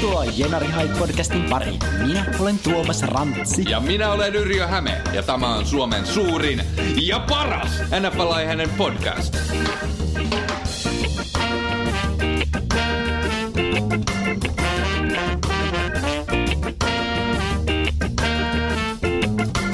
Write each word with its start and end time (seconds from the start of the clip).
Tervetuloa 0.00 0.24
Jenari 0.24 0.66
Hait 0.66 0.98
podcastin 0.98 1.44
pariin. 1.50 1.78
Minä 2.06 2.26
olen 2.38 2.58
Tuomas 2.58 3.02
Rantsi. 3.02 3.64
Ja 3.68 3.80
minä 3.80 4.12
olen 4.12 4.34
Yrjö 4.34 4.66
Häme, 4.66 5.00
ja 5.12 5.22
tämä 5.22 5.54
on 5.54 5.66
Suomen 5.66 6.06
suurin 6.06 6.62
ja 7.02 7.20
paras 7.28 7.68
NFL-aiheinen 8.00 8.70
podcast. 8.70 9.36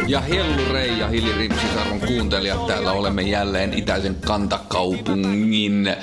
Ja 0.09 0.21
Hellu 0.21 0.73
Rei 0.73 0.99
ja 0.99 1.09
Hili 1.09 1.33
Rimpsis, 1.33 1.77
arvon 1.77 2.01
kuuntelijat, 2.01 2.67
täällä 2.67 2.93
olemme 2.93 3.23
jälleen 3.23 3.75
itäisen 3.75 4.15
kantakaupungin 4.15 5.97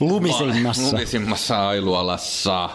Lumisimmassa. 0.00 0.82
lumisimmassa 0.82 1.68
ailualassa. 1.68 2.70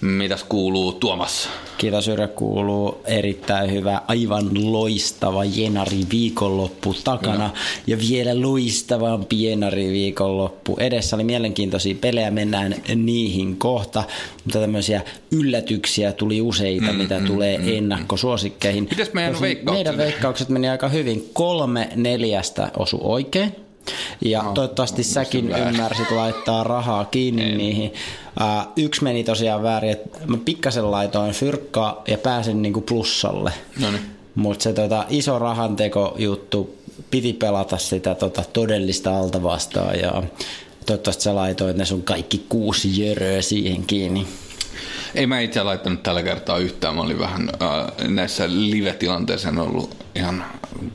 Mitäs 0.00 0.44
kuuluu 0.44 0.92
Tuomas? 0.92 1.48
Kiitos 1.78 2.08
Yrjö, 2.08 2.28
kuuluu 2.28 3.00
erittäin 3.04 3.72
hyvä, 3.72 4.02
aivan 4.08 4.72
loistava 4.72 5.44
Jenari 5.44 6.00
viikonloppu 6.10 6.94
takana. 7.04 7.50
Ja 7.86 7.98
vielä 7.98 8.42
loistavampi 8.42 9.44
Jenari 9.44 9.88
viikonloppu. 9.92 10.76
Edessä 10.80 11.16
oli 11.16 11.24
mielenkiintoisia 11.24 11.94
pelejä, 12.00 12.30
mennään 12.30 12.74
niihin 12.94 13.56
kohta. 13.56 14.04
Mutta 14.44 14.60
tämmöisiä 14.60 15.02
yllätyksiä 15.30 16.12
tuli 16.12 16.40
useita, 16.40 16.92
mm, 16.92 16.98
mitä 16.98 17.20
mm, 17.20 17.26
tulee 17.26 17.58
mm, 17.58 17.68
ennakkosuosikkeihin. 17.68 18.86
Mites 18.90 19.12
meidän 19.12 19.32
Tosin 19.32 19.42
veikkaukset? 19.42 19.74
Meidän 19.74 19.96
veikkaukset 19.96 20.48
meni 20.48 20.68
aika 20.68 20.88
hyvin. 20.88 21.30
Kolme 21.32 21.88
neljästä 21.96 22.70
osu 22.76 22.98
oikein. 23.02 23.63
Ja 24.20 24.42
No, 24.42 24.52
toivottavasti 24.52 25.02
säkin 25.02 25.48
väärin. 25.50 25.68
ymmärsit 25.68 26.10
laittaa 26.10 26.64
rahaa 26.64 27.04
kiinni 27.04 27.54
niihin. 27.54 27.94
Uh, 28.40 28.72
yksi 28.76 29.04
meni 29.04 29.24
tosiaan 29.24 29.62
väärin, 29.62 29.90
että 29.90 30.18
mä 30.26 30.36
pikkasen 30.44 30.90
laitoin 30.90 31.32
fyrkkaa 31.32 32.02
ja 32.08 32.18
pääsin 32.18 32.62
niinku 32.62 32.80
plussalle. 32.80 33.52
No 33.80 33.90
niin. 33.90 34.02
Mutta 34.34 34.62
se 34.62 34.72
tota, 34.72 35.04
iso 35.08 35.38
rahanteko 35.38 36.14
juttu, 36.18 36.74
piti 37.10 37.32
pelata 37.32 37.78
sitä 37.78 38.14
tota, 38.14 38.42
todellista 38.52 39.18
alta 39.18 39.42
vastaan 39.42 39.98
ja 39.98 40.22
toivottavasti 40.86 41.22
sä 41.22 41.34
laitoit 41.34 41.76
ne 41.76 41.84
sun 41.84 42.02
kaikki 42.02 42.44
kuusi 42.48 43.02
jöröä 43.06 43.42
siihen 43.42 43.82
kiinni. 43.86 44.26
Ei 45.14 45.26
mä 45.26 45.40
itse 45.40 45.62
laittanut 45.62 46.02
tällä 46.02 46.22
kertaa 46.22 46.58
yhtään. 46.58 46.94
Mä 46.94 47.00
olin 47.00 47.18
vähän 47.18 47.48
äh, 47.62 48.08
näissä 48.08 48.44
live-tilanteissa 48.48 49.48
ollut 49.58 50.04
ihan 50.14 50.44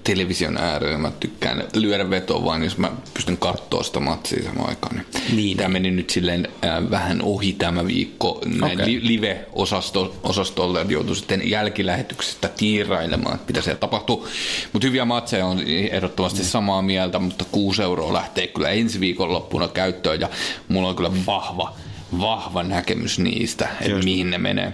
television 0.03 0.57
äärellä. 0.57 0.97
Mä 0.97 1.11
tykkään 1.19 1.63
lyödä 1.73 2.09
vetoa 2.09 2.45
vain, 2.45 2.63
jos 2.63 2.77
mä 2.77 2.91
pystyn 3.13 3.37
katsoa 3.37 3.83
sitä 3.83 3.99
matsia 3.99 4.43
samaan 4.43 4.69
aikaan. 4.69 4.95
Niin. 4.95 5.35
Niin. 5.35 5.57
Tämä 5.57 5.69
meni 5.69 5.91
nyt 5.91 6.09
silleen 6.09 6.47
äh, 6.65 6.89
vähän 6.89 7.21
ohi 7.21 7.53
tämä 7.53 7.87
viikko 7.87 8.41
näin 8.45 8.85
li- 8.85 9.07
live-osastolle. 9.07 10.85
Joutui 10.89 11.15
sitten 11.15 11.49
jälkilähetyksestä 11.49 12.47
tiirailemaan, 12.47 13.35
että 13.35 13.47
mitä 13.47 13.61
siellä 13.61 13.79
tapahtuu. 13.79 14.27
Mutta 14.73 14.87
hyviä 14.87 15.05
matseja 15.05 15.45
on 15.45 15.61
ehdottomasti 15.67 16.43
samaa 16.43 16.81
mieltä, 16.81 17.19
mutta 17.19 17.45
6 17.51 17.83
euroa 17.83 18.13
lähtee 18.13 18.47
kyllä 18.47 18.69
ensi 18.69 18.99
viikon 18.99 19.33
loppuna 19.33 19.67
käyttöön. 19.67 20.21
Ja 20.21 20.29
mulla 20.67 20.89
on 20.89 20.95
kyllä 20.95 21.11
vahva 21.25 21.75
vahva 22.19 22.63
näkemys 22.63 23.19
niistä, 23.19 23.69
että 23.81 23.91
Just. 23.91 24.03
mihin 24.03 24.29
ne 24.29 24.37
menee. 24.37 24.73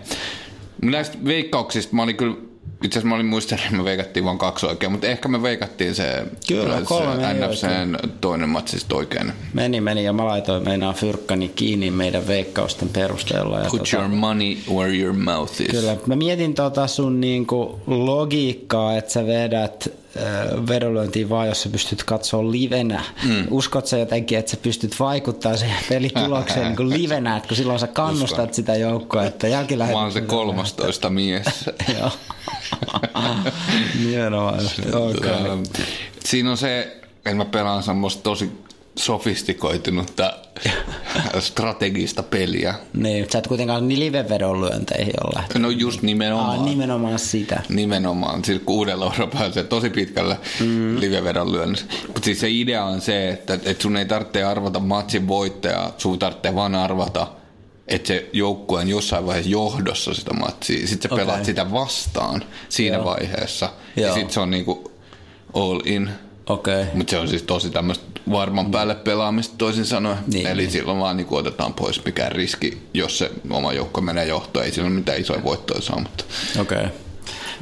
Näistä 0.82 1.18
veikkauksista 1.26 1.96
mä 1.96 2.04
olin 2.04 2.18
kyllä, 2.18 2.36
itse 2.84 3.00
asiassa 3.00 3.08
mä 3.08 3.16
olin 3.16 3.26
muistanut, 3.26 3.66
että 3.66 3.78
me 3.78 3.84
veikattiin 3.84 4.26
vain 4.26 4.38
kaksi 4.38 4.66
oikein, 4.66 4.92
mutta 4.92 5.08
ehkä 5.08 5.28
me 5.28 5.42
veikattiin 5.42 5.96
se, 5.96 6.24
Kyllä, 6.48 6.82
kolme 6.86 7.16
se 7.16 7.34
NFCn 7.34 7.98
toinen 8.22 8.50
matsista 8.50 8.96
oikein. 8.96 9.34
Meni, 9.54 9.82
meni 9.82 10.04
ja 10.04 10.14
mä 10.14 10.26
laitoin 10.26 10.64
meinaa 10.64 10.94
fyrkkani 10.94 11.50
kiinni 11.50 11.92
meidän 11.92 12.28
veikkausten 12.28 12.90
perusteella. 12.90 13.60
Ja 13.60 13.70
Put 13.70 13.80
tota, 13.80 13.98
your 13.98 14.08
money 14.08 14.58
where 14.74 14.98
your 14.98 15.16
mouth 15.16 15.62
is. 15.62 15.68
Kyllä, 15.68 15.98
mä 16.06 16.16
mietin 16.16 16.54
tota 16.54 16.88
sun 16.88 17.22
niinku 17.22 17.82
logiikkaa, 17.88 18.98
että 18.98 19.12
sä 19.12 19.28
vedät 19.28 19.90
vedonlyöntiin 20.70 21.30
vaan, 21.30 21.48
jos 21.48 21.62
sä 21.64 21.70
pystyt 21.70 22.04
katsoa 22.04 22.52
livenä. 22.52 23.04
Mm. 23.24 23.48
Uskot 23.52 23.88
sä 23.88 23.98
jotenkin, 23.98 24.38
että 24.38 24.52
sä 24.52 24.58
pystyt 24.58 25.00
vaikuttaa 25.00 25.58
siihen 25.58 25.78
pelitulokseen 25.90 26.76
niin 26.76 26.90
livenä, 27.02 27.38
että 27.38 27.48
kun 27.48 27.58
silloin 27.58 27.80
sä 27.80 27.88
kannustat 27.88 28.40
Uskon. 28.40 28.54
sitä 28.54 28.76
joukkoa, 28.76 29.24
että 29.26 29.48
Mä 29.48 29.50
oon 29.50 29.52
se 29.52 29.58
jälkilähetyksellä... 29.58 30.28
13 30.28 31.10
mies. 31.10 31.46
Joo. 32.00 32.12
Nimenomaan. 34.06 34.60
Okay. 34.94 35.64
Siinä 36.26 36.52
on 36.52 36.58
se, 36.58 37.02
että 37.16 37.36
mä 37.36 37.46
pelaan 37.46 37.84
semmoista 37.84 38.24
tosi 38.24 38.65
sofistikoitunutta 39.00 40.34
strategista 41.40 42.24
peliä. 42.24 42.76
Niin, 42.94 43.28
sä 43.32 43.40
et 43.40 43.48
kuitenkaan 43.48 43.88
niin 43.88 44.00
live-vedonlyönteihin 44.00 45.14
ole 45.24 45.36
lähtenyt. 45.36 45.62
No 45.62 45.70
just 45.70 46.02
nimenomaan. 46.02 46.60
Aa, 46.60 46.66
nimenomaan 46.66 47.20
sitä. 47.20 47.64
Nimenomaan, 47.70 48.46
siis 48.46 48.62
kuudella 48.66 49.06
eurolla 49.06 49.32
pääsee 49.38 49.64
tosi 49.64 49.90
pitkälle 49.90 50.38
mm. 50.60 51.00
livevedon 51.00 51.52
lyönnissä. 51.52 51.86
Mutta 52.08 52.22
siis 52.26 52.40
se 52.40 52.50
idea 52.50 52.84
on 52.84 53.02
se, 53.02 53.30
että, 53.30 53.54
että 53.54 53.84
sun 53.84 53.98
ei 53.98 54.06
tarvitse 54.06 54.44
arvata 54.44 54.80
matsin 54.80 55.28
voittajaa, 55.28 55.94
sun 55.98 56.20
tarvitsee 56.20 56.56
vaan 56.56 56.76
arvata, 56.76 57.28
että 57.88 58.08
se 58.08 58.30
joukkue 58.34 58.80
on 58.80 58.90
jossain 58.90 59.26
vaiheessa 59.26 59.52
johdossa 59.52 60.14
sitä 60.14 60.34
matsia. 60.34 60.88
Sitten 60.88 61.10
sä 61.10 61.16
Okei. 61.16 61.26
pelaat 61.26 61.46
sitä 61.46 61.72
vastaan 61.72 62.44
siinä 62.70 62.96
Joo. 62.96 63.06
vaiheessa. 63.06 63.70
Ja 63.96 64.04
Joo. 64.04 64.14
sitten 64.14 64.34
se 64.34 64.40
on 64.40 64.52
niinku 64.52 64.92
all 65.54 65.80
in. 65.86 66.10
Okei. 66.50 66.82
Okay. 66.82 66.94
Mutta 66.94 67.12
se 67.12 67.18
on 67.18 67.28
siis 67.28 67.44
tosi 67.44 67.70
tämmöistä 67.70 68.06
varman 68.32 68.72
päälle 68.72 68.96
pelaamista 68.96 69.56
toisin 69.58 69.86
sanoen. 69.86 70.18
Niin, 70.28 70.48
Eli 70.48 70.62
niin. 70.62 70.72
silloin 70.72 71.00
vaan 71.00 71.18
niinku 71.18 71.36
otetaan 71.36 71.74
pois 71.74 72.06
mikään 72.06 72.32
riski, 72.32 72.88
jos 72.94 73.18
se 73.18 73.32
oma 73.50 73.74
joukko 73.74 74.02
menee 74.02 74.26
johtoon. 74.26 74.66
Ei 74.66 74.72
sillä 74.72 74.88
ole 74.88 74.96
mitään 74.96 75.22
isoja 75.22 75.44
voittoja 75.44 75.82
saa, 75.82 76.00
mutta 76.00 76.24
Okei. 76.62 76.78
Okay. 76.78 76.90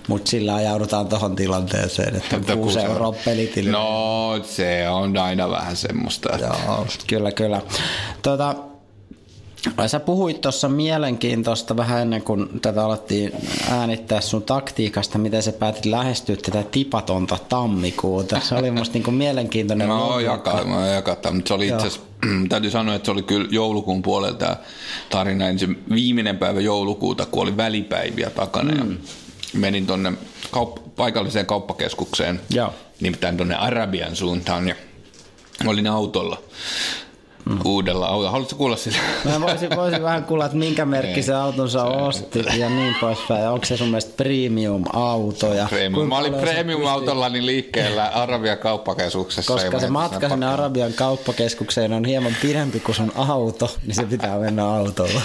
Mutta 0.08 0.30
sillä 0.30 0.56
ajaudutaan 0.56 1.08
tuohon 1.08 1.36
tilanteeseen, 1.36 2.16
että 2.16 2.36
Että 2.36 2.56
6 2.56 2.58
kuusi 2.58 2.80
euroa 2.80 3.14
pelitili. 3.26 3.72
No, 3.72 4.40
se 4.44 4.90
on 4.90 5.18
aina 5.18 5.50
vähän 5.50 5.76
semmoista. 5.76 6.34
Että 6.34 6.56
Joo, 6.68 6.88
kyllä, 7.08 7.32
kyllä. 7.32 7.62
Tota, 8.22 8.56
sä 9.88 10.00
puhuit 10.00 10.42
tuossa 10.42 10.70
mielenkiintoista 10.70 11.78
vähän 11.78 12.02
ennen 12.02 12.22
kuin 12.22 12.60
tätä 12.62 12.86
alettiin 12.86 13.32
äänittää 13.70 14.22
sun 14.22 14.44
taktiikasta, 14.44 15.18
miten 15.18 15.44
sä 15.44 15.52
päätit 15.52 15.86
lähestyä 15.86 16.36
tätä 16.36 16.64
tipatonta 16.64 17.38
tammikuuta. 17.50 18.40
Se 18.40 18.56
oli 18.56 18.72
musta 18.72 18.94
niinku 18.94 19.12
mielenkiintoinen 19.12 19.88
Mä 19.88 20.04
oon 20.04 20.24
jakaa, 20.24 20.64
mä 20.64 20.76
oon 20.76 20.90
jakaa 20.90 21.16
mutta 21.32 21.48
se 21.48 21.54
oli 21.54 21.68
itse 21.68 22.00
täytyy 22.50 22.72
sanoa, 22.72 22.96
että 22.96 23.06
se 23.06 23.12
oli 23.12 23.24
kyllä 23.24 23.48
joulukuun 23.52 24.02
puolella 24.02 24.38
tämä 24.38 24.56
tarina. 25.10 25.48
Ensin 25.48 25.84
viimeinen 25.94 26.38
päivä 26.38 26.62
joulukuuta, 26.62 27.26
kun 27.26 27.44
oli 27.44 27.58
välipäiviä 27.58 28.30
takana 28.30 28.72
mm. 28.72 28.92
ja 28.92 28.98
menin 29.54 29.88
tonne 29.88 30.14
kaup- 30.52 30.80
paikalliseen 30.96 31.46
kauppakeskukseen, 31.46 32.42
Joo. 32.50 32.74
nimittäin 33.02 33.38
tonne 33.38 33.56
Arabian 33.56 34.16
suuntaan 34.16 34.68
ja 34.68 34.76
olin 35.66 35.88
autolla. 35.88 36.42
Mm. 37.46 37.60
Uudella 37.66 38.06
autolla. 38.06 38.32
Haluatko 38.32 38.56
kuulla 38.56 38.76
sitä? 38.76 38.98
Mä 39.26 39.42
voisin, 39.42 39.70
voisin 39.76 40.04
vähän 40.04 40.24
kuulla, 40.24 40.46
että 40.46 40.58
minkä 40.58 40.86
merkki 40.86 41.24
se 41.24 41.34
autonsa 41.34 41.84
osti 41.84 42.44
ja 42.58 42.70
niin 42.70 42.96
poispäin. 43.02 43.48
Onko 43.48 43.66
se 43.66 43.78
sun 43.78 43.88
mielestä 43.88 44.24
premium-auto? 44.24 45.54
Ja 45.54 45.68
Premium. 45.70 46.08
Mä 46.08 46.18
olin 46.18 46.34
premium-autollani 46.34 47.46
liikkeellä 47.46 48.06
Arabian 48.08 48.58
kauppakeskuksessa. 48.58 49.54
Koska 49.54 49.80
se 49.80 49.88
matka 49.90 50.30
sinne 50.30 50.46
Arabian 50.46 50.94
kauppakeskukseen 50.94 51.94
on 51.94 52.06
hieman 52.06 52.36
pidempi 52.42 52.80
kuin 52.80 52.96
sun 52.96 53.12
auto, 53.16 53.76
niin 53.86 53.96
se 53.96 54.06
pitää 54.06 54.40
mennä 54.40 54.68
autolla. 54.68 55.22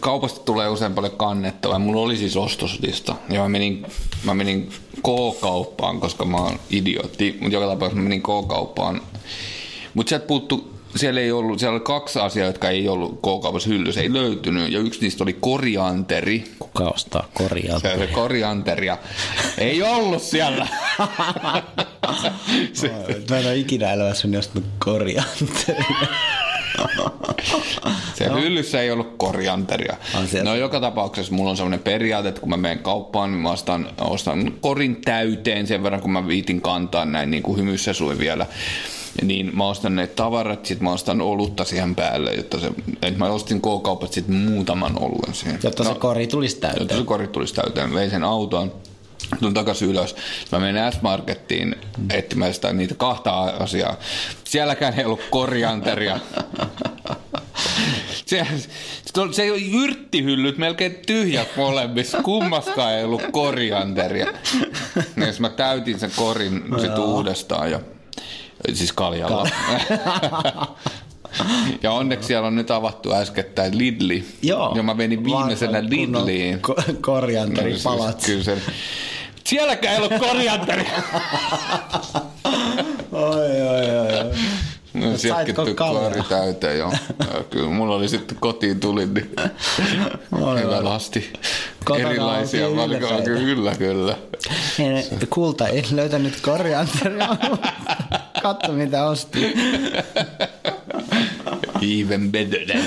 Kaupasta 0.00 0.40
tulee 0.40 0.68
usein 0.68 0.94
paljon 0.94 1.16
kannettavaa. 1.16 1.78
Mulla 1.78 2.00
oli 2.00 2.16
siis 2.16 2.36
ostoslista. 2.36 3.14
Ja 3.28 3.40
mä 3.40 3.48
menin, 3.48 3.86
mä 4.24 4.34
menin 4.34 4.72
K-kauppaan, 4.96 6.00
koska 6.00 6.24
mä 6.24 6.36
oon 6.36 6.58
idiootti. 6.70 7.38
Mutta 7.40 7.54
joka 7.54 7.66
tapauksessa 7.66 8.02
mä 8.02 8.02
menin 8.02 8.22
K-kauppaan. 8.22 9.00
Mutta 9.98 10.08
sieltä 10.08 10.26
puuttu, 10.26 10.74
siellä 10.96 11.20
ei 11.20 11.32
ollut, 11.32 11.58
siellä 11.58 11.74
oli 11.76 11.84
kaksi 11.84 12.18
asiaa, 12.18 12.46
jotka 12.46 12.70
ei 12.70 12.88
ollut 12.88 13.12
K-kaupassa 13.18 13.68
hyllyssä, 13.68 14.00
ei 14.00 14.12
löytynyt. 14.12 14.72
Ja 14.72 14.78
yksi 14.78 15.00
niistä 15.00 15.24
oli 15.24 15.32
korianteri. 15.32 16.44
Kuka 16.58 16.84
ostaa 16.88 17.28
korjaa? 17.34 17.78
Se, 17.78 17.94
se 17.98 18.06
korianteria 18.06 18.98
ei 19.58 19.82
ollut 19.82 20.22
siellä. 20.22 20.66
se, 22.72 22.88
Mä 23.30 23.38
en 23.38 23.46
ole 23.46 23.56
ikinä 23.56 23.92
elämässäni 23.92 24.36
ostanut 24.36 24.68
korjanteria. 24.78 26.08
Se 28.14 28.28
no. 28.28 28.40
hyllyssä 28.40 28.80
ei 28.80 28.90
ollut 28.90 29.14
korianteria. 29.16 29.96
No 30.42 30.54
joka 30.54 30.80
tapauksessa 30.80 31.34
mulla 31.34 31.50
on 31.50 31.56
sellainen 31.56 31.80
periaate, 31.80 32.28
että 32.28 32.40
kun 32.40 32.50
mä 32.50 32.56
menen 32.56 32.78
kauppaan, 32.78 33.30
niin 33.30 33.42
mä 33.42 33.50
ostan, 33.50 33.88
ostan 34.00 34.52
korin 34.60 34.96
täyteen 35.04 35.66
sen 35.66 35.82
verran, 35.82 36.00
kun 36.00 36.10
mä 36.10 36.28
viitin 36.28 36.60
kantaa 36.60 37.04
näin 37.04 37.30
niin 37.30 37.42
kuin 37.42 37.58
hymyssä 37.58 37.92
sui 37.92 38.18
vielä 38.18 38.46
niin 39.22 39.56
mä 39.56 39.68
ostan 39.68 39.96
ne 39.96 40.06
tavarat, 40.06 40.66
sit 40.66 40.80
mä 40.80 40.92
ostan 40.92 41.20
olutta 41.20 41.64
siihen 41.64 41.94
päälle, 41.94 42.34
jotta 42.34 42.60
se, 42.60 42.70
että 43.02 43.18
mä 43.18 43.26
ostin 43.26 43.60
K-kaupat 43.60 44.12
sit 44.12 44.28
muutaman 44.28 45.02
oluen 45.02 45.34
siihen. 45.34 45.60
Jotta 45.62 45.84
no, 45.84 45.92
se 45.92 45.98
kori 45.98 46.26
tulisi 46.26 46.56
täyteen. 46.56 46.82
Jotta 46.82 46.96
se 46.96 47.04
kori 47.04 47.28
tulisi 47.28 47.54
täyteen. 47.54 47.94
Vein 47.94 48.10
sen 48.10 48.24
auton, 48.24 48.72
tulin 49.40 49.54
takaisin 49.54 49.88
ylös. 49.88 50.16
Mä 50.52 50.58
menin 50.58 50.92
S-Markettiin 50.92 51.76
etsimään 52.10 52.54
sitä 52.54 52.72
niitä 52.72 52.94
kahta 52.94 53.40
asiaa. 53.40 53.96
Sielläkään 54.44 54.98
ei 54.98 55.04
ollut 55.04 55.22
korianteria. 55.30 56.18
Se, 58.26 58.46
se 59.32 59.46
yrttihyllyt 59.82 60.58
melkein 60.58 60.96
tyhjät 61.06 61.48
molemmissa. 61.56 62.22
Kummaskaan 62.22 62.94
ei 62.94 63.04
ollut 63.04 63.22
korianteria. 63.32 64.26
Ja 64.96 65.26
mä 65.38 65.48
täytin 65.48 65.98
sen 65.98 66.10
korin 66.16 66.64
sit 66.80 66.98
uudestaan 66.98 67.70
ja 67.70 67.80
Siis 68.72 68.92
kaljalla. 68.92 69.48
ja 71.82 71.92
onneksi 71.92 72.26
siellä 72.26 72.46
on 72.46 72.56
nyt 72.56 72.70
avattu 72.70 73.12
äskettäin 73.12 73.78
Lidli. 73.78 74.24
Joo. 74.42 74.72
Ja 74.76 74.82
mä 74.82 74.94
menin 74.94 75.24
viimeisenä 75.24 75.84
Lidliin. 75.84 76.60
Ko- 76.68 76.94
korianteripalat. 77.00 78.14
No, 78.14 78.20
siis, 78.20 78.24
kyllä 78.24 78.44
se, 78.44 78.58
Sielläkään 79.48 79.94
ei 79.94 80.00
ollut 80.00 80.20
korianteri. 80.20 80.86
oi, 83.12 83.62
oi, 83.62 83.90
oi. 83.98 84.34
No, 84.94 85.18
Sielläkin 85.18 85.54
kori 85.54 85.74
täyteen, 86.28 86.78
joo. 86.78 86.92
Kyllä 87.50 87.70
mulla 87.70 87.94
oli 87.94 88.08
sitten 88.08 88.36
kotiin 88.40 88.80
tuli, 88.80 89.06
niin 89.06 89.30
hyvä 90.62 90.84
lasti. 90.84 91.32
Erilaisia 91.98 92.76
valikoita, 92.76 93.22
kyllä, 93.22 93.74
kyllä. 93.74 94.16
kulta 95.30 95.68
ei 95.68 95.84
löytänyt 95.90 96.40
korianteria. 96.40 97.28
Katso 98.42 98.72
mitä 98.72 99.04
osti. 99.04 99.54
Even 101.82 102.32
better 102.32 102.60
than 102.66 102.80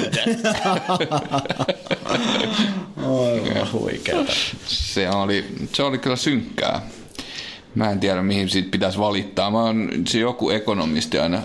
Oi, 3.03 3.41
huikeeta. 3.71 4.33
Se 4.65 5.09
oli, 5.09 5.45
se 5.73 5.83
oli 5.83 5.97
kyllä 5.97 6.15
synkkää. 6.15 6.81
Mä 7.75 7.91
en 7.91 7.99
tiedä, 7.99 8.21
mihin 8.21 8.49
siitä 8.49 8.71
pitäisi 8.71 8.99
valittaa. 8.99 9.51
Mä 9.51 9.63
oon, 9.63 9.89
se 10.07 10.19
joku 10.19 10.49
ekonomisti 10.49 11.19
aina 11.19 11.41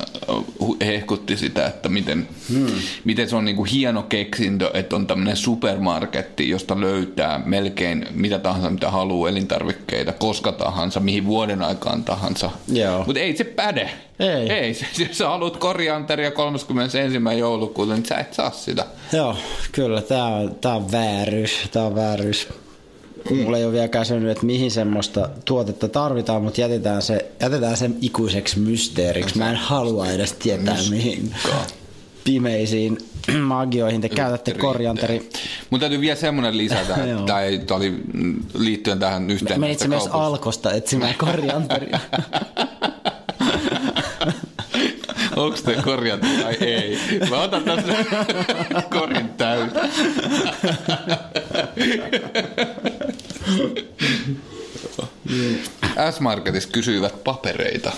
hehkutti 0.87 1.37
sitä, 1.37 1.67
että 1.67 1.88
miten, 1.88 2.28
hmm. 2.49 2.67
miten 3.05 3.28
se 3.28 3.37
on 3.37 3.44
niinku 3.44 3.64
hieno 3.64 4.02
keksintö, 4.02 4.70
että 4.75 4.96
on 4.96 5.06
tämmöinen 5.06 5.37
supermarketti, 5.37 6.49
josta 6.49 6.81
löytää 6.81 7.43
melkein 7.44 8.06
mitä 8.11 8.38
tahansa, 8.38 8.70
mitä 8.70 8.90
haluaa, 8.90 9.31
elintarvikkeita, 9.31 10.12
koska 10.12 10.52
tahansa, 10.52 11.00
mihin 11.00 11.26
vuoden 11.26 11.62
aikaan 11.62 12.05
tahansa. 12.05 12.50
Mutta 13.06 13.20
ei 13.20 13.37
se 13.37 13.44
päde. 13.44 13.90
Ei. 14.19 14.52
Ei, 14.52 14.76
jos 14.99 15.19
sä 15.19 15.28
haluat 15.28 15.56
korianteria 15.56 16.31
31. 16.31 16.99
joulukuuta, 17.38 17.94
niin 17.94 18.06
sä 18.06 18.17
et 18.17 18.34
saa 18.34 18.50
sitä. 18.50 18.84
Joo, 19.12 19.37
kyllä, 19.73 20.02
tää 20.02 20.26
on, 20.26 20.55
tää 20.55 20.75
on 20.75 20.93
vääryys, 20.93 21.69
tää 21.73 21.82
on 21.82 21.94
vääryys. 21.94 22.49
Mm. 23.31 23.37
Mulla 23.37 23.58
ei 23.58 23.64
ole 23.64 23.73
vielä 23.73 23.88
käsinyt, 23.88 24.31
että 24.31 24.46
mihin 24.46 24.70
semmoista 24.70 25.28
tuotetta 25.44 25.88
tarvitaan, 25.88 26.43
mutta 26.43 26.61
jätetään 26.61 27.02
se, 27.02 27.32
jätetään 27.40 27.76
se 27.76 27.90
ikuiseksi 28.00 28.58
mysteeriksi. 28.58 29.38
Mä 29.38 29.50
en 29.50 29.56
halua 29.56 30.06
edes 30.06 30.32
tietää, 30.32 30.76
mihin 30.90 31.34
pimeisiin 32.25 32.99
magioihin 33.43 34.00
te 34.00 34.08
käytätte 34.08 34.55
korianteri. 34.55 35.31
Mun 35.70 35.81
täytyy 35.81 36.00
vielä 36.00 36.17
semmoinen 36.17 36.58
lisätä, 36.58 36.94
että 37.05 37.67
tämä 37.67 37.76
oli 37.76 37.94
liittyen 38.55 38.99
tähän 38.99 39.31
yhteen. 39.31 39.61
Menitkö 39.61 39.88
myös 39.88 40.06
Alkosta 40.06 40.73
etsimään 40.73 41.14
korianteria? 41.25 42.00
Onko 45.37 45.58
te 45.64 45.76
korjattu 45.84 46.26
vai 46.44 46.55
ei? 46.61 46.99
Mä 47.31 47.43
otan 47.43 47.62
tästä 47.64 47.94
korin 48.99 49.28
täyttä. 49.28 49.88
S-Marketissa 56.10 56.69
kysyivät 56.72 57.25
papereita. 57.25 57.93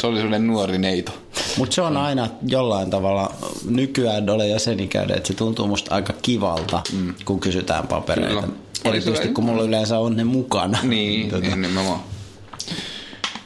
se 0.00 0.06
oli 0.06 0.16
sellainen 0.16 0.46
nuori 0.46 0.78
neito. 0.78 1.12
Mutta 1.56 1.74
se 1.74 1.82
on 1.82 1.96
aina 1.96 2.28
jollain 2.46 2.90
tavalla, 2.90 3.32
nykyään 3.64 4.30
ole 4.30 4.48
jäsenikäydä, 4.48 5.14
että 5.14 5.26
se 5.26 5.34
tuntuu 5.34 5.66
musta 5.66 5.94
aika 5.94 6.12
kivalta, 6.22 6.82
mm. 6.92 7.14
kun 7.24 7.40
kysytään 7.40 7.86
papereita. 7.86 8.42
Kyllä. 8.42 8.48
Erityisesti 8.84 9.28
kun 9.28 9.44
mulla 9.44 9.62
yleensä 9.62 9.98
on 9.98 10.16
ne 10.16 10.24
mukana. 10.24 10.78
Niin, 10.82 11.30
tota. 11.30 11.46
nimenomaan. 11.46 12.00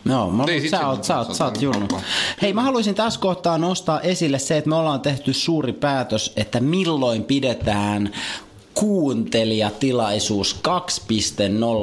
Joo, 0.04 0.30
mä, 0.30 0.44
Ei, 0.48 0.68
sä, 0.68 0.88
oot, 0.88 1.04
sä, 1.04 1.18
oot, 1.18 1.34
sä 1.34 1.44
oot 1.44 1.62
junnu. 1.62 1.88
Hei, 2.42 2.52
mä 2.52 2.62
haluaisin 2.62 2.94
tässä 2.94 3.20
kohtaa 3.20 3.58
nostaa 3.58 4.00
esille 4.00 4.38
se, 4.38 4.56
että 4.56 4.70
me 4.70 4.76
ollaan 4.76 5.00
tehty 5.00 5.32
suuri 5.32 5.72
päätös, 5.72 6.32
että 6.36 6.60
milloin 6.60 7.24
pidetään 7.24 8.10
kuuntelijatilaisuus 8.74 10.56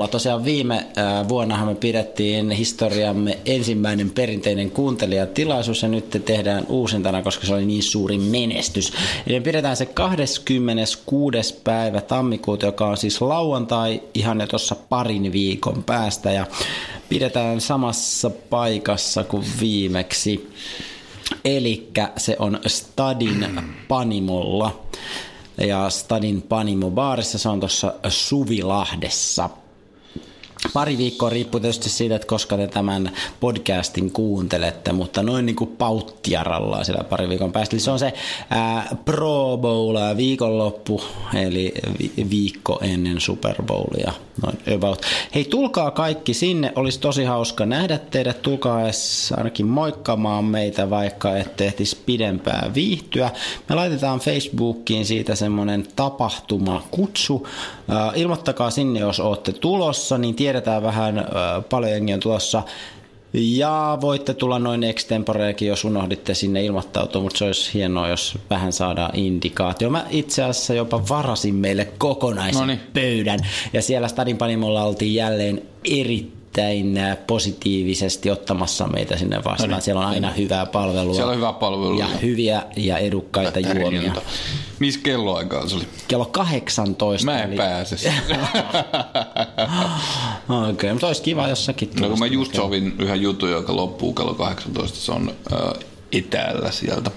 2.0. 0.01 0.07
Tosiaan 0.07 0.45
viime 0.45 0.87
vuonnahan 1.29 1.67
me 1.67 1.75
pidettiin 1.75 2.51
historiamme 2.51 3.37
ensimmäinen 3.45 4.09
perinteinen 4.09 4.71
kuuntelijatilaisuus 4.71 5.81
ja 5.81 5.87
nyt 5.87 6.21
tehdään 6.25 6.65
uusintana, 6.69 7.21
koska 7.21 7.47
se 7.47 7.53
oli 7.53 7.65
niin 7.65 7.83
suuri 7.83 8.17
menestys. 8.17 8.93
Eli 9.27 9.39
me 9.39 9.43
pidetään 9.43 9.75
se 9.75 9.85
26. 9.85 11.55
päivä 11.63 12.01
tammikuuta, 12.01 12.65
joka 12.65 12.87
on 12.87 12.97
siis 12.97 13.21
lauantai 13.21 14.01
ihan 14.13 14.39
jo 14.39 14.47
tuossa 14.47 14.75
parin 14.75 15.31
viikon 15.31 15.83
päästä 15.83 16.31
ja 16.31 16.47
pidetään 17.09 17.61
samassa 17.61 18.29
paikassa 18.29 19.23
kuin 19.23 19.45
viimeksi. 19.59 20.49
Eli 21.45 21.89
se 22.17 22.35
on 22.39 22.59
Stadin 22.67 23.61
Panimolla 23.87 24.79
ja 25.59 25.89
Stadin 25.89 26.41
Panimo 26.41 26.91
Baarissa, 26.91 27.37
se 27.37 27.49
on 27.49 27.59
tuossa 27.59 27.93
Suvilahdessa 28.07 29.49
pari 30.73 30.97
viikkoa 30.97 31.29
riippuu 31.29 31.59
tietysti 31.59 31.89
siitä, 31.89 32.15
että 32.15 32.27
koska 32.27 32.57
te 32.57 32.67
tämän 32.67 33.11
podcastin 33.39 34.11
kuuntelette, 34.11 34.91
mutta 34.91 35.23
noin 35.23 35.45
niin 35.45 35.55
kuin 35.55 35.69
pauttiaralla 35.77 36.83
siellä 36.83 37.03
pari 37.03 37.29
viikon 37.29 37.51
päästä. 37.51 37.75
Eli 37.75 37.81
se 37.81 37.91
on 37.91 37.99
se 37.99 38.13
ää, 38.49 38.95
Pro 39.05 39.57
Bowl 39.57 39.97
viikonloppu, 40.17 41.01
eli 41.33 41.73
vi- 41.99 42.29
viikko 42.29 42.79
ennen 42.81 43.21
Super 43.21 43.63
Bowlia. 43.63 44.13
Noin 44.45 44.57
about. 44.75 45.01
Hei, 45.35 45.45
tulkaa 45.45 45.91
kaikki 45.91 46.33
sinne, 46.33 46.73
olisi 46.75 46.99
tosi 46.99 47.23
hauska 47.23 47.65
nähdä 47.65 47.97
teidät, 47.97 48.41
tulkaa 48.41 48.83
edes 48.83 49.33
ainakin 49.37 49.65
moikkaamaan 49.65 50.45
meitä, 50.45 50.89
vaikka 50.89 51.37
ette 51.37 51.65
ehtisi 51.65 51.97
pidempään 52.05 52.73
viihtyä. 52.73 53.31
Me 53.69 53.75
laitetaan 53.75 54.19
Facebookiin 54.19 55.05
siitä 55.05 55.35
semmoinen 55.35 55.87
tapahtuma 55.95 56.83
kutsu. 56.91 57.47
Ää, 57.89 58.11
ilmoittakaa 58.15 58.69
sinne, 58.69 58.99
jos 58.99 59.19
olette 59.19 59.53
tulossa, 59.53 60.17
niin 60.17 60.35
tiedetään 60.49 60.83
vähän, 60.83 61.25
paljon 61.69 61.91
jengiä 61.91 62.15
on 62.15 62.19
tulossa. 62.19 62.63
Ja 63.33 63.97
voitte 64.01 64.33
tulla 64.33 64.59
noin 64.59 64.83
extemporeekin, 64.83 65.67
jos 65.67 65.85
unohditte 65.85 66.33
sinne 66.33 66.65
ilmoittautua, 66.65 67.21
mutta 67.21 67.37
se 67.37 67.45
olisi 67.45 67.73
hienoa, 67.73 68.07
jos 68.07 68.37
vähän 68.49 68.73
saadaan 68.73 69.15
indikaatio. 69.19 69.89
Mä 69.89 70.05
itse 70.09 70.43
asiassa 70.43 70.73
jopa 70.73 71.01
varasin 71.09 71.55
meille 71.55 71.85
kokonaisen 71.97 72.59
Noniin. 72.59 72.79
pöydän, 72.93 73.39
ja 73.73 73.81
siellä 73.81 74.07
Stadin 74.07 74.37
Panimolla 74.37 74.83
oltiin 74.83 75.15
jälleen 75.15 75.61
erittäin 75.85 76.38
positiivisesti 77.27 78.31
ottamassa 78.31 78.87
meitä 78.87 79.17
sinne 79.17 79.37
vastaan. 79.37 79.69
Noniin. 79.69 79.83
Siellä 79.83 80.01
on 80.01 80.07
aina 80.07 80.31
hyvää 80.31 80.65
palvelua. 80.65 81.13
Siellä 81.13 81.29
on 81.29 81.37
hyvää 81.37 81.53
palvelua. 81.53 81.99
Ja 81.99 82.07
hyviä 82.07 82.63
ja 82.77 82.97
edukkaita 82.97 83.59
juomia. 83.59 84.13
Missä 84.79 84.99
kelloaikaa 85.03 85.67
se 85.67 85.75
oli? 85.75 85.83
Kello 86.07 86.25
18. 86.25 87.25
Mä 87.25 87.43
en 87.43 87.49
eli... 87.49 87.57
pääse. 87.57 87.95
Okei, 90.49 90.71
okay, 90.71 90.91
mutta 90.91 91.07
olisi 91.07 91.21
kiva 91.21 91.47
jossakin. 91.47 91.89
No 91.99 92.09
kun 92.09 92.19
mä 92.19 92.25
just 92.25 92.55
sovin 92.55 92.95
yhden 92.99 93.21
jutun, 93.21 93.51
joka 93.51 93.75
loppuu 93.75 94.13
kello 94.13 94.33
18, 94.33 94.97
se 94.99 95.11
on 95.11 95.33
äh, 95.53 95.59
etäällä 96.11 96.71
sieltä. 96.71 97.11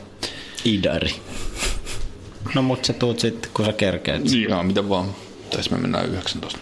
Idari. 0.64 1.14
No 2.54 2.62
mutta 2.62 2.86
se 2.86 2.92
tuut 2.92 3.20
sitten, 3.20 3.50
kun 3.54 3.64
sä 3.64 3.72
kerkeet. 3.72 4.22
Joo, 4.48 4.62
mitä 4.62 4.88
vaan. 4.88 5.14
Tai 5.50 5.62
me 5.70 5.78
mennään 5.78 6.06
19. 6.06 6.58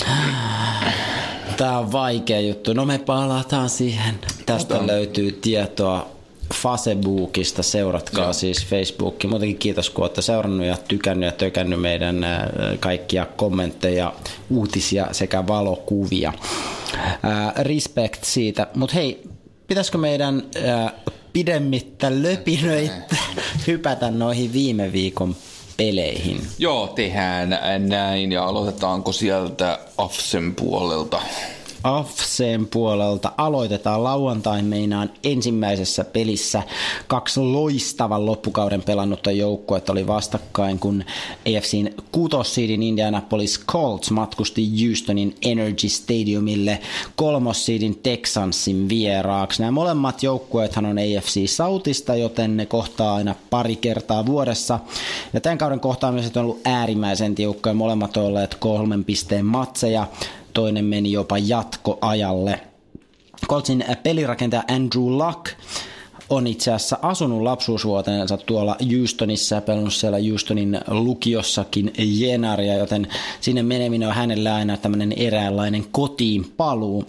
Tää 1.56 1.78
on 1.78 1.92
vaikea 1.92 2.40
juttu. 2.40 2.72
No 2.72 2.84
me 2.84 2.98
palataan 2.98 3.70
siihen. 3.70 4.14
Tästä 4.46 4.74
Otan. 4.74 4.86
löytyy 4.86 5.32
tietoa 5.32 6.14
Facebookista, 6.54 7.62
seuratkaa 7.62 8.24
Joo. 8.24 8.32
siis 8.32 8.66
Facebookia. 8.66 9.30
Muutenkin 9.30 9.58
kiitos, 9.58 9.90
kun 9.90 10.02
olette 10.02 10.22
seurannut 10.22 10.66
ja 10.66 10.76
tykännyt 10.88 11.26
ja 11.26 11.32
tökännyt 11.32 11.80
meidän 11.80 12.26
kaikkia 12.80 13.26
kommentteja, 13.36 14.12
uutisia 14.50 15.08
sekä 15.12 15.46
valokuvia. 15.46 16.32
Respect 17.58 18.24
siitä. 18.24 18.66
Mutta 18.74 18.94
hei, 18.94 19.22
pitäisikö 19.66 19.98
meidän 19.98 20.42
äh, 20.56 20.92
pidemmittä 21.32 22.22
löpinöitä 22.22 23.16
hypätä 23.66 24.10
noihin 24.10 24.52
viime 24.52 24.92
viikon 24.92 25.36
peleihin? 25.76 26.40
Joo, 26.58 26.86
tehdään 26.86 27.58
näin 27.78 28.32
ja 28.32 28.44
aloitetaanko 28.44 29.12
sieltä 29.12 29.78
Afsen 29.98 30.54
puolelta? 30.54 31.20
AFCn 31.84 32.66
puolelta 32.70 33.32
aloitetaan 33.36 34.04
lauantain 34.04 34.64
meinaan 34.64 35.10
ensimmäisessä 35.24 36.04
pelissä. 36.04 36.62
Kaksi 37.06 37.40
loistavan 37.40 38.26
loppukauden 38.26 38.82
pelannutta 38.82 39.30
joukkuetta 39.30 39.92
oli 39.92 40.06
vastakkain, 40.06 40.78
kun 40.78 41.04
AFCn 41.38 42.02
kutossiidin 42.12 42.82
Indianapolis 42.82 43.64
Colts 43.66 44.10
matkusti 44.10 44.86
Houstonin 44.86 45.34
Energy 45.42 45.88
Stadiumille 45.88 46.78
kolmossiidin 47.16 47.98
Texansin 48.02 48.88
vieraaksi. 48.88 49.62
Nämä 49.62 49.70
molemmat 49.70 50.22
joukkueethan 50.22 50.86
on 50.86 50.98
AFC 50.98 51.48
Southista, 51.50 52.16
joten 52.16 52.56
ne 52.56 52.66
kohtaa 52.66 53.14
aina 53.14 53.34
pari 53.50 53.76
kertaa 53.76 54.26
vuodessa. 54.26 54.78
Ja 55.32 55.40
tämän 55.40 55.58
kauden 55.58 55.80
kohtaamiset 55.80 56.36
on 56.36 56.44
ollut 56.44 56.60
äärimmäisen 56.64 57.34
tiukkoja. 57.34 57.74
Molemmat 57.74 58.16
ovat 58.16 58.28
olleet 58.28 58.54
kolmen 58.54 59.04
pisteen 59.04 59.46
matseja 59.46 60.06
toinen 60.54 60.84
meni 60.84 61.12
jopa 61.12 61.38
jatkoajalle. 61.38 62.60
Coltsin 63.48 63.84
pelirakentaja 64.02 64.62
Andrew 64.68 65.04
Luck 65.04 65.50
on 66.28 66.46
itse 66.46 66.72
asiassa 66.72 66.98
asunut 67.02 67.42
lapsuusvuotensa 67.42 68.36
tuolla 68.36 68.76
Houstonissa 68.92 69.54
ja 69.54 69.60
pelannut 69.60 69.94
siellä 69.94 70.18
Houstonin 70.28 70.80
lukiossakin 70.88 71.92
jenaria, 71.98 72.76
joten 72.76 73.08
sinne 73.40 73.62
meneminen 73.62 74.08
on 74.08 74.14
hänelle 74.14 74.50
aina 74.50 74.76
tämmöinen 74.76 75.12
eräänlainen 75.12 75.84
kotiin 75.90 76.52
paluu. 76.56 77.04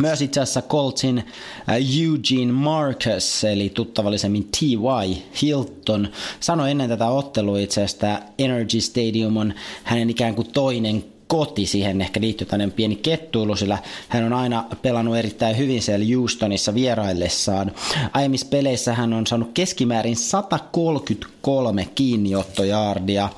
Myös 0.00 0.22
itse 0.22 0.40
asiassa 0.40 0.62
Coltsin 0.62 1.22
Eugene 1.68 2.52
Marcus, 2.52 3.44
eli 3.44 3.70
tuttavallisemmin 3.74 4.44
T.Y. 4.44 5.16
Hilton, 5.42 6.08
sanoi 6.40 6.70
ennen 6.70 6.88
tätä 6.88 7.08
ottelua 7.08 7.58
itse 7.58 7.84
asiassa, 7.84 7.96
että 7.96 8.22
Energy 8.38 8.80
Stadium 8.80 9.36
on 9.36 9.54
hänen 9.84 10.10
ikään 10.10 10.34
kuin 10.34 10.52
toinen 10.52 11.04
koti, 11.28 11.66
siihen 11.66 12.00
ehkä 12.00 12.20
liittyy 12.20 12.46
tämmöinen 12.46 12.72
pieni 12.72 12.96
kettuilu, 12.96 13.56
sillä 13.56 13.78
hän 14.08 14.24
on 14.24 14.32
aina 14.32 14.64
pelannut 14.82 15.16
erittäin 15.16 15.58
hyvin 15.58 15.82
siellä 15.82 16.06
Houstonissa 16.16 16.74
vieraillessaan. 16.74 17.72
Aiemmissa 18.12 18.46
peleissä 18.50 18.94
hän 18.94 19.12
on 19.12 19.26
saanut 19.26 19.50
keskimäärin 19.54 20.16
133 20.16 21.88
kiinniottojaardia 21.94 23.28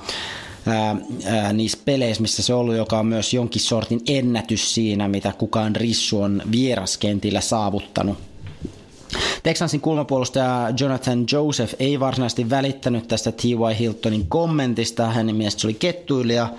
ää, 0.65 0.95
ää, 1.25 1.53
niissä 1.53 1.77
peleissä, 1.85 2.21
missä 2.21 2.43
se 2.43 2.53
on 2.53 2.59
ollut, 2.59 2.75
joka 2.75 2.99
on 2.99 3.05
myös 3.05 3.33
jonkin 3.33 3.61
sortin 3.61 4.01
ennätys 4.07 4.73
siinä, 4.73 5.07
mitä 5.07 5.33
kukaan 5.37 5.75
rissu 5.75 6.21
on 6.21 6.41
vieraskentillä 6.51 7.41
saavuttanut. 7.41 8.30
Texansin 9.43 9.81
kulmapuolustaja 9.81 10.71
Jonathan 10.79 11.25
Joseph 11.31 11.75
ei 11.79 11.99
varsinaisesti 11.99 12.49
välittänyt 12.49 13.07
tästä 13.07 13.31
T.Y. 13.31 13.79
Hiltonin 13.79 14.27
kommentista. 14.27 15.09
Hänen 15.09 15.35
mielestä 15.35 15.61
se 15.61 15.67
oli 15.67 15.73
kettuilija 15.73 16.49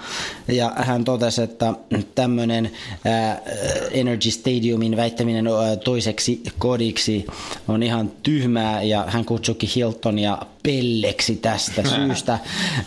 ja 0.49 0.73
hän 0.77 1.05
totesi, 1.05 1.43
että 1.43 1.75
tämmöinen 2.15 2.71
Energy 3.91 4.31
Stadiumin 4.31 4.97
väittäminen 4.97 5.47
toiseksi 5.85 6.43
kodiksi 6.59 7.27
on 7.69 7.83
ihan 7.83 8.13
tyhmää 8.23 8.83
ja 8.83 9.05
hän 9.09 9.25
kutsuikin 9.25 9.69
Hiltonia 9.75 10.39
pelleksi 10.63 11.37
tästä 11.37 11.83
syystä. 11.89 12.39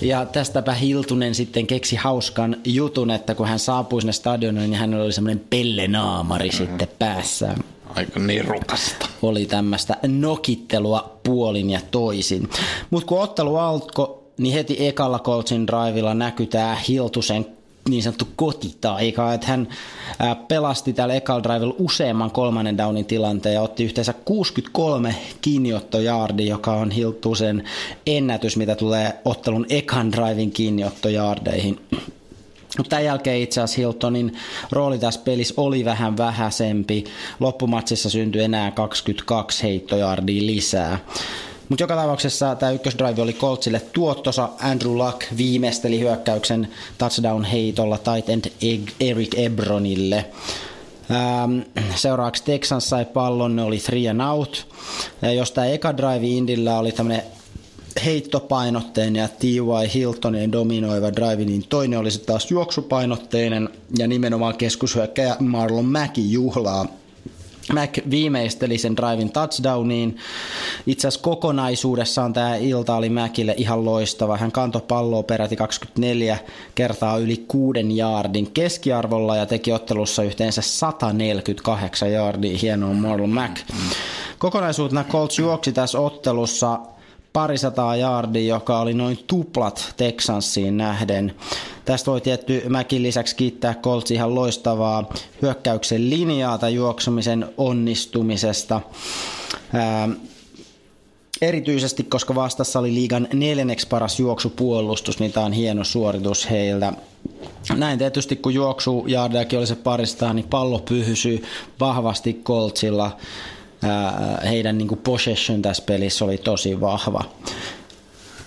Ja 0.01 0.25
tästäpä 0.25 0.74
Hiltunen 0.74 1.36
sitten 1.36 1.67
keksi 1.67 1.95
hauskan 1.95 2.57
jutun, 2.65 3.12
että 3.12 3.36
kun 3.36 3.48
hän 3.48 3.60
saapui 3.60 4.01
sinne 4.01 4.13
stadionille, 4.13 4.67
niin 4.67 4.79
hänellä 4.79 5.03
oli 5.03 5.13
semmoinen 5.13 5.43
pellenaamari 5.50 6.50
mm-hmm. 6.50 6.67
sitten 6.67 6.88
päässään 7.00 7.63
aika 7.95 8.19
nirukasta. 8.19 9.07
Oli 9.21 9.45
tämmöistä 9.45 9.97
nokittelua 10.07 11.19
puolin 11.23 11.69
ja 11.69 11.79
toisin. 11.91 12.49
Mutta 12.89 13.07
kun 13.07 13.21
ottelu 13.21 13.55
alkoi, 13.55 14.19
niin 14.37 14.53
heti 14.53 14.87
ekalla 14.87 15.19
Coltsin 15.19 15.67
drivilla 15.67 16.13
näkyy 16.13 16.45
tämä 16.45 16.77
Hiltusen 16.87 17.45
niin 17.89 18.03
sanottu 18.03 18.27
kotitaika, 18.35 19.33
että 19.33 19.47
hän 19.47 19.67
pelasti 20.47 20.93
tällä 20.93 21.13
ekalla 21.13 21.43
drivilla 21.43 21.75
useamman 21.79 22.31
kolmannen 22.31 22.77
downin 22.77 23.05
tilanteen 23.05 23.55
ja 23.55 23.61
otti 23.61 23.83
yhteensä 23.83 24.13
63 24.13 25.15
kiinniottojaardi, 25.41 26.47
joka 26.47 26.73
on 26.73 26.91
Hiltusen 26.91 27.63
ennätys, 28.07 28.57
mitä 28.57 28.75
tulee 28.75 29.13
ottelun 29.25 29.65
ekan 29.69 30.11
drivin 30.11 30.51
kiinniottojaardeihin. 30.51 31.79
Tämän 32.89 33.05
jälkeen 33.05 33.41
itse 33.41 33.62
asiassa 33.62 33.82
Hiltonin 33.82 34.38
rooli 34.72 35.00
tässä 35.00 35.22
pelissä 35.24 35.53
oli 35.58 35.86
vähän 35.86 36.17
vähäisempi. 36.17 37.03
Loppumatsissa 37.39 38.10
syntyi 38.10 38.44
enää 38.44 38.72
22 38.72 39.63
heittojardia 39.63 40.46
lisää. 40.46 41.00
Mutta 41.70 41.84
joka 41.84 41.96
tapauksessa 41.96 42.55
tämä 42.55 42.72
ykkösdrive 42.72 43.22
oli 43.22 43.34
Coltsille 43.34 43.79
tuottosa. 43.94 44.50
Andrew 44.62 44.98
Luck 44.98 45.22
viimeisteli 45.38 46.00
hyökkäyksen 46.00 46.67
touchdown-heitolla 46.98 47.98
tight 47.98 48.29
end 48.29 48.46
Eric 49.00 49.34
Ebronille. 49.38 50.25
Ähm, 51.12 51.60
seuraavaksi 51.96 52.44
Texans 52.44 52.89
sai 52.89 53.05
pallon, 53.05 53.55
ne 53.55 53.63
oli 53.63 53.77
three 53.77 54.10
and 54.10 54.22
out. 54.22 54.67
Ja 55.22 55.34
jos 55.34 55.51
tämä 55.51 55.67
eka 55.67 55.98
drive 55.98 56.27
Indillä 56.27 56.79
oli 56.79 56.91
tämmöinen 56.91 57.24
heittopainotteinen 58.05 59.21
ja 59.21 59.27
T.Y. 59.27 59.93
Hiltonin 59.93 60.51
dominoiva 60.51 61.13
drive, 61.13 61.45
niin 61.45 61.65
toinen 61.69 61.99
olisi 61.99 62.19
taas 62.19 62.51
juoksupainotteinen 62.51 63.69
ja 63.97 64.07
nimenomaan 64.07 64.57
keskushyökkäjä 64.57 65.35
Marlon 65.39 65.85
Mäki 65.85 66.31
juhlaa 66.31 66.87
Mac 67.73 67.97
viimeisteli 68.09 68.77
sen 68.77 68.97
drivin 68.97 69.31
touchdowniin. 69.31 70.17
Itse 70.85 71.07
asiassa 71.07 71.23
kokonaisuudessaan 71.23 72.33
tämä 72.33 72.55
ilta 72.55 72.95
oli 72.95 73.09
Mäkille 73.09 73.53
ihan 73.57 73.85
loistava. 73.85 74.37
Hän 74.37 74.51
kantoi 74.51 74.81
palloa 74.87 75.23
peräti 75.23 75.55
24 75.55 76.37
kertaa 76.75 77.17
yli 77.17 77.45
kuuden 77.47 77.97
jaardin 77.97 78.51
keskiarvolla 78.51 79.35
ja 79.35 79.45
teki 79.45 79.71
ottelussa 79.71 80.23
yhteensä 80.23 80.61
148 80.61 82.11
jaardia. 82.11 82.57
Hienoa 82.57 82.93
Marlon 82.93 83.29
Mac. 83.29 83.59
Kokonaisuutena 84.39 85.03
Colts 85.03 85.39
juoksi 85.39 85.71
tässä 85.71 85.99
ottelussa 85.99 86.79
parisataa 87.36 87.96
jaardia, 87.96 88.56
joka 88.56 88.80
oli 88.80 88.94
noin 88.94 89.20
tuplat 89.27 89.94
Texansiin 89.98 90.77
nähden. 90.77 91.36
Tästä 91.86 92.12
voi 92.12 92.22
tietty 92.22 92.63
mäkin 92.70 93.04
lisäksi 93.04 93.36
kiittää 93.36 93.74
Colts 93.74 94.12
ihan 94.12 94.36
loistavaa 94.36 95.10
hyökkäyksen 95.42 96.10
linjaa 96.10 96.58
tai 96.58 96.74
juoksumisen 96.74 97.48
onnistumisesta. 97.58 98.82
Ää, 99.74 100.10
erityisesti, 101.42 102.04
koska 102.04 102.36
vastassa 102.36 102.80
oli 102.80 102.94
liigan 102.94 103.27
neljänneksi 103.34 103.88
paras 103.88 104.20
juoksupuolustus, 104.20 105.20
niin 105.20 105.32
tämä 105.32 105.46
on 105.46 105.54
hieno 105.54 105.84
suoritus 105.84 106.50
heiltä. 106.50 106.94
Näin 107.75 108.00
tietysti, 108.00 108.36
kun 108.36 108.54
juoksu 108.54 109.04
Jardeakin 109.08 109.60
oli 109.60 109.68
se 109.68 109.75
paristaan, 109.75 110.36
niin 110.36 110.48
pallo 110.50 110.80
pysyy 110.80 111.44
vahvasti 111.80 112.42
Coltsilla 112.44 113.18
heidän 114.50 114.77
niin 114.77 114.88
kuin 114.88 115.01
possession 115.04 115.62
tässä 115.62 115.84
pelissä 115.86 116.25
oli 116.25 116.38
tosi 116.38 116.82
vahva. 116.82 117.24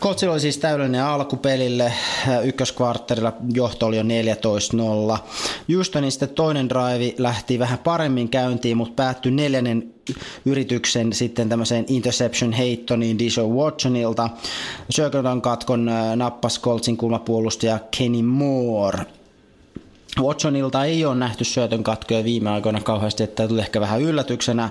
Coltsilla 0.00 0.32
oli 0.32 0.40
siis 0.40 0.58
täydellinen 0.58 1.04
alku 1.04 1.36
pelille. 1.36 1.92
Ykköskvartterilla 2.44 3.32
johto 3.54 3.86
oli 3.86 3.96
jo 3.96 4.02
14-0. 4.02 4.06
Houstonin 5.74 6.12
sitten 6.12 6.28
toinen 6.28 6.68
drive 6.68 7.14
lähti 7.18 7.58
vähän 7.58 7.78
paremmin 7.78 8.28
käyntiin, 8.28 8.76
mutta 8.76 8.94
päättyi 8.94 9.32
neljännen 9.32 9.94
yrityksen 10.44 11.12
sitten 11.12 11.48
tämmöiseen 11.48 11.84
interception 11.88 12.52
heittoniin 12.52 13.18
Disho 13.18 13.48
Watsonilta. 13.48 14.30
Circle 14.92 15.40
katkon 15.42 15.90
nappas 16.16 16.60
Coltsin 16.60 16.96
kulmapuolustaja 16.96 17.78
Kenny 17.90 18.22
Moore– 18.22 18.98
Watsonilta 20.20 20.84
ei 20.84 21.04
ole 21.04 21.14
nähty 21.14 21.44
syötön 21.44 21.84
katkoja 21.84 22.24
viime 22.24 22.50
aikoina 22.50 22.80
kauheasti, 22.80 23.22
että 23.22 23.48
tuli 23.48 23.60
ehkä 23.60 23.80
vähän 23.80 24.02
yllätyksenä. 24.02 24.70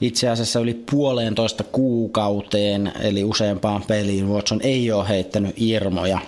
Itse 0.00 0.28
asiassa 0.28 0.60
yli 0.60 0.74
puoleentoista 0.90 1.64
kuukauteen, 1.64 2.92
eli 3.00 3.24
useampaan 3.24 3.82
peliin, 3.82 4.28
Watson 4.28 4.60
ei 4.62 4.92
ole 4.92 5.08
heittänyt 5.08 5.54
irmoja. 5.56 6.18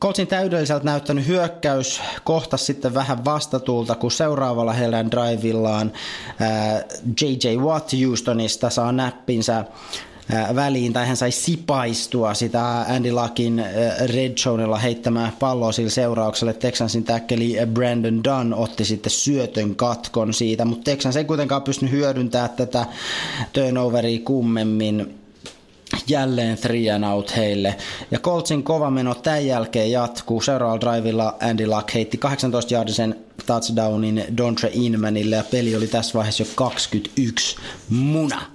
Coltsin 0.00 0.26
täydelliseltä 0.26 0.84
näyttänyt 0.84 1.26
hyökkäys 1.26 2.00
kohta 2.24 2.56
sitten 2.56 2.94
vähän 2.94 3.24
vastatuulta, 3.24 3.94
kun 3.94 4.10
seuraavalla 4.10 4.72
heidän 4.72 5.10
drivillaan 5.10 5.92
J.J. 7.20 7.56
Watt 7.56 7.90
Houstonista 8.06 8.70
saa 8.70 8.92
näppinsä 8.92 9.64
väliin, 10.54 10.92
tai 10.92 11.06
hän 11.06 11.16
sai 11.16 11.30
sipaistua 11.30 12.34
sitä 12.34 12.80
Andy 12.88 13.12
Luckin 13.12 13.64
Red 14.06 14.32
Zonella 14.32 14.78
heittämää 14.78 15.32
palloa 15.38 15.72
sillä 15.72 15.90
seurauksella. 15.90 16.52
Texansin 16.52 17.04
täkkeli 17.04 17.56
Brandon 17.72 18.24
Dunn 18.24 18.54
otti 18.54 18.84
sitten 18.84 19.10
syötön 19.10 19.74
katkon 19.74 20.34
siitä, 20.34 20.64
mutta 20.64 20.84
Texans 20.90 21.16
ei 21.16 21.24
kuitenkaan 21.24 21.62
pystynyt 21.62 21.92
hyödyntämään 21.92 22.50
tätä 22.50 22.86
turnoveria 23.52 24.20
kummemmin 24.24 25.18
jälleen 26.06 26.58
three 26.58 26.90
and 26.90 27.04
out 27.04 27.36
heille. 27.36 27.76
Ja 28.10 28.18
Coltsin 28.18 28.62
kova 28.62 28.90
meno 28.90 29.14
tämän 29.14 29.46
jälkeen 29.46 29.90
jatkuu. 29.90 30.40
Seuraavalla 30.40 30.80
drivilla 30.80 31.36
Andy 31.40 31.66
Luck 31.66 31.94
heitti 31.94 32.20
18-jaardisen 32.24 33.16
touchdownin 33.46 34.24
Dontre 34.36 34.70
Inmanille 34.72 35.36
ja 35.36 35.44
peli 35.50 35.76
oli 35.76 35.86
tässä 35.86 36.14
vaiheessa 36.14 36.42
jo 36.42 36.48
21 36.54 37.56
muna. 37.88 38.51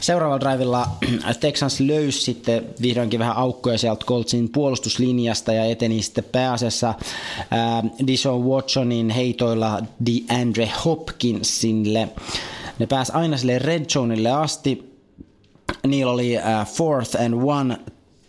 Seuraavalla 0.00 0.40
drivilla 0.40 0.88
Texans 1.40 1.80
löysi 1.80 2.20
sitten 2.20 2.66
vihdoinkin 2.82 3.20
vähän 3.20 3.36
aukkoja 3.36 3.78
sieltä 3.78 4.06
Coltsin 4.06 4.48
puolustuslinjasta 4.48 5.52
ja 5.52 5.64
eteni 5.64 6.02
sitten 6.02 6.24
pääasiassa 6.24 6.88
äh, 6.88 8.06
Dishon 8.06 8.44
Watsonin 8.44 9.10
heitoilla 9.10 9.82
DeAndre 10.06 10.70
Hopkinsille. 10.84 12.08
Ne 12.78 12.86
pääsi 12.86 13.12
aina 13.14 13.36
sille 13.36 13.58
red 13.58 13.84
zoneille 13.84 14.30
asti. 14.30 14.90
Niillä 15.86 16.12
oli 16.12 16.36
uh, 16.36 16.66
fourth 16.66 17.22
and 17.22 17.34
one 17.42 17.76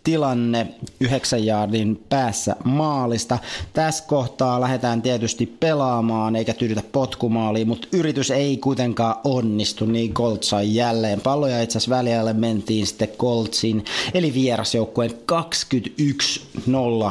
tilanne 0.04 0.66
yhdeksän 1.00 1.46
jaardin 1.46 2.04
päässä 2.08 2.56
maalista. 2.64 3.38
Tässä 3.72 4.04
kohtaa 4.06 4.60
lähdetään 4.60 5.02
tietysti 5.02 5.46
pelaamaan 5.46 6.36
eikä 6.36 6.54
tyydytä 6.54 6.82
potkumaaliin, 6.92 7.68
mutta 7.68 7.88
yritys 7.92 8.30
ei 8.30 8.56
kuitenkaan 8.56 9.14
onnistu, 9.24 9.84
niin 9.86 10.14
Colt 10.14 10.42
sai 10.42 10.74
jälleen 10.74 11.20
palloja. 11.20 11.62
Itse 11.62 11.78
asiassa 11.78 11.96
väliajalle 11.96 12.32
mentiin 12.32 12.86
sitten 12.86 13.08
Coltsin, 13.08 13.84
eli 14.14 14.34
vierasjoukkueen 14.34 15.10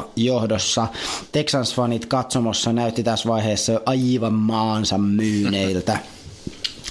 johdossa. 0.16 0.86
Texans-fanit 1.32 2.06
katsomossa 2.06 2.72
näytti 2.72 3.02
tässä 3.02 3.28
vaiheessa 3.28 3.80
aivan 3.86 4.34
maansa 4.34 4.98
myyneiltä. 4.98 5.98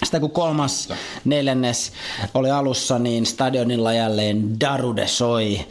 Sitten 0.04 0.22
kun 0.22 0.32
kolmas 0.32 0.90
neljännes 1.26 1.92
oli 2.34 2.52
alussa, 2.52 3.00
niin 3.00 3.26
stadionilla 3.26 3.94
jälleen 3.94 4.60
Darude 4.60 5.08
soi, 5.08 5.66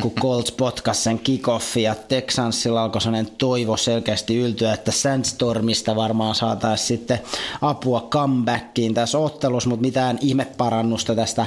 kun 0.00 0.12
Colts 0.22 0.52
potkasi 0.52 1.02
sen 1.02 1.18
kickoffin 1.18 1.82
ja 1.82 1.94
Texansilla 1.94 2.82
alkoi 2.82 3.00
sellainen 3.00 3.32
toivo 3.38 3.76
selkeästi 3.76 4.36
yltyä, 4.36 4.72
että 4.72 4.92
Sandstormista 4.92 5.96
varmaan 5.96 6.34
saataisiin 6.34 6.86
sitten 6.86 7.20
apua 7.62 8.08
comebackiin 8.10 8.94
tässä 8.94 9.18
ottelussa, 9.18 9.68
mutta 9.68 9.86
mitään 9.86 10.18
ihmeparannusta 10.20 11.14
tästä 11.14 11.46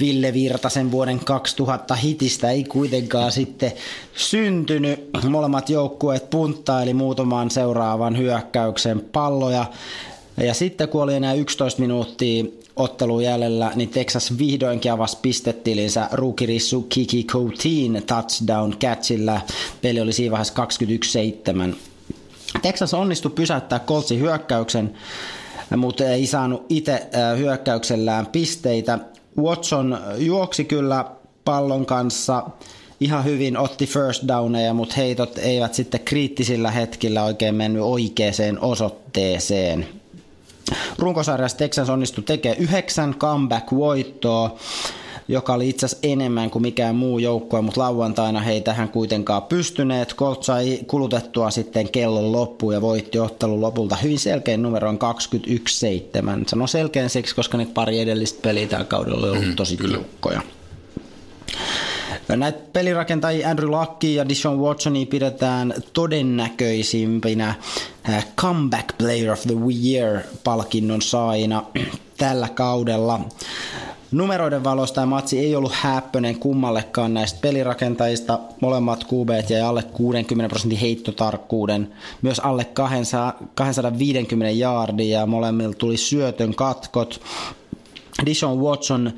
Ville 0.00 0.32
Virtasen 0.32 0.90
vuoden 0.90 1.20
2000 1.24 1.94
hitistä 1.94 2.50
ei 2.50 2.64
kuitenkaan 2.64 3.32
sitten 3.32 3.72
syntynyt. 4.14 5.10
Molemmat 5.30 5.70
joukkueet 5.70 6.30
punttaili 6.30 6.94
muutaman 6.94 7.50
seuraavan 7.50 8.18
hyökkäyksen 8.18 9.00
palloja 9.00 9.66
ja 10.36 10.54
sitten 10.54 10.88
kun 10.88 11.02
oli 11.02 11.14
enää 11.14 11.34
11 11.34 11.80
minuuttia 11.80 12.44
ottelu 12.76 13.20
jäljellä, 13.20 13.72
niin 13.74 13.88
Texas 13.88 14.38
vihdoinkin 14.38 14.92
avasi 14.92 15.18
pistetilinsä 15.22 16.08
ruukirissu 16.12 16.82
Kiki 16.82 17.24
Coutin 17.24 18.02
touchdown 18.06 18.74
catchilla. 18.78 19.40
Peli 19.82 20.00
oli 20.00 20.12
siinä 20.12 20.30
vaiheessa 20.30 20.66
21-7. 21.70 21.74
Texas 22.62 22.94
onnistui 22.94 23.30
pysäyttää 23.34 23.78
Coltsin 23.78 24.20
hyökkäyksen, 24.20 24.94
mutta 25.76 26.04
ei 26.04 26.26
saanut 26.26 26.66
itse 26.68 27.06
hyökkäyksellään 27.38 28.26
pisteitä. 28.26 28.98
Watson 29.38 29.98
juoksi 30.18 30.64
kyllä 30.64 31.04
pallon 31.44 31.86
kanssa 31.86 32.46
ihan 33.00 33.24
hyvin, 33.24 33.56
otti 33.56 33.86
first 33.86 34.28
downeja, 34.28 34.74
mutta 34.74 34.94
heitot 34.96 35.38
eivät 35.38 35.74
sitten 35.74 36.00
kriittisillä 36.00 36.70
hetkillä 36.70 37.24
oikein 37.24 37.54
mennyt 37.54 37.82
oikeaan 37.82 38.58
osoitteeseen. 38.60 40.01
Runkosarjassa 40.98 41.58
Texans 41.58 41.90
onnistui 41.90 42.24
tekemään 42.24 42.62
yhdeksän 42.62 43.14
comeback-voittoa, 43.14 44.58
joka 45.28 45.54
oli 45.54 45.68
itse 45.68 45.86
asiassa 45.86 46.08
enemmän 46.08 46.50
kuin 46.50 46.62
mikään 46.62 46.94
muu 46.94 47.18
joukkue, 47.18 47.60
mutta 47.60 47.80
lauantaina 47.80 48.40
he 48.40 48.52
ei 48.52 48.60
tähän 48.60 48.88
kuitenkaan 48.88 49.42
pystyneet. 49.42 50.14
Colt 50.16 50.42
sai 50.42 50.80
kulutettua 50.86 51.50
sitten 51.50 51.88
kellon 51.88 52.32
loppuun 52.32 52.74
ja 52.74 52.80
voitti 52.80 53.18
ottelun 53.18 53.60
lopulta 53.60 53.96
hyvin 53.96 54.18
selkeän 54.18 54.62
numeron 54.62 54.98
21-7. 54.98 54.98
Sano 56.46 56.66
selkeän 56.66 57.10
siksi, 57.10 57.34
koska 57.34 57.58
ne 57.58 57.66
pari 57.66 58.00
edellistä 58.00 58.42
peliä 58.42 58.66
tällä 58.66 58.84
kaudella 58.84 59.26
oli 59.26 59.30
ollut 59.30 59.46
mm, 59.46 59.56
tosi 59.56 59.76
tiukkoja. 59.76 60.42
Näitä 62.36 62.58
pelirakentajia 62.72 63.50
Andrew 63.50 63.70
Lucky 63.70 64.06
ja 64.06 64.28
Dishon 64.28 64.60
Watsonia 64.60 65.06
pidetään 65.06 65.74
todennäköisimpinä 65.92 67.54
äh, 68.08 68.26
Comeback 68.36 68.98
Player 68.98 69.30
of 69.30 69.42
the 69.42 69.54
Year-palkinnon 69.84 71.02
saina 71.02 71.62
tällä 72.18 72.48
kaudella. 72.48 73.20
Numeroiden 74.12 74.64
valosta 74.64 74.94
tämä 74.94 75.06
matsi 75.06 75.38
ei 75.38 75.56
ollut 75.56 75.72
häppöinen 75.74 76.38
kummallekaan 76.38 77.14
näistä 77.14 77.38
pelirakentajista. 77.42 78.38
Molemmat 78.60 79.04
QB 79.04 79.50
jäi 79.50 79.60
alle 79.60 79.82
60 79.82 80.48
prosentin 80.48 80.78
heittotarkkuuden, 80.78 81.92
myös 82.22 82.40
alle 82.40 82.64
250 83.54 84.50
jaardia 84.50 85.20
ja 85.20 85.26
molemmilla 85.26 85.74
tuli 85.74 85.96
syötön 85.96 86.54
katkot. 86.54 87.20
Dishon 88.26 88.60
Watson 88.60 89.12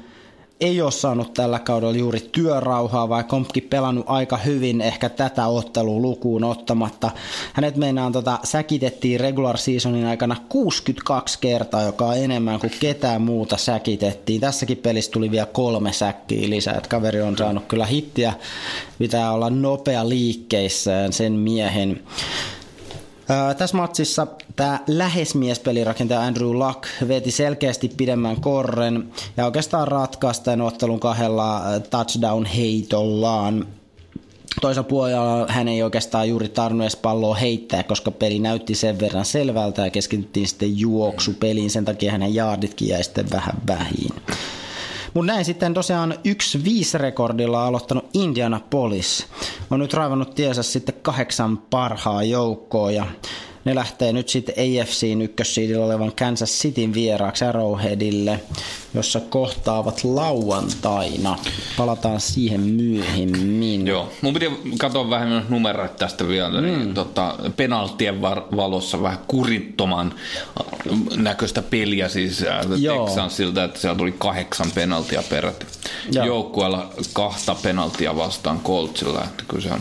ei 0.60 0.82
ole 0.82 0.92
saanut 0.92 1.34
tällä 1.34 1.58
kaudella 1.58 1.96
juuri 1.96 2.20
työrauhaa, 2.32 3.08
vai 3.08 3.24
Kompki 3.24 3.60
pelannut 3.60 4.04
aika 4.08 4.36
hyvin 4.36 4.80
ehkä 4.80 5.08
tätä 5.08 5.46
ottelua 5.46 6.00
lukuun 6.00 6.44
ottamatta. 6.44 7.10
Hänet 7.52 7.76
meinaan 7.76 8.12
tota, 8.12 8.38
säkitettiin 8.44 9.20
regular 9.20 9.58
seasonin 9.58 10.06
aikana 10.06 10.36
62 10.48 11.38
kertaa, 11.40 11.82
joka 11.82 12.06
on 12.06 12.16
enemmän 12.16 12.60
kuin 12.60 12.72
ketään 12.80 13.22
muuta 13.22 13.56
säkitettiin. 13.56 14.40
Tässäkin 14.40 14.76
pelissä 14.76 15.10
tuli 15.10 15.30
vielä 15.30 15.46
kolme 15.46 15.92
säkkiä 15.92 16.50
lisää, 16.50 16.74
että 16.74 16.88
kaveri 16.88 17.22
on 17.22 17.38
saanut 17.38 17.64
kyllä 17.68 17.86
hittiä. 17.86 18.32
Pitää 18.98 19.32
olla 19.32 19.50
nopea 19.50 20.08
liikkeissään 20.08 21.12
sen 21.12 21.32
miehen. 21.32 22.00
Tässä 23.58 23.76
matsissa 23.76 24.26
tämä 24.56 24.80
lähesmiespelirakentaja 24.86 26.22
Andrew 26.22 26.50
Luck 26.50 26.86
veti 27.08 27.30
selkeästi 27.30 27.88
pidemmän 27.96 28.40
korren 28.40 29.08
ja 29.36 29.44
oikeastaan 29.44 29.88
ratkaisi 29.88 30.42
tämän 30.42 30.60
ottelun 30.60 31.00
kahdella 31.00 31.62
touchdown-heitollaan. 31.90 33.66
Toisella 34.60 34.88
puolella 34.88 35.46
hän 35.48 35.68
ei 35.68 35.82
oikeastaan 35.82 36.28
juuri 36.28 36.48
tarvinnut 36.48 36.84
edes 36.84 36.96
palloa 36.96 37.34
heittää, 37.34 37.82
koska 37.82 38.10
peli 38.10 38.38
näytti 38.38 38.74
sen 38.74 39.00
verran 39.00 39.24
selvältä 39.24 39.84
ja 39.84 39.90
keskityttiin 39.90 40.48
sitten 40.48 40.78
juoksupeliin, 40.78 41.70
sen 41.70 41.84
takia 41.84 42.12
hänen 42.12 42.34
jaarditkin 42.34 42.88
jäi 42.88 43.04
sitten 43.04 43.30
vähän 43.30 43.54
vähin. 43.66 44.10
Mutta 45.14 45.32
näin 45.32 45.44
sitten 45.44 45.74
tosiaan 45.74 46.14
1-5 46.94 46.98
rekordilla 46.98 47.66
aloittanut 47.66 48.10
Indianapolis. 48.14 49.26
On 49.70 49.80
nyt 49.80 49.94
raivannut 49.94 50.34
tiesä 50.34 50.62
sitten 50.62 50.94
kahdeksan 51.02 51.58
parhaa 51.58 52.22
joukkoa 52.22 52.90
ja 52.90 53.06
ne 53.64 53.74
lähtee 53.74 54.12
nyt 54.12 54.28
sitten 54.28 54.54
AFCin 54.82 55.22
ykkössiidillä 55.22 55.84
olevan 55.84 56.12
Kansas 56.18 56.50
Cityn 56.50 56.94
vieraaksi 56.94 57.44
Arrowheadille, 57.44 58.40
jossa 58.94 59.20
kohtaavat 59.20 60.04
lauantaina. 60.04 61.38
Palataan 61.76 62.20
siihen 62.20 62.60
myöhemmin. 62.60 63.86
Joo, 63.86 64.12
mun 64.22 64.34
piti 64.34 64.50
katsoa 64.78 65.10
vähän 65.10 65.46
numeroita 65.48 65.94
tästä 65.94 66.28
vielä. 66.28 66.60
Niin, 66.60 66.74
mm. 66.74 66.78
Niin, 66.78 66.94
tota, 66.94 67.34
penaltien 67.56 68.22
valossa 68.56 69.02
vähän 69.02 69.18
kurittoman 69.26 70.14
näköistä 71.16 71.62
peliä 71.62 72.08
siis 72.08 72.42
äh, 72.42 72.66
Texansilta, 73.06 73.64
että 73.64 73.80
siellä 73.80 73.98
tuli 73.98 74.14
kahdeksan 74.18 74.70
penaltia 74.74 75.22
peräti. 75.30 75.66
Joukkueella 76.10 76.90
kahta 77.12 77.54
penaltia 77.62 78.16
vastaan 78.16 78.60
Coltsilla, 78.60 79.24
että 79.24 79.44
kyllä 79.48 79.62
se 79.62 79.72
on 79.72 79.80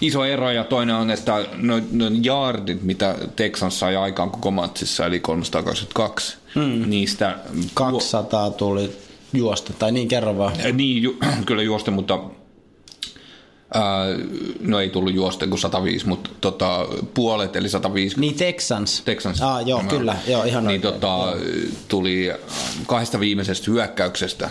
iso 0.00 0.24
ero 0.24 0.50
ja 0.50 0.64
toinen 0.64 0.94
on, 0.94 1.10
että 1.10 1.46
noin 1.56 1.88
no 1.92 2.04
jaardit, 2.22 2.82
mitä 2.82 3.16
Texans 3.36 3.78
sai 3.78 3.96
aikaan 3.96 4.30
koko 4.30 4.50
matsissa, 4.50 5.06
eli 5.06 5.20
322, 5.20 6.36
hmm. 6.54 6.90
niistä... 6.90 7.38
200 7.74 8.50
tuli 8.50 8.92
juosta, 9.32 9.72
tai 9.78 9.92
niin 9.92 10.08
kerro 10.08 10.38
vaan. 10.38 10.52
Niin, 10.72 11.02
ju, 11.02 11.16
kyllä 11.46 11.62
juosta, 11.62 11.90
mutta 11.90 12.20
Uh, 13.76 14.58
no 14.60 14.80
ei 14.80 14.88
tullut 14.90 15.14
juosta 15.14 15.46
kuin 15.46 15.58
105, 15.58 16.08
mutta 16.08 16.30
tota, 16.40 16.86
puolet 17.14 17.56
eli 17.56 17.68
150. 17.68 18.20
Niin 18.20 18.34
Texans. 18.34 19.02
Texans. 19.04 19.42
Ah, 19.42 19.66
joo, 19.68 19.82
no, 19.82 19.88
kyllä. 19.88 20.16
Joo, 20.26 20.44
ihan 20.44 20.66
niin 20.66 20.80
tota, 20.80 21.18
tuli 21.88 22.32
kahdesta 22.86 23.20
viimeisestä 23.20 23.70
hyökkäyksestä 23.70 24.50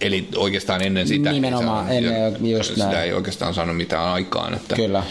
Eli 0.00 0.28
oikeastaan 0.36 0.82
ennen 0.82 1.08
sitä 1.08 1.32
Nimenomaan, 1.32 1.88
ei 1.88 2.02
saanut, 2.02 2.34
ennen 2.36 2.50
just 2.50 2.74
sitä 2.74 2.84
näin. 2.84 2.98
ei 2.98 3.12
oikeastaan 3.12 3.54
saanut 3.54 3.76
mitään 3.76 4.06
aikaan. 4.08 4.54
Että 4.54 4.76
Kyllä. 4.76 5.02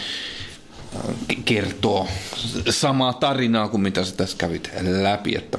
Kertoo 1.44 2.08
samaa 2.70 3.12
tarinaa 3.12 3.68
kuin 3.68 3.80
mitä 3.80 4.04
sä 4.04 4.16
tässä 4.16 4.36
kävit 4.36 4.70
läpi. 4.80 5.36
Että 5.36 5.58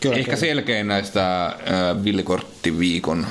kyllä, 0.00 0.16
Ehkä 0.16 0.24
kyllä. 0.24 0.40
selkein 0.40 0.88
näistä 0.88 1.46
äh, 1.46 1.54
villikorttiviikon 2.04 3.26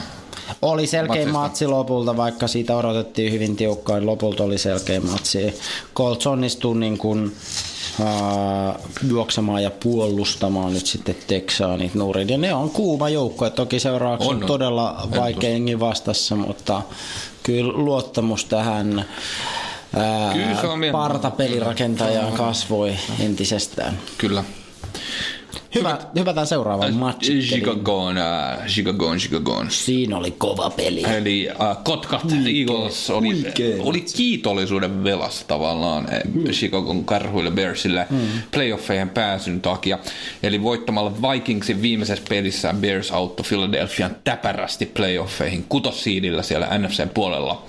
oli 0.62 0.88
selkeä 0.88 1.15
matsista. 1.15 1.39
matsi 1.39 1.67
lopulta, 1.67 2.17
vaikka 2.17 2.47
siitä 2.47 2.75
odotettiin 2.75 3.34
hyvin 3.34 3.56
tiukkaan. 3.56 4.06
Lopulta 4.06 4.43
oli 4.43 4.58
selkeä 4.58 4.99
matsi. 4.99 5.60
Colts 5.95 6.27
onnistui 6.27 6.77
niin 6.77 6.97
kuin 6.97 7.36
uh, 7.99 8.82
juoksemaan 9.08 9.63
ja 9.63 9.71
puolustamaan 9.71 10.73
nyt 10.73 10.86
sitten 10.86 11.15
Texanit 11.27 11.95
nurin. 11.95 12.30
Ja 12.30 12.38
ne 12.38 12.53
on 12.53 12.69
kuuma 12.69 13.10
joukko, 13.10 13.49
toki 13.49 13.80
seuraavaksi 13.80 14.27
on, 14.27 14.36
on 14.36 14.47
todella 14.47 15.08
vaikea 15.15 15.80
vastassa, 15.80 16.36
mutta 16.36 16.82
kyllä 17.43 17.73
luottamus 17.75 18.45
tähän 18.45 19.06
ää, 19.95 20.34
Kyllä 20.34 20.62
se 20.62 20.67
on 20.67 20.80
vielä- 20.80 20.91
partapelirakentajaan 20.91 22.34
kasvoi 22.34 22.93
entisestään. 23.19 23.99
Kyllä. 24.17 24.43
Hyvä, 25.75 25.97
hypätään 26.19 26.47
seuraavaan 26.47 26.93
matchiin. 26.93 27.41
Chicagoon, 27.41 28.17
äh, 28.17 28.65
Chicagoon, 28.67 29.17
Chicagoon. 29.17 29.71
Siinä 29.71 30.17
oli 30.17 30.32
kova 30.32 30.69
peli. 30.69 31.03
Eli 31.03 31.49
äh, 31.49 31.77
Kotkat 31.84 32.21
Eagles 32.32 33.10
oli, 33.10 33.43
oli 33.80 34.01
kiitollisuuden 34.01 35.03
velassa 35.03 35.47
tavallaan 35.47 36.08
eh, 36.13 36.51
Chicagon 36.51 37.06
karhuille 37.06 37.51
Bearsille 37.51 38.08
mm. 38.10 38.17
playoffeihin 38.51 39.10
pääsyn 39.10 39.62
takia. 39.62 39.99
Eli 40.43 40.63
voittamalla 40.63 41.13
Vikingsin 41.21 41.82
viimeisessä 41.82 42.23
pelissä 42.30 42.73
Bears 42.73 43.12
auttoi 43.12 43.45
Philadelphian 43.49 44.15
täpärästi 44.23 44.86
playoffeihin 44.86 45.65
kutossiidillä 45.69 46.43
siellä 46.43 46.77
NFCn 46.77 47.10
puolella. 47.13 47.65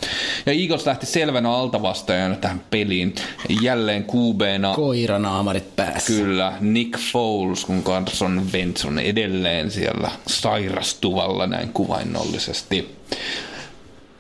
Ja 0.47 0.53
Eagles 0.53 0.87
lähti 0.87 1.07
selvänä 1.07 1.53
altavastaajana 1.53 2.35
tähän 2.35 2.61
peliin. 2.71 3.15
Jälleen 3.63 4.05
QBna 4.05 4.75
Koiranaamarit 4.75 5.77
päässä. 5.77 6.13
Kyllä, 6.13 6.53
Nick 6.61 6.99
Foles, 7.13 7.65
kun 7.65 7.83
Carson 7.89 8.47
Wentz 8.53 8.85
on 8.85 8.99
edelleen 8.99 9.71
siellä 9.71 10.11
sairastuvalla 10.27 11.47
näin 11.47 11.69
kuvainnollisesti. 11.69 12.97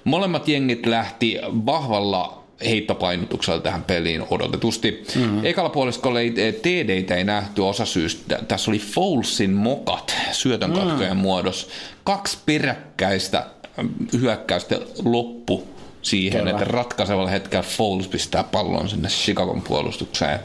Molemmat 0.05 0.49
jengit 0.49 0.87
lähti 0.87 1.39
vahvalla 1.67 2.45
heittopainotuksella 2.65 3.61
tähän 3.61 3.83
peliin 3.83 4.25
odotetusti. 4.31 5.05
Mm-hmm. 5.15 5.45
Ekalla 5.45 5.71
puoliskolla 5.71 6.21
ei, 6.21 6.33
TDitä 6.63 7.15
ei 7.15 7.25
nähty 7.25 7.61
osasyystä. 7.61 8.39
Tässä 8.49 8.71
oli 8.71 8.79
Folesin 8.79 9.51
mokat 9.51 10.17
syötön 10.33 10.73
katkojen 10.73 11.17
mm. 11.17 11.21
muodossa. 11.21 11.67
Kaksi 12.05 12.39
peräkkäistä 12.47 13.47
ähm, 13.79 13.89
hyökkäystä 14.21 14.81
loppu 15.05 15.69
siihen, 16.03 16.41
Kyllä. 16.41 16.51
että 16.51 16.65
ratkaisevalla 16.65 17.31
hetkellä 17.31 17.63
Foles 17.63 18.09
pistää 18.09 18.45
pallon 18.45 18.89
sinne 18.89 19.09
Chicagon 19.09 19.63
puolustukseen. 19.63 20.39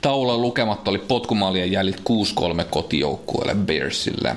Taululla 0.00 0.36
lukemat 0.36 0.88
oli 0.88 0.98
potkumaalien 0.98 1.72
jäljet 1.72 2.00
6-3 2.00 2.64
kotijoukkueelle 2.70 3.54
Bearsille. 3.54 4.36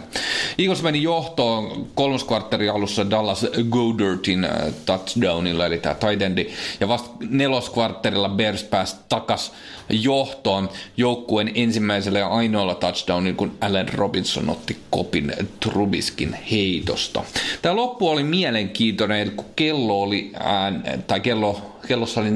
Eagles 0.58 0.84
meni 0.84 1.04
johtoon 1.04 1.88
kolmoskvartterin 1.96 2.72
alussa 2.72 3.10
Dallas 3.10 3.46
Godertin 3.70 4.44
äh, 4.44 4.52
touchdownilla, 4.86 5.65
eli 5.65 5.78
tämä 5.78 5.96
tight 5.96 6.22
endi, 6.22 6.50
ja 6.80 6.88
vasta 6.88 7.10
neloskvartterilla 7.30 8.30
Bears 8.30 8.63
pääsi 8.63 8.96
takas 9.10 9.52
johtoon 9.91 10.69
joukkueen 10.97 11.51
ensimmäisellä 11.56 12.19
ja 12.19 12.27
ainoalla 12.27 12.75
touchdownilla, 12.75 13.38
kun 13.38 13.58
Allen 13.62 13.93
Robinson 13.93 14.49
otti 14.49 14.77
kopin 14.89 15.34
Trubiskin 15.60 16.38
heitosta. 16.51 17.23
Tämä 17.62 17.75
loppu 17.75 18.10
oli 18.10 18.23
mielenkiintoinen, 18.23 19.32
kun 19.32 19.45
kello 19.56 20.01
oli, 20.01 20.32
ää, 20.39 20.73
tai 21.08 21.19
kello 21.19 21.71
kellossa 21.88 22.21
oli 22.21 22.30
4.48 22.30 22.34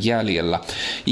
jäljellä. 0.00 0.60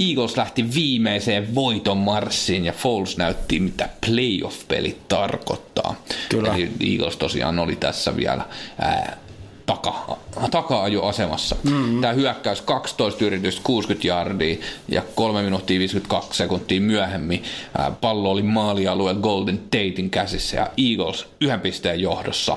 Eagles 0.08 0.36
lähti 0.36 0.74
viimeiseen 0.74 1.54
voiton 1.54 1.98
marssiin 1.98 2.64
ja 2.64 2.72
Foles 2.72 3.16
näytti, 3.16 3.60
mitä 3.60 3.88
playoff-pelit 4.06 5.08
tarkoittaa. 5.08 5.94
Kyllä. 6.28 6.54
Eli 6.54 6.70
Eagles 6.92 7.16
tosiaan 7.16 7.58
oli 7.58 7.76
tässä 7.76 8.16
vielä 8.16 8.44
ää, 8.78 9.16
taka, 9.76 10.18
taka-ajoasemassa. 10.50 11.56
Mm-hmm. 11.62 12.00
Tämä 12.00 12.12
hyökkäys 12.12 12.60
12 12.60 13.24
yritystä 13.24 13.60
60 13.64 14.08
yardia 14.08 14.56
ja 14.88 15.02
3 15.14 15.42
minuuttia 15.42 15.78
52 15.78 16.36
sekuntia 16.38 16.80
myöhemmin 16.80 17.42
ää, 17.78 17.90
pallo 17.90 18.30
oli 18.30 18.42
maalialueella 18.42 19.20
Golden 19.20 19.58
Tatein 19.58 20.10
käsissä 20.10 20.56
ja 20.56 20.70
Eagles 20.76 21.26
yhden 21.40 21.60
pisteen 21.60 22.00
johdossa. 22.00 22.56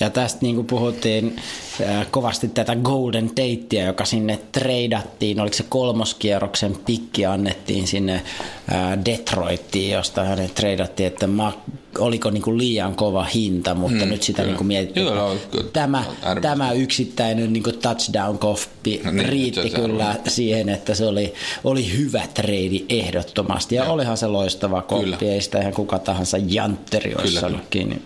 Ja 0.00 0.10
tästä 0.10 0.38
niin 0.42 0.54
kuin 0.54 0.66
puhuttiin 0.66 1.36
äh, 1.80 2.06
kovasti 2.10 2.48
tätä 2.48 2.76
Golden 2.76 3.28
Tatea, 3.28 3.86
joka 3.86 4.04
sinne 4.04 4.38
treidattiin, 4.52 5.40
oliko 5.40 5.56
se 5.56 5.64
kolmoskierroksen 5.68 6.76
pikki 6.86 7.26
annettiin 7.26 7.86
sinne 7.86 8.14
äh, 8.14 9.04
Detroittiin, 9.04 9.90
josta 9.90 10.24
hänet 10.24 10.54
treidattiin, 10.54 11.06
että 11.06 11.26
ma, 11.26 11.52
oliko 11.98 12.30
niin 12.30 12.42
kuin 12.42 12.58
liian 12.58 12.94
kova 12.94 13.24
hinta, 13.24 13.74
mutta 13.74 13.98
Hmm, 13.98 14.08
nyt 14.08 14.22
sitä 14.22 14.42
kyllä. 14.42 14.56
niin 14.68 14.90
kuin 14.92 15.04
Joo, 15.04 15.14
no, 15.14 15.36
kyllä. 15.50 15.64
tämä, 15.72 16.04
tämä 16.40 16.72
yksittäinen 16.72 17.52
niin 17.52 17.62
kuin 17.62 17.78
touchdown-koppi 17.78 19.00
No 19.04 19.10
niin, 19.10 19.28
riitti 19.28 19.62
se- 19.70 19.76
kyllä 19.76 20.08
on. 20.08 20.14
siihen, 20.30 20.68
että 20.68 20.94
se 20.94 21.04
oli, 21.06 21.34
oli 21.64 21.92
hyvä 21.98 22.22
treidi 22.34 22.84
ehdottomasti. 22.88 23.74
Ja 23.74 23.84
Joo. 23.84 23.92
olihan 23.94 24.16
se 24.16 24.26
loistava 24.26 24.82
koppi, 24.82 25.04
Kyllä. 25.04 25.32
ei 25.32 25.40
sitä 25.40 25.60
ihan 25.60 25.72
kuka 25.74 25.98
tahansa 25.98 26.38
jantteri 26.46 27.10
olisi 27.14 27.28
Kyllä, 27.28 27.40
saanut 27.40 27.58
kyllä. 27.58 27.70
kiinni. 27.70 28.02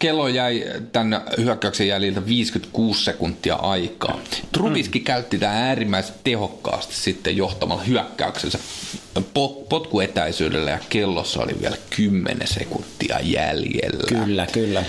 Kello 0.00 0.28
jäi 0.28 0.64
tämän 0.92 1.22
hyökkäyksen 1.38 1.88
jäljiltä 1.88 2.26
56 2.26 3.04
sekuntia 3.04 3.54
aikaa. 3.54 4.20
Trubiski 4.52 4.98
mm. 4.98 5.04
käytti 5.04 5.38
tämä 5.38 5.52
äärimmäisen 5.52 6.14
tehokkaasti 6.24 6.94
sitten 6.96 7.36
johtamalla 7.36 7.82
hyökkäyksensä 7.82 8.58
po- 9.18 9.66
potkuetäisyydellä 9.68 10.70
ja 10.70 10.78
kellossa 10.88 11.42
oli 11.42 11.56
vielä 11.60 11.76
10 11.96 12.48
sekuntia 12.48 13.18
jäljellä. 13.22 14.24
Kyllä, 14.24 14.46
kyllä. 14.52 14.84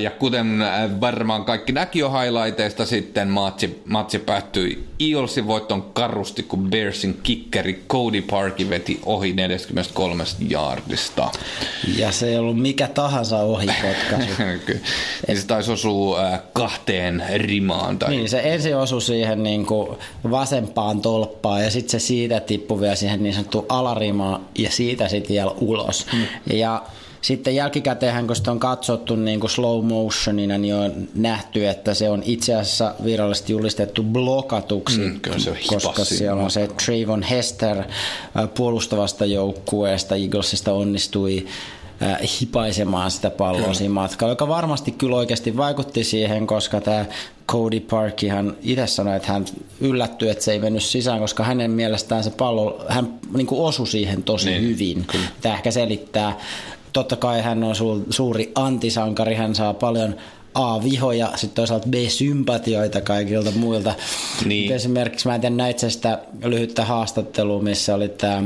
Ja 0.00 0.10
kuten 0.10 0.64
varmaan 1.00 1.44
kaikki 1.44 1.72
näki 1.72 1.98
jo 1.98 2.12
highlighteista 2.12 2.86
sitten, 2.86 3.28
matsi, 3.28 3.82
matsi 3.84 4.18
päättyi 4.18 4.88
Eaglesin 5.00 5.46
voitton 5.46 5.82
karusti, 5.82 6.42
kun 6.42 6.70
Bearsin 6.70 7.20
kikkeri 7.22 7.84
Cody 7.88 8.22
Parkin 8.22 8.70
veti 8.70 9.00
ohi 9.06 9.32
43 9.32 10.24
yardista. 10.50 11.30
Ja 11.96 12.12
se 12.12 12.28
ei 12.28 12.38
ollut 12.38 12.58
mikä 12.58 12.88
tahansa 12.88 13.38
ohipotkaisu. 13.38 14.32
Kyllä. 14.66 14.80
niin 15.28 15.40
se 15.40 15.46
taisi 15.46 15.72
osua 15.72 16.18
kahteen 16.52 17.24
rimaan. 17.34 17.98
Tai... 17.98 18.10
niin, 18.10 18.28
se 18.28 18.40
ensin 18.44 18.76
osui 18.76 19.02
siihen 19.02 19.42
niin 19.42 19.66
kuin 19.66 19.98
vasempaan 20.30 21.00
tolppaan 21.00 21.64
ja 21.64 21.70
sitten 21.70 22.00
se 22.00 22.06
siitä 22.06 22.40
tippui 22.40 22.80
vielä 22.80 22.94
siihen 22.94 23.22
niin 23.22 23.34
sanottuun 23.34 23.66
alarimaan 23.68 24.40
ja 24.58 24.70
siitä 24.70 25.08
sitten 25.08 25.34
vielä 25.34 25.50
ulos. 25.50 26.06
Mm. 26.12 26.56
Ja 26.56 26.82
sitten 27.22 27.54
jälkikäteenhän, 27.54 28.26
kun 28.26 28.36
sitä 28.36 28.50
on 28.50 28.60
katsottu 28.60 29.16
niin 29.16 29.40
kuin 29.40 29.50
slow 29.50 29.84
motionina, 29.84 30.58
niin 30.58 30.74
on 30.74 30.92
nähty, 31.14 31.68
että 31.68 31.94
se 31.94 32.10
on 32.10 32.22
itse 32.26 32.54
asiassa 32.54 32.94
virallisesti 33.04 33.52
julistettu 33.52 34.02
blokatuksi, 34.02 34.98
Mm, 35.00 35.20
kyllä 35.20 35.38
se 35.38 35.54
koska 35.66 36.04
siellä 36.04 36.42
on 36.42 36.50
se 36.50 36.68
Trayvon 36.84 37.22
Hester 37.22 37.78
äh, 37.78 37.84
puolustavasta 38.54 39.24
joukkueesta 39.24 40.14
Eaglesista 40.16 40.72
onnistui 40.72 41.46
äh, 42.02 42.18
hipaisemaan 42.40 43.10
sitä 43.10 43.30
palloa 43.30 43.60
Kyllä. 43.62 43.74
siinä 43.74 43.94
matkalla, 43.94 44.32
joka 44.32 44.48
varmasti 44.48 44.90
kyllä 44.90 45.16
oikeasti 45.16 45.56
vaikutti 45.56 46.04
siihen, 46.04 46.46
koska 46.46 46.80
tämä 46.80 47.04
Cody 47.48 47.80
Parkihan 47.80 48.56
itse 48.62 48.86
sanoi, 48.86 49.16
että 49.16 49.32
hän 49.32 49.44
yllättyi, 49.80 50.28
että 50.30 50.44
se 50.44 50.52
ei 50.52 50.58
mennyt 50.58 50.82
sisään, 50.82 51.20
koska 51.20 51.44
hänen 51.44 51.70
mielestään 51.70 52.24
se 52.24 52.30
pallo, 52.30 52.84
hän 52.88 53.14
niin 53.34 53.46
kuin 53.46 53.60
osui 53.60 53.86
siihen 53.86 54.22
tosi 54.22 54.50
Niin, 54.50 54.62
hyvin. 54.62 55.04
kyllä. 55.06 55.26
Tämä 55.40 55.54
ehkä 55.54 55.70
selittää. 55.70 56.38
Totta 56.92 57.16
kai 57.16 57.42
hän 57.42 57.64
on 57.64 57.74
su- 57.74 58.06
suuri 58.10 58.52
antisankari, 58.54 59.34
hän 59.34 59.54
saa 59.54 59.74
paljon 59.74 60.16
A, 60.54 60.82
vihoja, 60.84 61.30
sitten 61.34 61.54
toisaalta 61.54 61.88
B, 61.88 61.94
sympatioita 62.08 63.00
kaikilta 63.00 63.50
muilta. 63.50 63.94
Niin. 64.44 64.72
Esimerkiksi 64.72 65.28
mä 65.28 65.34
en 65.34 65.40
tiedä, 65.40 65.56
näit 65.56 65.78
sä 65.78 65.90
sitä 65.90 66.18
lyhyttä 66.44 66.84
haastattelua, 66.84 67.62
missä 67.62 67.94
oli 67.94 68.08
tämä 68.08 68.42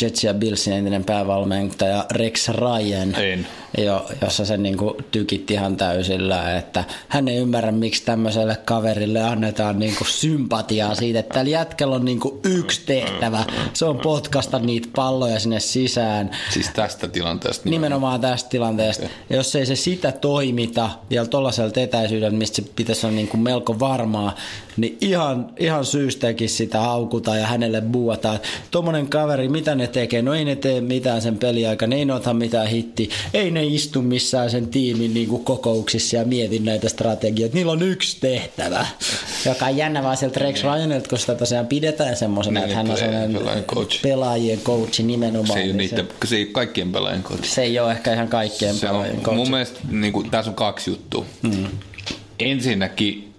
Jets 0.00 0.24
ja 0.24 0.34
Billsin 0.34 0.72
entinen 0.72 1.04
päävalmentaja 1.04 2.06
Rex 2.12 2.48
Ryan, 2.48 3.14
En. 3.14 3.46
Jo, 3.76 4.06
jossa 4.22 4.44
se 4.44 4.56
niinku 4.56 4.96
tykitti 5.10 5.54
ihan 5.54 5.76
täysillä, 5.76 6.56
että 6.56 6.84
hän 7.08 7.28
ei 7.28 7.36
ymmärrä, 7.36 7.72
miksi 7.72 8.04
tämmöiselle 8.04 8.56
kaverille 8.64 9.22
annetaan 9.22 9.78
niinku 9.78 10.04
sympatiaa 10.04 10.94
siitä, 10.94 11.18
että 11.18 11.34
tällä 11.34 11.50
jätkällä 11.50 11.96
on 11.96 12.04
niinku 12.04 12.40
yksi 12.44 12.80
tehtävä, 12.86 13.44
se 13.72 13.84
on 13.84 13.98
potkasta 13.98 14.58
niitä 14.58 14.88
palloja 14.96 15.40
sinne 15.40 15.60
sisään. 15.60 16.30
Siis 16.50 16.70
tästä 16.74 17.08
tilanteesta. 17.08 17.68
Nimenomaan 17.68 18.20
tästä 18.20 18.50
tilanteesta. 18.50 19.04
Ja 19.30 19.36
jos 19.36 19.56
ei 19.56 19.66
se 19.66 19.76
sitä 19.76 20.12
toimita 20.12 20.90
vielä 21.10 21.26
tuollaisella 21.26 21.72
etäisyydellä, 21.76 22.38
mistä 22.38 22.56
se 22.56 22.68
pitäisi 22.76 23.06
olla 23.06 23.16
niin 23.16 23.28
kuin 23.28 23.40
melko 23.40 23.78
varmaa, 23.78 24.34
niin 24.76 24.98
ihan, 25.00 25.50
ihan 25.58 25.84
syystäkin 25.84 26.48
sitä 26.48 26.80
haukuta 26.80 27.36
ja 27.36 27.46
hänelle 27.46 27.80
buuataan. 27.80 28.38
Tuommoinen 28.70 29.08
kaveri, 29.08 29.48
mitä 29.48 29.74
ne 29.74 29.86
tekee? 29.86 30.22
No 30.22 30.34
ei 30.34 30.44
ne 30.44 30.56
tee 30.56 30.80
mitään 30.80 31.22
sen 31.22 31.38
peliaikana, 31.38 31.96
ei 31.96 32.04
ne 32.04 32.14
ota 32.14 32.34
mitään 32.34 32.66
hitti, 32.66 33.10
ei 33.34 33.50
ne 33.50 33.64
istu 33.66 34.02
missään 34.02 34.50
sen 34.50 34.66
tiimin 34.68 35.14
niin 35.14 35.28
kuin 35.28 35.44
kokouksissa 35.44 36.16
ja 36.16 36.24
mieti 36.24 36.58
näitä 36.58 36.88
strategioita. 36.88 37.54
Niillä 37.56 37.72
on 37.72 37.82
yksi 37.82 38.16
tehtävä, 38.20 38.86
joka 39.46 39.66
on 39.66 39.76
jännä 39.76 40.02
vaan 40.02 40.16
sieltä 40.16 40.40
Rex 40.40 40.62
Ryanilta, 40.62 41.08
kun 41.08 41.18
sitä 41.18 41.34
tosiaan 41.34 41.66
pidetään 41.66 42.16
semmoisena, 42.16 42.60
Niin, 42.60 42.64
että 42.64 42.76
hän 42.76 42.90
on 42.90 42.96
sellainen 42.98 43.32
pelaajan 43.32 43.64
coach. 43.64 44.02
pelaajien 44.02 44.60
coachi 44.60 45.02
nimenomaan. 45.02 45.46
Se 45.52 45.58
ei, 45.58 45.66
niin 45.66 45.76
niiden, 45.76 46.08
se 46.24 46.36
ei 46.36 46.42
ole 46.44 46.52
kaikkien 46.52 46.92
pelaajien 46.92 47.22
coach. 47.22 47.44
se 47.44 47.62
ei 47.62 47.78
ole 47.78 47.92
ehkä 47.92 48.12
ihan 48.12 48.28
kaikkien 48.28 48.74
Se 48.74 48.86
on, 48.86 48.92
pelaajien 48.92 49.20
coachi. 49.22 49.36
mun 49.36 49.50
mielestä 49.50 49.80
niin 49.90 50.12
kuin, 50.12 50.30
tässä 50.30 50.50
on 50.50 50.54
kaksi 50.54 50.90
juttua. 50.90 51.24
Mm. 51.42 51.66
Ensinnäkin 52.38 53.32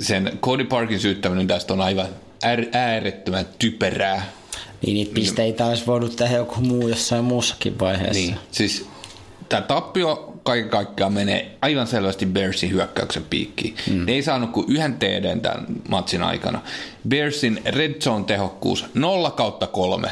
sen 0.00 0.38
Cody 0.42 0.64
Parkin 0.64 1.00
syyttäminen 1.00 1.46
tästä 1.46 1.72
on 1.72 1.80
aivan 1.80 2.06
äär, 2.42 2.64
äärettömän 2.72 3.46
typerää. 3.58 4.30
Niin 4.86 4.94
niitä 4.94 5.14
pisteitä 5.14 5.66
olisi 5.66 5.86
voinut 5.86 6.16
tehdä 6.16 6.36
joku 6.36 6.60
muu 6.60 6.88
jossain 6.88 7.24
muussakin 7.24 7.78
vaiheessa. 7.78 8.12
Niin, 8.14 8.34
siis 8.50 8.86
tämä 9.50 9.62
tappio 9.62 10.34
kaiken 10.42 10.70
kaikkiaan 10.70 11.12
menee 11.12 11.56
aivan 11.62 11.86
selvästi 11.86 12.26
Bearsin 12.26 12.70
hyökkäyksen 12.70 13.24
piikkiin. 13.30 13.74
Mm. 13.90 14.06
Ne 14.06 14.12
ei 14.12 14.22
saanut 14.22 14.50
kuin 14.50 14.66
yhden 14.68 14.94
TDn 14.94 15.40
tämän 15.40 15.66
matsin 15.88 16.22
aikana. 16.22 16.60
Bearsin 17.08 17.62
red 17.64 17.94
zone 17.94 18.24
tehokkuus 18.24 18.86
0 18.94 19.30
kautta 19.30 19.66
3. 19.66 20.08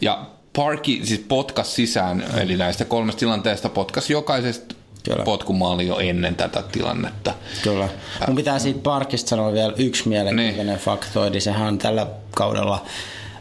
Ja 0.00 0.26
Parki 0.56 1.00
siis 1.04 1.24
potkas 1.28 1.74
sisään, 1.74 2.16
mm. 2.16 2.38
eli 2.38 2.56
näistä 2.56 2.84
kolmesta 2.84 3.18
tilanteesta 3.18 3.68
potkas 3.68 4.10
jokaisesta 4.10 4.74
Kyllä. 5.04 5.24
potkumaali 5.24 5.86
jo 5.86 5.98
ennen 5.98 6.34
tätä 6.36 6.62
tilannetta. 6.72 7.34
Kyllä. 7.62 7.88
Mun 8.26 8.36
pitää 8.36 8.58
siitä 8.58 8.80
Parkista 8.82 9.28
sanoa 9.28 9.52
vielä 9.52 9.72
yksi 9.76 10.08
mielenkiintoinen 10.08 10.66
niin. 10.66 10.84
faktoidi. 10.84 11.40
Sehän 11.40 11.68
on 11.68 11.78
tällä 11.78 12.06
kaudella 12.34 12.86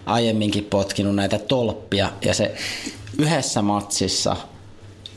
aiemminkin 0.06 0.66
potkinut 0.66 1.16
näitä 1.16 1.40
tolppia 1.40 2.10
ja 2.26 2.34
se 2.34 2.56
yhdessä 3.20 3.62
matsissa 3.62 4.36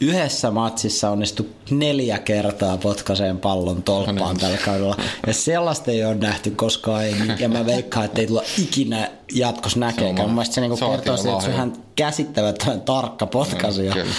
yhdessä 0.00 0.50
matsissa 0.50 1.11
onnistui 1.11 1.46
neljä 1.70 2.18
kertaa 2.18 2.76
potkaseen 2.76 3.38
pallon 3.38 3.82
tolppaan 3.82 4.16
no 4.16 4.28
niin. 4.28 4.40
tällä 4.40 4.59
kaudella. 4.64 4.96
Ja 5.26 5.35
sellaista 5.35 5.90
ei 5.90 6.04
ole 6.04 6.14
nähty 6.14 6.50
koskaan 6.50 7.04
ei, 7.04 7.14
ja 7.38 7.48
mä 7.48 7.66
veikkaan, 7.66 8.04
että 8.04 8.20
ei 8.20 8.26
tulla 8.26 8.42
ikinä 8.62 9.11
jatkossa 9.35 9.80
näkeekään. 9.80 10.30
Mun 10.30 10.44
se, 10.44 10.61
niinku 10.61 10.76
kertoo 10.76 11.16
siitä, 11.16 11.32
että 11.32 11.56
se 11.56 11.62
on 11.62 11.82
käsittämättömän 11.96 12.80
tarkka 12.80 13.26
potkasu. 13.26 13.80
Mm, 13.80 14.11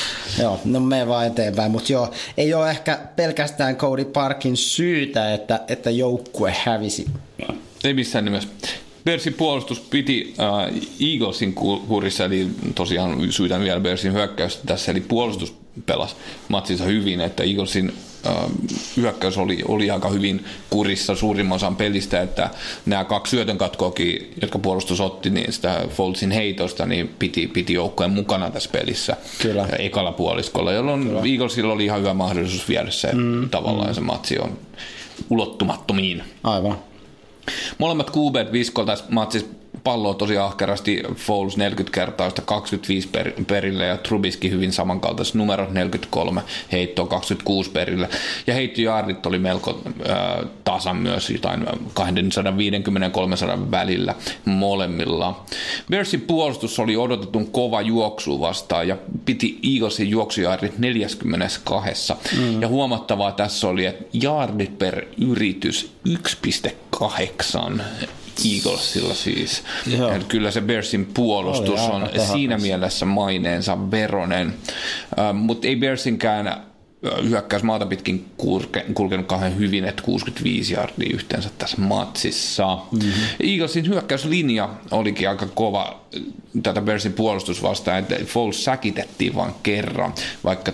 joo, 0.41 0.59
no 0.65 0.79
me 0.79 1.07
vaan 1.07 1.27
eteenpäin. 1.27 1.71
Mutta 1.71 1.93
joo, 1.93 2.11
ei 2.37 2.53
ole 2.53 2.69
ehkä 2.69 2.99
pelkästään 3.15 3.75
Cody 3.75 4.05
Parkin 4.05 4.57
syytä, 4.57 5.33
että, 5.33 5.59
että 5.67 5.89
joukkue 5.89 6.55
hävisi. 6.63 7.05
Ei 7.83 7.93
missään 7.93 8.25
nimessä. 8.25 8.49
Bearsin 9.07 9.33
puolustus 9.33 9.79
piti 9.79 10.33
äh, 10.39 10.73
Eaglesin 11.11 11.53
kurissa, 11.87 12.25
eli 12.25 12.47
tosiaan 12.75 13.31
syytän 13.31 13.61
vielä 13.61 13.79
Bearsin 13.79 14.13
hyökkäystä 14.13 14.61
tässä, 14.65 14.91
eli 14.91 15.01
puolustus 15.01 15.55
pelasi 15.85 16.15
matsinsa 16.47 16.83
hyvin, 16.83 17.21
että 17.21 17.43
Eaglesin 17.43 17.93
äh, 18.27 18.35
hyökkäys 18.97 19.37
oli, 19.37 19.63
oli 19.67 19.91
aika 19.91 20.09
hyvin 20.09 20.45
kurissa 20.69 21.15
suurimman 21.15 21.55
osan 21.55 21.75
pelistä, 21.75 22.21
että 22.21 22.49
nämä 22.85 23.03
kaksi 23.03 23.31
syötön 23.31 23.57
katkoakin, 23.57 24.33
jotka 24.41 24.59
puolustus 24.59 25.01
otti, 25.01 25.29
niin 25.29 25.53
sitä 25.53 25.85
Foldsin 25.89 26.31
heitosta, 26.31 26.85
niin 26.85 27.07
piti, 27.19 27.47
piti 27.47 27.73
joukkojen 27.73 28.11
mukana 28.11 28.51
tässä 28.51 28.69
pelissä 28.71 29.17
Kyllä. 29.41 29.67
ekalla 29.79 30.11
puoliskolla, 30.11 30.71
jolloin 30.71 31.03
Kyllä. 31.03 31.21
Eaglesilla 31.31 31.73
oli 31.73 31.85
ihan 31.85 31.99
hyvä 31.99 32.13
mahdollisuus 32.13 32.69
viedä 32.69 32.91
se 32.91 33.11
mm. 33.13 33.49
tavallaan 33.49 33.89
mm. 33.89 33.95
se 33.95 34.01
matsi 34.01 34.39
on 34.39 34.57
ulottumattomiin. 35.29 36.23
Aivan. 36.43 36.77
Molemmat 37.77 38.09
QB 38.11 38.51
viskolla 38.51 38.85
tässä 38.85 39.05
matsissa 39.09 39.47
palloa 39.87 40.13
tosi 40.13 40.37
ahkerasti, 40.37 41.03
Foles 41.15 41.57
40 41.57 41.95
kertaa, 41.95 42.31
25 42.45 43.07
per, 43.07 43.31
perille 43.47 43.85
ja 43.85 43.97
Trubiski 43.97 44.49
hyvin 44.49 44.73
samankaltaiset 44.73 45.35
numerot 45.35 45.71
43, 45.71 46.41
heitto 46.71 47.05
26 47.05 47.71
perille. 47.71 48.09
Ja 48.47 48.53
heittojaardit 48.53 49.25
oli 49.25 49.39
melko 49.39 49.81
äh, 49.85 50.17
tasan 50.63 50.97
myös 50.97 51.29
jotain 51.29 51.67
250-300 51.67 51.71
välillä 53.71 54.15
molemmilla. 54.45 55.45
Bearsin 55.89 56.21
puolustus 56.21 56.79
oli 56.79 56.97
odotetun 56.97 57.51
kova 57.51 57.81
juoksu 57.81 58.41
vastaan 58.41 58.87
ja 58.87 58.97
piti 59.25 59.59
Eaglesin 59.73 60.09
juoksujaardit 60.09 60.77
42. 60.77 62.13
Mm. 62.37 62.61
Ja 62.61 62.67
huomattavaa 62.67 63.31
tässä 63.31 63.67
oli, 63.67 63.85
että 63.85 64.05
jaardit 64.13 64.77
per 64.77 65.05
yritys 65.17 65.91
1,8 66.07 67.81
Eaglesilla 68.45 69.13
siis. 69.13 69.63
Joo. 69.97 70.13
kyllä 70.27 70.51
se 70.51 70.61
Bearsin 70.61 71.05
puolustus 71.05 71.79
on 71.79 72.09
siinä 72.31 72.57
mielessä 72.57 73.05
maineensa 73.05 73.91
veronen, 73.91 74.53
mutta 75.33 75.67
ei 75.67 75.75
Bearsinkään 75.75 76.67
hyökkäys 77.23 77.63
maata 77.63 77.85
pitkin 77.85 78.25
kulkenut 78.93 79.27
kauhean 79.27 79.57
hyvin, 79.57 79.85
että 79.85 80.03
65 80.03 80.73
jardia 80.73 81.09
yhteensä 81.13 81.49
tässä 81.57 81.77
matsissa. 81.81 82.77
Mm-hmm. 82.91 83.11
Eaglesin 83.39 83.87
hyökkäyslinja 83.87 84.69
olikin 84.91 85.29
aika 85.29 85.47
kova 85.53 85.99
tätä 86.63 86.81
Bearsin 86.81 87.13
puolustus 87.13 87.63
vastaan, 87.63 87.99
että 87.99 88.15
Foles 88.25 88.63
säkitettiin 88.63 89.35
vain 89.35 89.53
kerran, 89.63 90.13
vaikka 90.43 90.71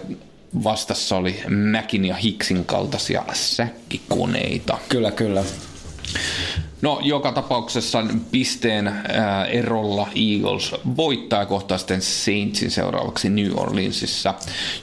vastassa 0.64 1.16
oli 1.16 1.40
Mäkin 1.48 2.06
ja 2.06 2.16
Hicksin 2.16 2.66
kaltaisia 2.66 3.24
säkkikoneita. 3.34 4.78
Kyllä, 4.90 5.12
kyllä. 5.12 5.44
No 6.84 7.00
joka 7.02 7.32
tapauksessa 7.32 8.04
pisteen 8.32 8.88
äh, 8.88 8.96
erolla 9.50 10.08
Eagles 10.16 10.72
voittaa 10.98 11.46
kohtaa 11.46 11.78
sitten 11.78 12.02
Saintsin 12.02 12.72
seuraavaksi 12.72 13.30
New 13.30 13.52
Orleansissa, 13.56 14.34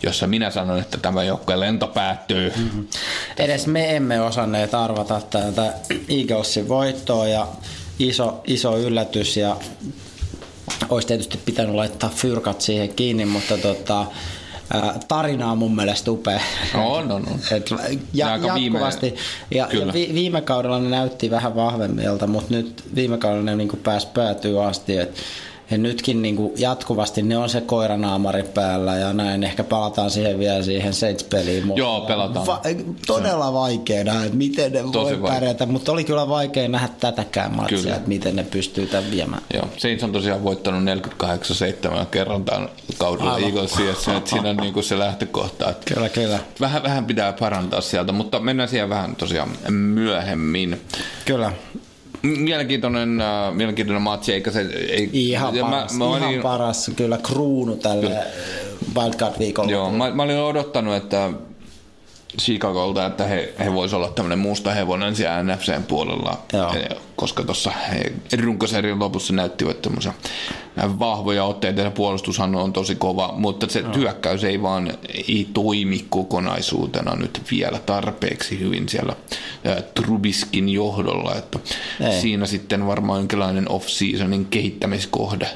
jossa 0.03 0.27
minä 0.27 0.51
sanon, 0.51 0.79
että 0.79 0.99
tämä 0.99 1.25
joukkueen 1.25 1.61
lento 1.61 1.87
päättyy. 1.87 2.53
Mm-hmm. 2.57 2.87
Edes 3.39 3.67
me 3.67 3.97
emme 3.97 4.21
osanneet 4.21 4.75
arvata 4.75 5.21
tätä 5.31 5.73
Eaglesin 6.09 6.69
voittoa 6.69 7.29
ja 7.29 7.47
iso, 7.99 8.41
iso 8.47 8.79
yllätys 8.79 9.37
ja 9.37 9.57
olisi 10.89 11.09
tietysti 11.09 11.39
pitänyt 11.45 11.75
laittaa 11.75 12.11
fyrkat 12.11 12.61
siihen 12.61 12.89
kiinni, 12.89 13.25
mutta 13.25 13.59
tota, 13.59 14.07
tarina 15.09 15.53
on 15.53 15.59
mun 15.59 15.77
mielestä 15.77 16.11
upea. 16.11 16.41
On, 16.75 17.13
on, 17.13 17.13
on. 17.13 17.41
Et 17.57 17.71
ja, 18.13 18.37
jatkuvasti. 18.37 19.07
Viime, 19.07 19.19
ja, 19.51 19.69
ja 19.87 19.93
vi, 19.93 20.11
viime 20.15 20.41
kaudella 20.41 20.81
ne 20.81 20.89
näytti 20.89 21.31
vähän 21.31 21.55
vahvemmilta, 21.55 22.27
mutta 22.27 22.55
nyt 22.55 22.85
viime 22.95 23.19
kaudella 23.19 23.45
ne 23.45 23.57
niin 23.57 23.81
pääsi 23.83 24.07
päätyy 24.07 24.65
asti. 24.65 24.97
Että 24.97 25.21
ja 25.71 25.79
nytkin 25.79 26.23
niin 26.23 26.37
kuin 26.37 26.53
jatkuvasti 26.57 27.23
ne 27.23 27.37
on 27.37 27.49
se 27.49 27.61
koiranaamari 27.61 28.43
päällä 28.43 28.97
ja 28.97 29.13
näin. 29.13 29.45
Ehkä 29.45 29.65
palataan 29.65 30.11
siihen 30.11 30.39
vielä 30.39 30.63
siihen 30.63 30.93
Saints-peliin. 30.93 31.67
Mutta 31.67 31.81
Joo, 31.81 32.01
pelataan. 32.01 32.47
Va- 32.47 32.63
todella 33.07 33.53
vaikea 33.53 34.05
nähdä, 34.05 34.25
että 34.25 34.37
miten 34.37 34.73
ne 34.73 34.85
Tosi 34.93 35.21
voi 35.21 35.31
pärjätä, 35.31 35.67
mutta 35.67 35.93
oli 35.93 36.05
kyllä 36.05 36.29
vaikea 36.29 36.69
nähdä 36.69 36.89
tätäkään 37.01 37.57
matsia, 37.57 37.79
kyllä. 37.79 37.97
että 37.97 38.09
miten 38.09 38.37
ne 38.37 38.45
pystyy 38.45 38.87
tämän 38.87 39.11
viemään. 39.11 39.43
Joo, 39.55 39.69
Saints 39.77 40.05
on 40.05 40.13
tosiaan 40.13 40.45
voittanut 40.45 40.83
48-7 42.03 42.07
kerran 42.11 42.45
tämän 42.45 42.69
kaudella 42.99 43.39
Eaglesia, 43.39 43.91
että 43.91 44.31
siinä 44.31 44.51
on 44.51 44.57
niin 44.63 44.75
kuin 44.75 44.85
se 44.85 44.99
lähtökohta. 44.99 45.71
Että 45.71 45.95
kyllä, 45.95 46.09
kyllä. 46.09 46.39
Vähän, 46.61 46.83
vähän 46.83 47.05
pitää 47.05 47.33
parantaa 47.33 47.81
sieltä, 47.81 48.13
mutta 48.13 48.41
mennään 48.41 48.69
siihen 48.69 48.89
vähän 48.89 49.17
tosiaan 49.17 49.51
myöhemmin. 49.71 50.81
Kyllä. 51.25 51.53
Mielenkiintoinen, 52.23 53.23
uh, 53.49 53.55
mielenkiintoinen 53.55 54.03
matsi, 54.03 54.33
eikä 54.33 54.51
se... 54.51 54.61
Ei, 54.61 55.11
ihan 55.13 55.55
paras, 55.61 55.93
mä, 55.93 56.05
mä 56.05 56.17
ihan 56.17 56.29
olin, 56.29 56.43
paras 56.43 56.91
kyllä 56.97 57.19
kruunu 57.23 57.77
tälle 57.77 58.19
Wildcard-viikolla. 58.95 59.71
Joo, 59.71 59.91
mä, 59.91 60.11
mä 60.11 60.23
olin 60.23 60.39
odottanut, 60.39 60.95
että 60.95 61.31
Chicagolta, 62.39 63.07
että 63.07 63.25
he, 63.25 63.55
he 63.59 63.73
voisivat 63.75 64.03
olla 64.03 64.13
tämmöinen 64.13 64.39
musta 64.39 64.71
hevonen 64.71 65.17
siellä 65.17 65.43
NFCn 65.43 65.83
puolella, 65.89 66.39
Joo. 66.53 66.75
koska 67.17 67.43
tuossa 67.43 67.73
runkosarjan 68.43 68.99
lopussa 68.99 69.33
näyttivät 69.33 69.83
tämmöisiä 69.83 70.13
vahvoja 70.99 71.45
otteita 71.45 71.81
ja 71.81 71.91
puolustushan 71.91 72.55
on 72.55 72.73
tosi 72.73 72.95
kova, 72.95 73.35
mutta 73.37 73.69
se 73.69 73.81
Joo. 73.81 73.95
hyökkäys 73.95 74.45
ei 74.45 74.63
vaan 74.63 74.93
ei 75.29 75.49
toimi 75.53 76.07
kokonaisuutena 76.09 77.17
nyt 77.17 77.43
vielä 77.51 77.79
tarpeeksi 77.79 78.61
hyvin 78.61 78.89
siellä 78.89 79.17
Trubiskin 79.95 80.69
johdolla, 80.69 81.35
että 81.35 81.59
ei. 82.01 82.21
siinä 82.21 82.47
sitten 82.47 82.87
varmaan 82.87 83.21
jonkinlainen 83.21 83.71
off-seasonin 83.71 84.45
kehittämiskohde 84.45 85.49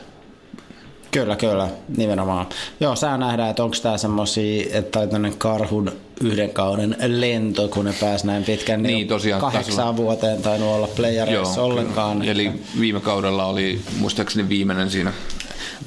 Kyllä, 1.14 1.36
kyllä, 1.36 1.68
nimenomaan. 1.96 2.46
Joo, 2.80 2.96
sää 2.96 3.18
nähdään, 3.18 3.50
että 3.50 3.64
onko 3.64 3.76
tämä 3.82 3.98
semmoisia, 3.98 4.66
että 4.72 5.00
on 5.00 5.34
karhun 5.38 5.92
yhden 6.20 6.50
kauden 6.50 6.96
lento, 7.06 7.68
kun 7.68 7.84
ne 7.84 7.94
pääs 8.00 8.24
näin 8.24 8.44
pitkän, 8.44 8.82
niin, 8.82 8.94
niin 8.94 9.08
tosiaan, 9.08 9.40
kahdeksaan 9.40 9.76
tasolla. 9.76 9.96
vuoteen 9.96 10.42
tainnut 10.42 10.68
olla 10.68 10.86
playareissa 10.86 11.62
ollenkaan. 11.62 12.18
Kyllä. 12.18 12.32
Eli 12.32 12.52
viime 12.80 13.00
kaudella 13.00 13.44
oli 13.44 13.80
muistaakseni 13.98 14.48
viimeinen 14.48 14.90
siinä 14.90 15.12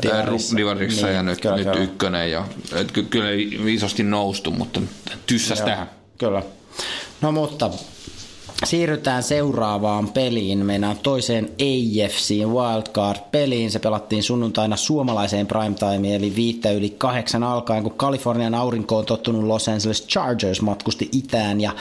Divarissa, 0.03 0.55
niin, 1.07 1.15
ja 1.15 1.23
nyt, 1.23 1.41
kyllä, 1.41 1.55
nyt 1.55 1.67
kyllä. 1.67 1.83
ykkönen. 1.83 2.31
Ja, 2.31 2.45
et, 2.75 2.91
kyllä 3.09 3.29
isosti 3.67 4.03
noustu, 4.03 4.51
mutta 4.51 4.81
tyssäs 5.25 5.61
tähän. 5.61 5.89
Kyllä. 6.17 6.43
No 7.21 7.31
mutta 7.31 7.69
Siirrytään 8.65 9.23
seuraavaan 9.23 10.09
peliin. 10.09 10.65
Mennään 10.65 10.97
toiseen 10.97 11.45
AFC 11.45 12.29
Wildcard-peliin. 12.29 13.71
Se 13.71 13.79
pelattiin 13.79 14.23
sunnuntaina 14.23 14.75
suomalaiseen 14.75 15.47
primetimeen, 15.47 16.15
eli 16.15 16.35
viittä 16.35 16.71
yli 16.71 16.89
kahdeksan 16.89 17.43
alkaen, 17.43 17.83
kun 17.83 17.97
Kalifornian 17.97 18.55
aurinko 18.55 18.97
on 18.97 19.05
tottunut 19.05 19.43
Los 19.43 19.67
Angeles 19.67 20.07
Chargers 20.07 20.61
matkusti 20.61 21.09
itään 21.11 21.61
ja 21.61 21.71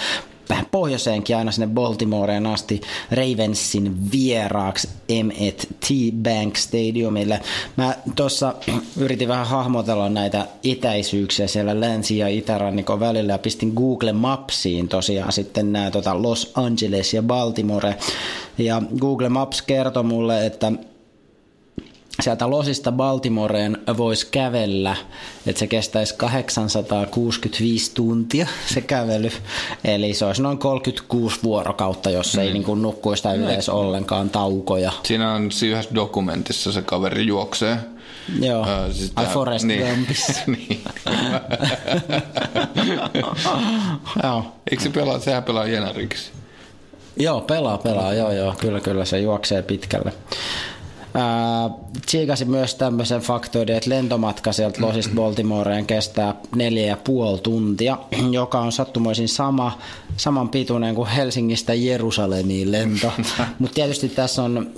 pohjoiseenkin 0.70 1.37
aina 1.37 1.52
sinne 1.52 1.66
Baltimoreen 1.66 2.46
asti 2.46 2.80
Ravensin 3.11 4.12
vieraaksi 4.12 4.88
M&T 5.24 5.87
Bank 6.22 6.56
Stadiumille. 6.56 7.40
Mä 7.76 7.94
tuossa 8.16 8.54
yritin 8.96 9.28
vähän 9.28 9.46
hahmotella 9.46 10.09
näitä 10.09 10.46
etäisyyksiä 10.64 11.46
siellä 11.46 11.80
länsi- 11.80 12.18
ja 12.18 12.28
itärannikon 12.28 13.00
välillä 13.00 13.32
ja 13.32 13.38
pistin 13.38 13.72
Google 13.76 14.12
Mapsiin 14.12 14.88
tosiaan 14.88 15.32
sitten 15.32 15.72
nämä 15.72 15.90
tota 15.90 16.22
Los 16.22 16.52
Angeles 16.54 17.14
ja 17.14 17.22
Baltimore. 17.22 17.96
Ja 18.59 18.82
Google 19.00 19.28
Maps 19.28 19.62
kertoi 19.62 20.04
mulle, 20.04 20.46
että 20.46 20.72
sieltä 22.20 22.50
Losista 22.50 22.92
Baltimoreen 22.92 23.79
voisi 23.96 24.29
kävellä, 24.31 24.96
että 25.46 25.59
se 25.59 25.66
kestäisi 25.66 26.14
865 26.16 27.94
tuntia 27.94 28.46
se 28.74 28.81
kävely, 28.81 29.31
eli 29.85 30.14
se 30.14 30.24
olisi 30.24 30.42
noin 30.42 30.59
36 30.59 31.38
vuorokautta, 31.42 32.11
jos 32.11 32.35
mm. 32.35 32.40
ei 32.40 32.52
niin 32.52 32.64
kuin 32.64 32.83
nukkuisi 32.83 33.22
tai 33.22 33.37
yleensä 33.37 33.72
ollenkaan 33.72 34.31
taukoja. 34.31 34.92
Siinä 35.02 35.33
on 35.33 35.50
yhdessä 35.62 35.94
dokumentissa 35.94 36.72
se 36.72 36.83
kaveri 36.83 37.26
juoksee. 37.26 37.79
Joo, 38.40 38.68
öö, 38.68 38.92
siis 38.92 39.12
Ai 39.16 39.26
Forest 39.26 39.64
niin. 39.64 39.87
Gumpissa. 39.87 40.33
niin. 40.57 40.81
joo. 44.22 44.52
Eikö 44.70 44.83
se 44.83 44.90
pelaa, 44.90 45.18
sehän 45.18 45.42
pelaa 45.42 45.66
Jenariksi? 45.66 46.31
Joo, 47.16 47.40
pelaa, 47.40 47.79
pelaa, 47.79 48.14
joo, 48.14 48.33
joo, 48.33 48.55
kyllä, 48.61 48.81
kyllä, 48.81 49.05
se 49.05 49.20
juoksee 49.20 49.62
pitkälle 49.62 50.12
tsiikasi 52.07 52.44
myös 52.44 52.74
tämmöisen 52.74 53.20
faktoiden, 53.20 53.76
että 53.76 53.90
lentomatka 53.90 54.52
sieltä 54.52 54.83
Losista 54.83 55.14
Baltimoreen 55.20 55.87
kestää 55.87 56.35
neljä 56.57 56.87
ja 56.87 56.96
puoli 57.05 57.38
tuntia, 57.38 57.98
joka 58.31 58.61
on 58.61 58.72
sattumoisin 58.72 59.29
sama, 59.29 59.79
saman 60.16 60.48
pituinen 60.48 60.94
kuin 60.94 61.09
Helsingistä 61.09 61.74
Jerusalemiin 61.74 62.72
lento. 62.72 63.12
Mutta 63.59 63.74
tietysti 63.74 64.09
tässä 64.09 64.42
on 64.42 64.70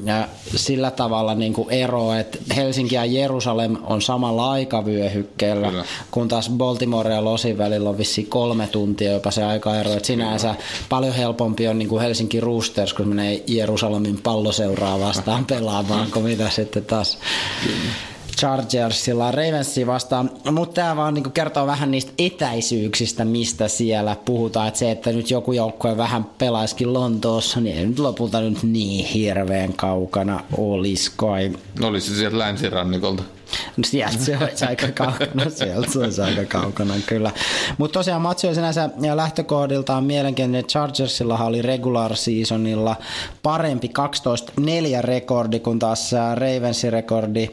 sillä 0.56 0.90
tavalla 0.90 1.34
niin 1.34 1.52
kuin 1.52 1.70
ero, 1.70 2.12
että 2.12 2.38
Helsinki 2.56 2.94
ja 2.94 3.04
Jerusalem 3.04 3.76
on 3.84 4.02
samalla 4.02 4.50
aikavyöhykkeellä, 4.50 5.68
Kyllä. 5.68 5.84
kun 6.10 6.28
taas 6.28 6.50
Baltimore 6.50 7.14
ja 7.14 7.24
Losin 7.24 7.58
välillä 7.58 7.90
on 7.90 7.98
vissi 7.98 8.24
kolme 8.24 8.66
tuntia 8.66 9.12
jopa 9.12 9.30
se 9.30 9.44
aikaero. 9.44 9.92
Että 9.92 10.06
sinänsä 10.06 10.54
paljon 10.88 11.14
helpompi 11.14 11.68
on 11.68 11.78
niin 11.78 11.88
kuin 11.88 12.02
Helsinki 12.02 12.40
Roosters, 12.40 12.94
kun 12.94 13.08
menee 13.08 13.42
Jerusalemin 13.46 14.18
palloseuraa 14.22 15.00
vastaan 15.00 15.44
pelaamaan, 15.54 16.10
kun 16.10 16.27
mitä 16.28 16.50
sitten 16.50 16.84
taas 16.84 17.18
Chargersilla 18.38 19.30
Ravensia 19.30 19.86
vastaan. 19.86 20.30
Mutta 20.52 20.74
tämä 20.74 20.96
vaan 20.96 21.14
niinku 21.14 21.30
kertoo 21.30 21.66
vähän 21.66 21.90
niistä 21.90 22.12
etäisyyksistä, 22.18 23.24
mistä 23.24 23.68
siellä 23.68 24.16
puhutaan. 24.24 24.68
Että 24.68 24.78
se, 24.78 24.90
että 24.90 25.12
nyt 25.12 25.30
joku 25.30 25.52
joukkue 25.52 25.96
vähän 25.96 26.24
pelaiskin 26.24 26.92
Lontoossa, 26.92 27.60
niin 27.60 27.78
ei 27.78 27.86
nyt 27.86 27.98
lopulta 27.98 28.40
nyt 28.40 28.62
niin 28.62 29.06
hirveän 29.06 29.72
kaukana 29.72 30.40
oliskoi. 30.58 31.52
Olisi 31.82 32.16
sieltä 32.16 32.38
länsirannikolta. 32.38 33.22
Sieltä 33.84 34.18
se 34.18 34.38
olisi 34.42 34.64
aika 34.64 34.86
kaukana, 34.94 35.50
sieltä 35.58 35.92
se 35.92 35.98
olisi 35.98 36.20
aika 36.20 36.44
kaukana 36.44 36.94
kyllä. 37.06 37.30
Mutta 37.78 37.98
tosiaan 37.98 38.22
matsi 38.22 38.48
on 38.48 38.54
sinänsä 38.54 38.90
lähtökohdiltaan 39.14 40.04
mielenkiintoinen. 40.04 40.64
Chargersilla 40.64 41.38
oli 41.38 41.62
regular 41.62 42.16
seasonilla 42.16 42.96
parempi 43.42 43.90
12-4 44.60 44.60
rekordi, 45.00 45.58
kun 45.58 45.78
taas 45.78 46.12
Ravensin 46.34 46.92
rekordi 46.92 47.48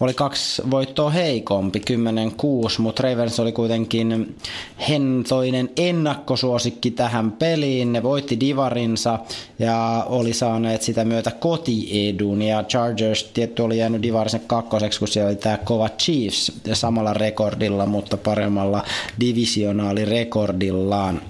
oli 0.00 0.14
kaksi 0.14 0.62
voittoa 0.70 1.10
heikompi, 1.10 1.82
10-6, 1.90 2.78
mutta 2.78 3.02
Ravens 3.02 3.40
oli 3.40 3.52
kuitenkin 3.52 4.36
hentoinen 4.88 5.70
ennakkosuosikki 5.76 6.90
tähän 6.90 7.32
peliin. 7.32 7.92
Ne 7.92 8.02
voitti 8.02 8.40
divarinsa 8.40 9.18
ja 9.58 10.06
oli 10.08 10.32
saaneet 10.32 10.82
sitä 10.82 11.04
myötä 11.04 11.30
kotiedun 11.30 12.42
ja 12.42 12.62
Chargers 12.62 13.24
tietty 13.24 13.62
oli 13.62 13.78
jäänyt 13.78 14.02
divarisen 14.02 14.42
kakkoseksi, 14.46 14.98
kun 14.98 15.08
siellä 15.20 15.30
oli 15.30 15.36
tämä 15.36 15.56
kova 15.56 15.88
Chiefs 15.88 16.52
samalla 16.72 17.14
rekordilla, 17.14 17.86
mutta 17.86 18.16
paremmalla 18.16 18.82
divisionaalirekordillaan. 19.20 21.22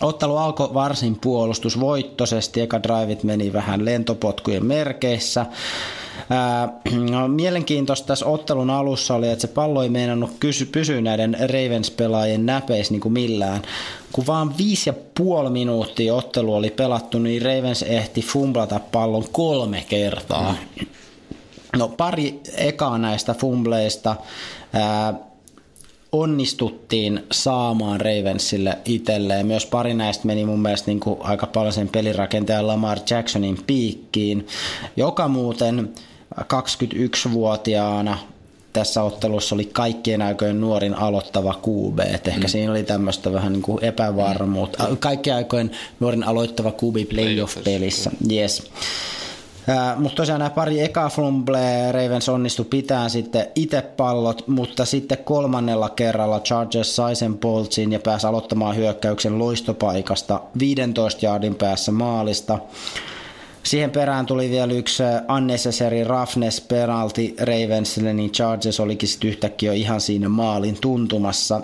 Ottelu 0.00 0.36
alkoi 0.36 0.74
varsin 0.74 1.18
puolustusvoittoisesti, 1.20 2.60
eka 2.60 2.82
drivit 2.82 3.24
meni 3.24 3.52
vähän 3.52 3.84
lentopotkujen 3.84 4.66
merkeissä. 4.66 5.46
No, 7.10 7.28
mielenkiintoista 7.28 8.06
tässä 8.06 8.26
ottelun 8.26 8.70
alussa 8.70 9.14
oli, 9.14 9.28
että 9.28 9.42
se 9.42 9.48
pallo 9.48 9.82
ei 9.82 9.88
meinannut 9.88 10.30
kysy, 10.40 10.66
pysyä 10.66 11.00
näiden 11.00 11.36
Ravens-pelaajien 11.40 12.46
näpeissä 12.46 12.94
niin 12.94 13.00
kuin 13.00 13.12
millään. 13.12 13.62
Kun 14.12 14.26
vaan 14.26 14.58
viisi 14.58 14.90
ja 14.90 14.94
puoli 15.14 15.50
minuuttia 15.50 16.14
ottelu 16.14 16.54
oli 16.54 16.70
pelattu, 16.70 17.18
niin 17.18 17.42
Ravens 17.42 17.82
ehti 17.82 18.22
fumblata 18.22 18.80
pallon 18.92 19.24
kolme 19.32 19.84
kertaa. 19.88 20.56
Mm. 20.80 20.86
No 21.76 21.88
pari 21.88 22.40
ekaa 22.56 22.98
näistä 22.98 23.34
fumbleista 23.34 24.16
ää, 24.72 25.14
onnistuttiin 26.12 27.26
saamaan 27.32 28.00
Ravensille 28.00 28.78
itselleen. 28.84 29.46
Myös 29.46 29.66
pari 29.66 29.94
näistä 29.94 30.26
meni 30.26 30.44
mun 30.44 30.62
mielestä 30.62 30.90
niin 30.90 31.00
kuin 31.00 31.16
aika 31.22 31.46
paljon 31.46 31.72
sen 31.72 31.88
pelirakentajan 31.88 32.66
Lamar 32.66 32.98
Jacksonin 33.10 33.58
piikkiin, 33.66 34.46
joka 34.96 35.28
muuten 35.28 35.90
21-vuotiaana 36.40 38.18
tässä 38.72 39.02
ottelussa 39.02 39.54
oli 39.54 39.64
kaikkien 39.64 40.22
aikojen 40.22 40.60
nuorin 40.60 40.94
aloittava 40.94 41.60
QB. 41.66 41.98
Et 42.14 42.28
ehkä 42.28 42.46
mm. 42.46 42.48
siinä 42.48 42.72
oli 42.72 42.82
tämmöistä 42.82 43.32
vähän 43.32 43.52
niin 43.52 43.62
kuin 43.62 43.84
epävarmuutta. 43.84 44.86
Mm. 44.88 44.96
Kaikkien 44.96 45.36
aikojen 45.36 45.70
nuorin 46.00 46.24
aloittava 46.24 46.72
QB 46.72 47.08
playoff-pelissä. 47.08 48.10
Yes. 48.32 48.70
Mutta 49.96 50.16
tosiaan 50.16 50.38
nämä 50.38 50.50
pari 50.50 50.80
eka 50.80 51.08
fumblea 51.08 51.92
Ravens 51.92 52.28
onnistui 52.28 52.64
pitää 52.64 53.08
sitten 53.08 53.46
itse 53.54 53.82
pallot, 53.82 54.48
mutta 54.48 54.84
sitten 54.84 55.18
kolmannella 55.18 55.88
kerralla 55.88 56.40
Chargers 56.40 56.96
sai 56.96 57.16
sen 57.16 57.38
poltsin 57.38 57.92
ja 57.92 57.98
pääsi 58.00 58.26
aloittamaan 58.26 58.76
hyökkäyksen 58.76 59.38
loistopaikasta 59.38 60.40
15 60.58 61.26
jaardin 61.26 61.54
päässä 61.54 61.92
maalista. 61.92 62.58
Siihen 63.62 63.90
perään 63.90 64.26
tuli 64.26 64.50
vielä 64.50 64.72
yksi 64.72 65.02
unnecessary 65.36 66.04
roughness 66.04 66.60
penalty 66.60 67.34
Ravensille, 67.40 68.12
niin 68.12 68.32
Chargers 68.32 68.80
olikin 68.80 69.08
sitten 69.08 69.30
yhtäkkiä 69.30 69.72
jo 69.72 69.76
ihan 69.76 70.00
siinä 70.00 70.28
maalin 70.28 70.78
tuntumassa. 70.80 71.60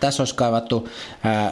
Tässä 0.00 0.22
olisi 0.22 0.34
kaivattu 0.34 0.88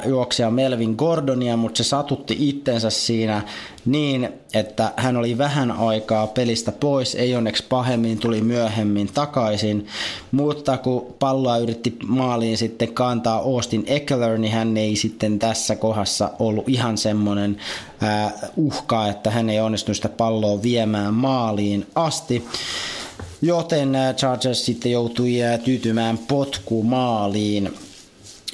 juoksija 0.06 0.50
Melvin 0.50 0.94
Gordonia, 0.98 1.56
mutta 1.56 1.78
se 1.78 1.85
satutti 1.85 2.37
itsensä 2.38 2.90
siinä 2.90 3.42
niin, 3.87 4.28
että 4.54 4.92
hän 4.96 5.16
oli 5.16 5.38
vähän 5.38 5.70
aikaa 5.70 6.26
pelistä 6.26 6.72
pois, 6.72 7.14
ei 7.14 7.37
onneksi 7.37 7.64
pahemmin, 7.68 8.18
tuli 8.18 8.40
myöhemmin 8.40 9.11
takaisin, 9.14 9.87
mutta 10.30 10.78
kun 10.78 11.14
palloa 11.18 11.59
yritti 11.59 11.96
maaliin 12.06 12.59
sitten 12.59 12.94
kantaa 12.94 13.38
Austin 13.38 13.85
Eckler, 13.87 14.38
niin 14.38 14.52
hän 14.52 14.76
ei 14.76 14.96
sitten 14.96 15.38
tässä 15.38 15.76
kohdassa 15.76 16.30
ollut 16.38 16.68
ihan 16.68 16.98
semmoinen 16.98 17.56
uhka, 18.56 19.09
että 19.09 19.30
hän 19.30 19.50
ei 19.50 19.61
onnistunut 19.61 19.96
sitä 19.96 20.09
palloa 20.09 20.62
viemään 20.62 21.14
maaliin 21.14 21.87
asti. 21.94 22.44
Joten 23.42 23.96
Chargers 24.16 24.64
sitten 24.64 24.92
joutui 24.92 25.35
tyytymään 25.64 26.18
potkumaaliin 26.18 27.74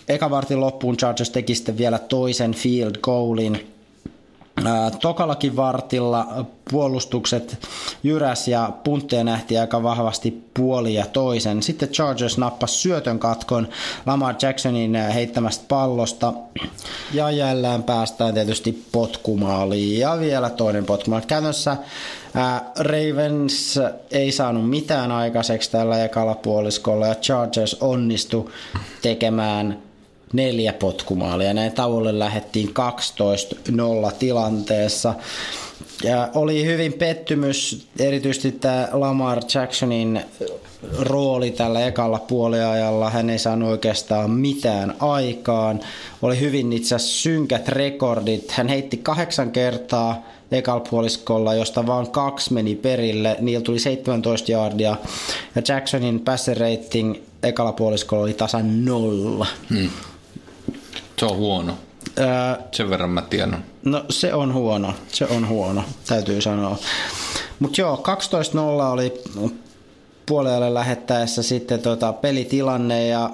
eka 0.09 0.31
vartin 0.31 0.61
loppuun 0.61 0.97
Chargers 0.97 1.31
teki 1.31 1.55
sitten 1.55 1.79
vielä 1.79 1.99
toisen 1.99 2.53
field 2.53 2.95
goalin. 3.03 3.69
Tokallakin 5.01 5.57
vartilla 5.57 6.47
puolustukset 6.71 7.69
jyräs 8.03 8.49
ja 8.49 8.73
puntteja 8.85 9.25
nähtiin 9.25 9.61
aika 9.61 9.83
vahvasti 9.83 10.45
puoli 10.55 10.95
ja 10.95 11.07
toisen. 11.07 11.63
Sitten 11.63 11.89
Chargers 11.89 12.39
nappasi 12.39 12.79
syötön 12.79 13.19
katkon 13.19 13.69
Lamar 14.07 14.35
Jacksonin 14.43 14.95
heittämästä 14.95 15.65
pallosta. 15.69 16.33
Ja 17.13 17.31
jälleen 17.31 17.83
päästään 17.83 18.35
tietysti 18.35 18.85
potkumaaliin 18.93 19.99
ja 19.99 20.21
vielä 20.21 20.51
toinen 20.51 20.85
potkumaali. 20.85 21.27
Käytännössä 21.27 21.77
Ravens 22.79 23.81
ei 24.11 24.33
saanut 24.33 24.71
mitään 24.71 25.13
aikaiseksi 25.13 25.71
tällä 25.71 26.05
ekalla 26.05 26.35
puoliskolla 26.35 27.07
ja 27.07 27.15
Chargers 27.15 27.77
onnistui 27.81 28.51
tekemään 29.03 29.79
neljä 30.33 30.73
potkumaalia. 30.73 31.55
Näin 31.55 31.73
tauolle 31.73 32.19
lähettiin 32.19 32.75
12-0 34.11 34.13
tilanteessa. 34.19 35.15
Ja 36.05 36.29
oli 36.35 36.65
hyvin 36.65 36.93
pettymys, 36.93 37.87
erityisesti 37.99 38.53
tämä 38.53 38.89
Lamar 38.93 39.41
Jacksonin 39.55 40.21
rooli 40.99 41.51
tällä 41.51 41.87
ekalla 41.87 42.19
puoliajalla. 42.19 43.11
Hän 43.11 43.31
ei 43.31 43.39
saanut 43.39 43.69
oikeastaan 43.69 44.31
mitään 44.31 44.95
aikaan. 45.01 45.81
Oli 46.23 46.41
hyvin 46.41 46.73
itse 46.73 46.95
asiassa 46.95 47.23
synkät 47.23 47.69
rekordit. 47.69 48.51
Hän 48.51 48.69
heitti 48.69 48.97
kahdeksan 48.97 49.51
kertaa 49.51 50.27
ekalla 50.53 50.85
puoliskolla, 50.91 51.55
josta 51.55 51.87
vain 51.87 52.11
kaksi 52.11 52.53
meni 52.53 52.75
perille. 52.75 53.37
Niillä 53.41 53.65
tuli 53.65 53.79
17 53.79 54.53
yardia. 54.53 54.97
Ja 55.55 55.63
Jacksonin 55.69 56.21
passer 56.21 56.59
rating 56.59 57.17
ekalla 57.43 57.73
puoliskolla 57.73 58.23
oli 58.25 58.35
tasan 58.35 58.85
nolla. 58.85 59.47
Hmm. 59.71 59.91
Se 61.23 61.27
on 61.27 61.37
huono. 61.37 61.79
Ää, 62.21 62.59
Sen 62.73 62.91
verran 62.91 63.11
mä 63.11 63.23
tiedän. 63.23 63.65
No 63.85 64.05
se 64.11 64.35
on 64.35 64.55
huono, 64.55 64.95
se 65.09 65.25
on 65.25 65.49
huono, 65.49 65.85
täytyy 66.07 66.41
sanoa. 66.41 66.77
Mutta 67.59 67.81
joo, 67.81 68.03
12-0 68.83 68.83
oli 68.93 69.23
puolelle 70.27 70.75
lähettäessä 70.75 71.43
sitten 71.43 71.81
tota 71.81 72.13
pelitilanne 72.13 73.07
ja 73.07 73.31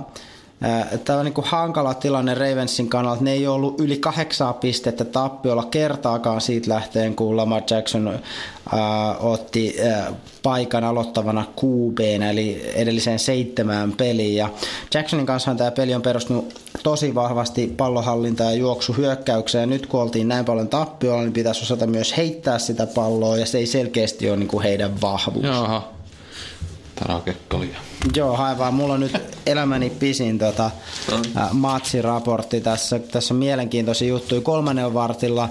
Tämä 1.04 1.18
on 1.18 1.24
niin 1.24 1.34
kuin 1.34 1.46
hankala 1.48 1.94
tilanne 1.94 2.34
Ravensin 2.34 2.88
kannalta. 2.88 3.24
Ne 3.24 3.32
ei 3.32 3.46
ollut 3.46 3.80
yli 3.80 3.96
kahdeksaa 3.96 4.52
pistettä 4.52 5.04
tappiolla 5.04 5.64
kertaakaan 5.64 6.40
siitä 6.40 6.68
lähteen, 6.68 7.14
kun 7.14 7.36
Lamar 7.36 7.62
Jackson 7.70 8.08
äh, 8.08 9.24
otti 9.24 9.76
äh, 9.86 10.14
paikan 10.42 10.84
aloittavana 10.84 11.44
QB, 11.64 11.98
eli 12.30 12.72
edelliseen 12.74 13.18
seitsemään 13.18 13.92
peliin. 13.92 14.36
Ja 14.36 14.48
Jacksonin 14.94 15.26
kanssa 15.26 15.54
tämä 15.54 15.70
peli 15.70 15.94
on 15.94 16.02
perustunut 16.02 16.54
tosi 16.82 17.14
vahvasti 17.14 17.74
pallohallinta 17.76 18.44
ja 18.44 18.52
juoksuhyökkäykseen. 18.52 19.70
Nyt 19.70 19.86
kun 19.86 20.00
oltiin 20.00 20.28
näin 20.28 20.44
paljon 20.44 20.68
tappiolla, 20.68 21.22
niin 21.22 21.32
pitäisi 21.32 21.62
osata 21.62 21.86
myös 21.86 22.16
heittää 22.16 22.58
sitä 22.58 22.86
palloa, 22.86 23.36
ja 23.36 23.46
se 23.46 23.58
ei 23.58 23.66
selkeästi 23.66 24.30
ole 24.30 24.36
niin 24.36 24.48
kuin 24.48 24.62
heidän 24.62 25.00
vahvuus. 25.00 25.44
Jaha. 25.44 25.97
Tarakekkalia. 26.98 27.78
Joo, 28.16 28.36
aivan. 28.36 28.74
Mulla 28.74 28.94
on 28.94 29.00
nyt 29.00 29.12
elämäni 29.46 29.90
pisin 29.90 30.38
tota, 30.38 30.70
matsiraportti 31.52 32.60
tässä. 32.60 32.98
Tässä 32.98 33.34
on 33.34 33.38
mielenkiintoisia 33.38 34.08
juttuja. 34.08 34.40
Kolmannen 34.40 34.94
vartilla 34.94 35.48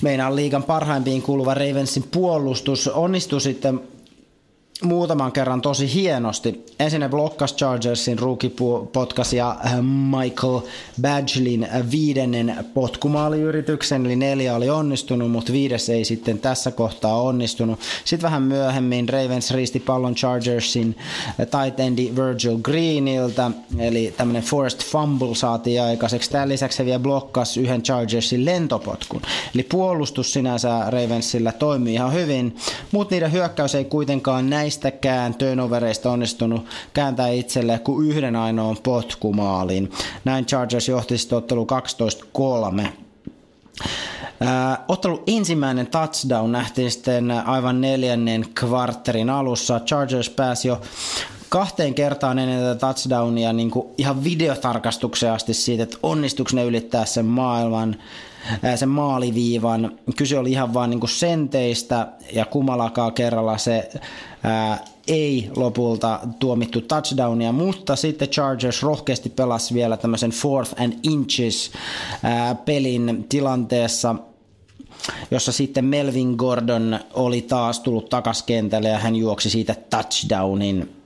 meinaan 0.00 0.36
liigan 0.36 0.62
parhaimpiin 0.62 1.22
kuuluva 1.22 1.54
Ravensin 1.54 2.04
puolustus 2.10 2.88
onnistui 2.88 3.40
sitten 3.40 3.80
muutaman 4.82 5.32
kerran 5.32 5.60
tosi 5.60 5.94
hienosti. 5.94 6.64
Ensin 6.80 7.00
ne 7.00 7.08
blokkas 7.08 7.56
Chargersin 7.56 8.18
rookie 8.18 8.50
potkas 8.92 9.32
ja 9.32 9.56
äh, 9.66 9.72
Michael 10.20 10.60
Badgelin 11.02 11.68
viidennen 11.90 12.66
potkumaaliyrityksen, 12.74 14.06
eli 14.06 14.16
neljä 14.16 14.54
oli 14.54 14.70
onnistunut, 14.70 15.30
mutta 15.30 15.52
viides 15.52 15.88
ei 15.88 16.04
sitten 16.04 16.38
tässä 16.38 16.70
kohtaa 16.70 17.22
onnistunut. 17.22 17.80
Sitten 18.04 18.22
vähän 18.22 18.42
myöhemmin 18.42 19.08
Ravens 19.08 19.50
riisti 19.50 19.80
pallon 19.80 20.14
Chargersin 20.14 20.96
tight 21.36 21.80
endi 21.80 22.12
Virgil 22.16 22.58
Greeniltä, 22.58 23.50
eli 23.78 24.14
tämmöinen 24.16 24.42
forced 24.42 24.80
fumble 24.80 25.34
saatiin 25.34 25.82
aikaiseksi. 25.82 26.30
Tämän 26.30 26.48
lisäksi 26.48 26.78
he 26.78 26.84
vielä 26.84 26.98
blokkas 26.98 27.56
yhden 27.56 27.82
Chargersin 27.82 28.44
lentopotkun. 28.44 29.22
Eli 29.54 29.62
puolustus 29.62 30.32
sinänsä 30.32 30.90
Ravensillä 30.90 31.52
toimii 31.52 31.94
ihan 31.94 32.12
hyvin, 32.12 32.56
mutta 32.92 33.14
niiden 33.14 33.32
hyökkäys 33.32 33.74
ei 33.74 33.84
kuitenkaan 33.84 34.50
näin 34.50 34.67
näistäkään 34.68 35.34
turnovereista 35.34 36.10
onnistunut 36.10 36.66
kääntää 36.94 37.28
itselle 37.28 37.78
kuin 37.78 38.08
yhden 38.08 38.36
ainoan 38.36 38.76
potkumaalin. 38.82 39.90
Näin 40.24 40.46
Chargers 40.46 40.88
johti 40.88 41.18
sitten 41.18 41.38
ottelu 41.38 41.66
12-3. 42.80 42.86
Äh, 44.42 44.78
ottelu 44.88 45.22
ensimmäinen 45.26 45.86
touchdown 45.86 46.52
nähtiin 46.52 46.90
sitten 46.90 47.30
aivan 47.30 47.80
neljännen 47.80 48.44
kvartterin 48.60 49.30
alussa. 49.30 49.80
Chargers 49.80 50.30
pääsi 50.30 50.68
jo 50.68 50.80
kahteen 51.48 51.94
kertaan 51.94 52.38
ennen 52.38 52.60
tätä 52.60 52.74
touchdownia 52.74 53.52
niin 53.52 53.70
kuin 53.70 53.86
ihan 53.98 54.24
videotarkastukseen 54.24 55.32
asti 55.32 55.54
siitä, 55.54 55.82
että 55.82 55.98
onnistuiko 56.02 56.50
ne 56.54 56.64
ylittää 56.64 57.04
sen 57.04 57.26
maailman 57.26 57.96
sen 58.76 58.88
maaliviivan. 58.88 59.98
Kyse 60.16 60.38
oli 60.38 60.50
ihan 60.52 60.74
vain 60.74 60.90
niin 60.90 61.08
senteistä 61.08 62.08
ja 62.32 62.44
kumalakaan 62.44 63.12
kerralla 63.12 63.58
se 63.58 63.90
ää, 64.42 64.84
ei 65.08 65.50
lopulta 65.56 66.20
tuomittu 66.38 66.80
touchdownia, 66.80 67.52
mutta 67.52 67.96
sitten 67.96 68.28
Chargers 68.28 68.82
rohkeasti 68.82 69.28
pelasi 69.28 69.74
vielä 69.74 69.96
tämmöisen 69.96 70.30
fourth 70.30 70.82
and 70.82 70.92
inches 71.02 71.70
ää, 72.22 72.54
pelin 72.54 73.26
tilanteessa, 73.28 74.14
jossa 75.30 75.52
sitten 75.52 75.84
Melvin 75.84 76.34
Gordon 76.36 76.98
oli 77.14 77.42
taas 77.42 77.80
tullut 77.80 78.08
takaskentälle 78.08 78.88
ja 78.88 78.98
hän 78.98 79.16
juoksi 79.16 79.50
siitä 79.50 79.74
touchdownin 79.90 80.97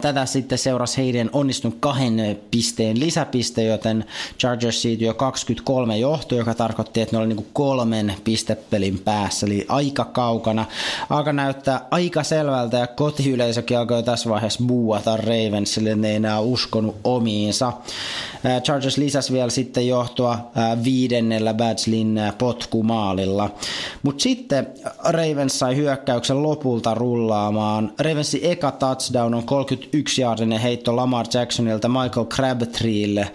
Tätä 0.00 0.26
sitten 0.26 0.58
seurasi 0.58 0.96
heidän 0.96 1.30
onnistunut 1.32 1.76
kahden 1.80 2.40
pisteen 2.50 3.00
lisäpiste, 3.00 3.64
joten 3.64 4.04
Chargers 4.38 4.82
siitä 4.82 5.04
jo 5.04 5.14
23 5.14 5.98
johto, 5.98 6.34
joka 6.34 6.54
tarkoitti, 6.54 7.00
että 7.00 7.16
ne 7.16 7.22
oli 7.22 7.34
niin 7.34 7.46
kolmen 7.52 8.14
pistepelin 8.24 8.98
päässä, 8.98 9.46
eli 9.46 9.66
aika 9.68 10.04
kaukana. 10.04 10.64
Alka 11.10 11.32
näyttää 11.32 11.86
aika 11.90 12.22
selvältä 12.22 12.76
ja 12.76 12.86
kotiyleisökin 12.86 13.78
alkoi 13.78 14.02
tässä 14.02 14.30
vaiheessa 14.30 14.64
buuata 14.66 15.16
Ravensille, 15.16 15.94
ne 15.94 16.08
ei 16.08 16.16
enää 16.16 16.40
uskonut 16.40 16.96
omiinsa. 17.04 17.72
Chargers 18.62 18.96
lisäsi 18.96 19.32
vielä 19.32 19.50
sitten 19.50 19.88
johtoa 19.88 20.50
viidennellä 20.84 21.54
Badslin 21.54 22.20
potkumaalilla. 22.38 23.50
Mutta 24.02 24.22
sitten 24.22 24.66
Ravens 25.04 25.58
sai 25.58 25.76
hyökkäyksen 25.76 26.42
lopulta 26.42 26.94
rullaamaan. 26.94 27.92
Ravensin 27.98 28.40
eka 28.42 28.70
touchdown 28.70 29.34
on 29.34 29.47
31-jaardinen 29.48 30.60
heitto 30.60 30.96
Lamar 30.96 31.26
Jacksonilta 31.34 31.88
Michael 31.88 32.26
Crabtreelle. 32.26 33.30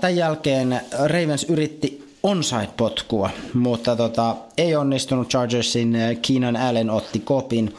Tämän 0.00 0.16
jälkeen 0.16 0.80
Ravens 0.98 1.44
yritti 1.44 2.04
onside-potkua, 2.22 3.30
mutta 3.54 3.96
tota, 3.96 4.36
ei 4.58 4.76
onnistunut 4.76 5.28
Chargersin 5.28 5.96
Keenan 6.28 6.56
Allen 6.56 6.90
otti 6.90 7.20
kopin. 7.20 7.74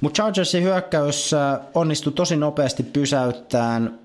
Mutta 0.00 0.22
Chargersin 0.22 0.62
hyökkäys 0.62 1.30
onnistui 1.74 2.12
tosi 2.12 2.36
nopeasti 2.36 2.82
pysäyttämään 2.82 3.98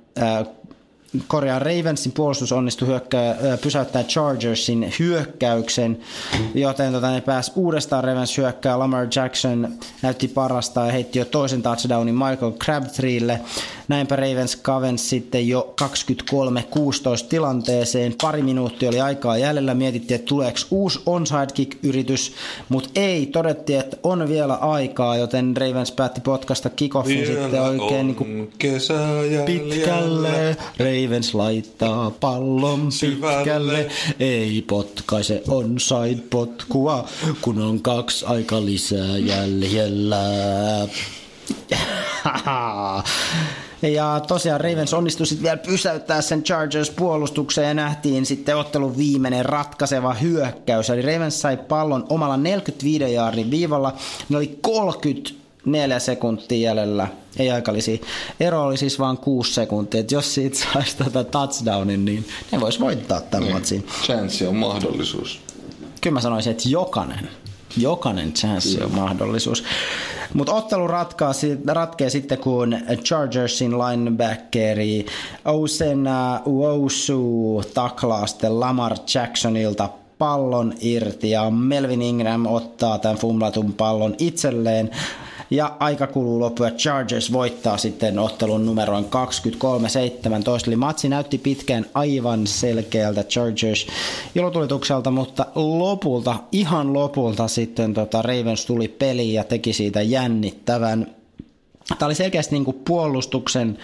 korjaa 1.28 1.60
Ravensin 1.60 2.12
puolustus 2.12 2.52
onnistui 2.52 2.88
hyökkää, 2.88 3.36
pysäyttää 3.62 4.04
Chargersin 4.04 4.94
hyökkäyksen, 5.00 6.00
joten 6.56 6.94
tota, 6.94 7.12
ne 7.12 7.22
pääsi 7.22 7.52
uudestaan 7.56 8.04
Ravens 8.04 8.38
hyökkää. 8.38 8.80
Lamar 8.80 9.08
Jackson 9.16 9.74
näytti 10.02 10.28
parasta 10.28 10.86
ja 10.86 10.92
heitti 10.92 11.20
jo 11.20 11.26
toisen 11.26 11.62
touchdownin 11.62 12.16
Michael 12.16 12.52
Crabtreelle. 12.52 13.40
Näinpä 13.88 14.16
Ravens 14.16 14.56
kavens 14.56 15.10
sitten 15.10 15.48
jo 15.48 15.74
23-16 15.82 15.86
tilanteeseen. 17.30 18.16
Pari 18.22 18.42
minuuttia 18.42 18.90
oli 18.90 19.02
aikaa 19.02 19.38
jäljellä. 19.38 19.74
Mietittiin, 19.74 20.16
että 20.16 20.30
tuleeko 20.30 20.58
uusi 20.72 21.00
onside 21.06 21.48
kick-yritys, 21.54 22.34
mutta 22.70 22.90
ei. 22.96 23.26
Todettiin, 23.26 23.80
että 23.80 23.98
on 24.04 24.30
vielä 24.30 24.54
aikaa, 24.54 25.18
joten 25.18 25.58
Ravens 25.58 25.92
päätti 25.92 26.22
potkasta 26.22 26.70
kickoffin 26.70 27.26
sitten 27.26 27.62
oikein 27.62 28.08
niin 28.08 28.16
kuin 28.16 28.52
pitkälle. 29.46 30.58
Ravens 30.80 30.97
laittaa 31.34 32.12
pallon 32.12 32.90
pitkälle. 33.02 33.90
Ei 34.20 34.64
potkaise 34.68 35.44
onside 35.48 36.22
potkua, 36.30 37.06
kun 37.42 37.62
on 37.62 37.82
kaksi 37.82 38.26
aika 38.26 38.66
lisää 38.66 39.18
jäljellä. 39.18 40.18
Ja 43.82 44.22
tosiaan 44.28 44.62
Ravens 44.62 44.94
onnistui 44.94 45.28
sitten 45.28 45.44
vielä 45.44 45.58
pysäyttää 45.58 46.22
sen 46.22 46.44
Chargers 46.44 46.90
puolustukseen 46.90 47.68
ja 47.68 47.74
nähtiin 47.74 48.26
sitten 48.26 48.58
ottelun 48.58 48.98
viimeinen 48.98 49.46
ratkaiseva 49.46 50.14
hyökkäys. 50.14 50.90
Eli 50.90 51.02
Ravens 51.02 51.42
sai 51.42 51.58
pallon 51.58 52.06
omalla 52.10 52.38
45 52.38 53.14
jaarin 53.14 53.52
viivalla. 53.52 53.94
Ne 54.30 54.38
oli 54.38 54.60
34 54.62 56.00
sekuntia 56.00 56.70
jäljellä. 56.70 57.08
Ei 57.40 57.52
aikalisi. 57.52 58.02
Ero 58.40 58.64
oli 58.64 58.78
siis 58.78 59.00
vain 59.00 59.18
6 59.18 59.54
sekuntia. 59.54 60.00
Et 60.00 60.12
jos 60.12 60.34
siitä 60.34 60.58
saisi 60.74 60.98
tätä 60.98 61.24
touchdownin, 61.24 62.06
niin 62.06 62.26
ne 62.52 62.60
vois 62.60 62.80
voittaa 62.80 63.22
tämän 63.22 63.44
niin. 63.44 63.56
matsin. 63.56 63.88
Chanssi 64.04 64.48
on 64.48 64.56
mahdollisuus. 64.56 65.40
Kyllä 66.02 66.14
mä 66.14 66.22
sanoisin, 66.22 66.52
että 66.52 66.70
jokainen 66.70 67.30
jokainen 67.78 68.34
chanssi 68.34 68.84
on 68.84 68.96
mahdollisuus. 68.96 69.64
Mutta 70.34 70.54
ottelu 70.54 70.88
ratkaa, 70.88 71.32
ratkee 71.68 72.10
sitten, 72.10 72.38
kun 72.38 72.78
Chargersin 73.04 73.72
linebackeri 73.72 75.06
Osena 75.46 76.42
Uosu 76.46 77.64
taklaa 77.74 78.28
sitten 78.28 78.60
Lamar 78.60 78.96
Jacksonilta 79.14 79.90
pallon 80.18 80.74
irti 80.82 81.30
ja 81.30 81.50
Melvin 81.50 82.02
Ingram 82.02 82.46
ottaa 82.46 83.00
tämän 83.00 83.18
fumlatun 83.18 83.74
pallon 83.74 84.16
itselleen 84.20 84.90
ja 85.50 85.76
aika 85.80 86.08
kuluu 86.08 86.40
loppu 86.40 86.64
ja 86.64 86.72
Chargers 86.72 87.34
voittaa 87.34 87.78
sitten 87.78 88.20
ottelun 88.20 88.66
numeroin 88.66 89.06
23-17. 89.06 89.08
Eli 90.68 90.76
matsi 90.76 91.10
näytti 91.10 91.38
pitkään 91.38 91.86
aivan 91.94 92.48
selkeältä 92.48 93.24
Chargers 93.24 93.88
ilotulitukselta, 94.36 95.12
mutta 95.12 95.46
lopulta, 95.56 96.36
ihan 96.52 96.94
lopulta 96.94 97.48
sitten 97.48 97.94
tota 97.94 98.22
Ravens 98.22 98.66
tuli 98.66 98.88
peliin 98.88 99.34
ja 99.34 99.44
teki 99.44 99.74
siitä 99.74 100.02
jännittävän. 100.02 101.08
Tämä 102.00 102.08
oli 102.08 102.16
selkeästi 102.16 102.56
niin 102.56 102.66
kuin 102.66 102.82
puolustuksen 102.86 103.78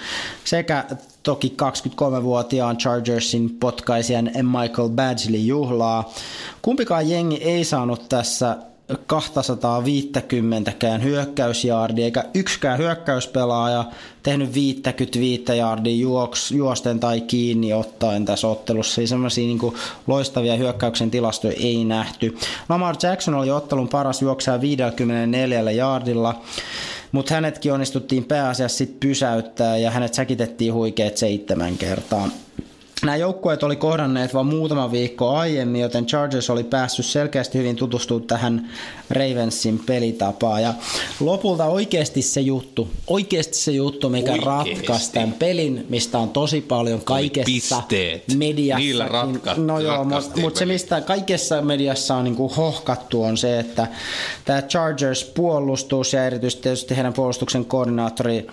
sekä 0.43 0.85
toki 1.23 1.55
23-vuotiaan 1.61 2.77
Chargersin 2.77 3.49
potkaisijan 3.49 4.31
Michael 4.33 4.89
Badgley 4.89 5.39
juhlaa. 5.39 6.13
Kumpikaan 6.61 7.09
jengi 7.09 7.35
ei 7.35 7.63
saanut 7.63 8.09
tässä 8.09 8.57
250kään 8.91 11.03
hyökkäysjaardia, 11.03 12.05
eikä 12.05 12.23
yksikään 12.33 12.77
hyökkäyspelaaja 12.77 13.85
tehnyt 14.23 14.53
55 14.53 15.57
jaardia 15.57 15.95
juoks, 15.95 16.51
juosten 16.51 16.99
tai 16.99 17.21
kiinni 17.21 17.73
ottaen 17.73 18.25
tässä 18.25 18.47
ottelussa. 18.47 18.95
Siis 18.95 19.09
semmoisia 19.09 19.47
niin 19.47 19.59
loistavia 20.07 20.55
hyökkäyksen 20.55 21.11
tilastoja 21.11 21.53
ei 21.59 21.85
nähty. 21.85 22.37
Lamar 22.69 22.95
Jackson 23.03 23.35
oli 23.35 23.51
ottelun 23.51 23.87
paras 23.87 24.21
juoksaja 24.21 24.61
54 24.61 25.71
jaardilla 25.71 26.41
mutta 27.11 27.33
hänetkin 27.33 27.73
onnistuttiin 27.73 28.23
pääasiassa 28.23 28.77
sit 28.77 28.99
pysäyttää 28.99 29.77
ja 29.77 29.91
hänet 29.91 30.13
säkitettiin 30.13 30.73
huikeet 30.73 31.17
seitsemän 31.17 31.77
kertaa. 31.77 32.29
Nämä 33.03 33.15
joukkueet 33.15 33.63
oli 33.63 33.75
kohdanneet 33.75 34.33
vain 34.33 34.45
muutama 34.45 34.91
viikko 34.91 35.29
aiemmin, 35.29 35.81
joten 35.81 36.05
Chargers 36.05 36.49
oli 36.49 36.63
päässyt 36.63 37.05
selkeästi 37.05 37.57
hyvin 37.57 37.75
tutustumaan 37.75 38.27
tähän 38.27 38.69
Ravensin 39.09 39.79
pelitapaan. 39.85 40.61
Ja 40.61 40.73
lopulta 41.19 41.65
oikeasti 41.65 42.21
se 42.21 42.41
juttu, 42.41 42.89
oikeasti 43.07 43.57
se 43.57 43.71
juttu, 43.71 44.09
mikä 44.09 44.31
oikeasti. 44.31 44.75
ratkaisi 44.75 45.11
tämän 45.11 45.33
pelin, 45.33 45.85
mistä 45.89 46.19
on 46.19 46.29
tosi 46.29 46.61
paljon 46.61 47.01
kaikessa 47.01 47.81
pisteet. 47.81 48.23
mediassa. 48.37 48.79
Niillä 48.79 49.09
no 49.57 49.79
joo, 49.79 50.03
mutta 50.03 50.41
mut 50.41 50.55
se 50.55 50.65
mistä 50.65 51.01
kaikessa 51.01 51.61
mediassa 51.61 52.15
on 52.15 52.23
niinku 52.23 52.49
hohkattu 52.49 53.23
on 53.23 53.37
se, 53.37 53.59
että 53.59 53.87
tämä 54.45 54.61
Chargers 54.61 55.23
puolustus 55.23 56.13
ja 56.13 56.25
erityisesti 56.25 56.63
tietysti 56.63 56.95
heidän 56.95 57.13
puolustuksen 57.13 57.65
koordinaattori 57.65 58.47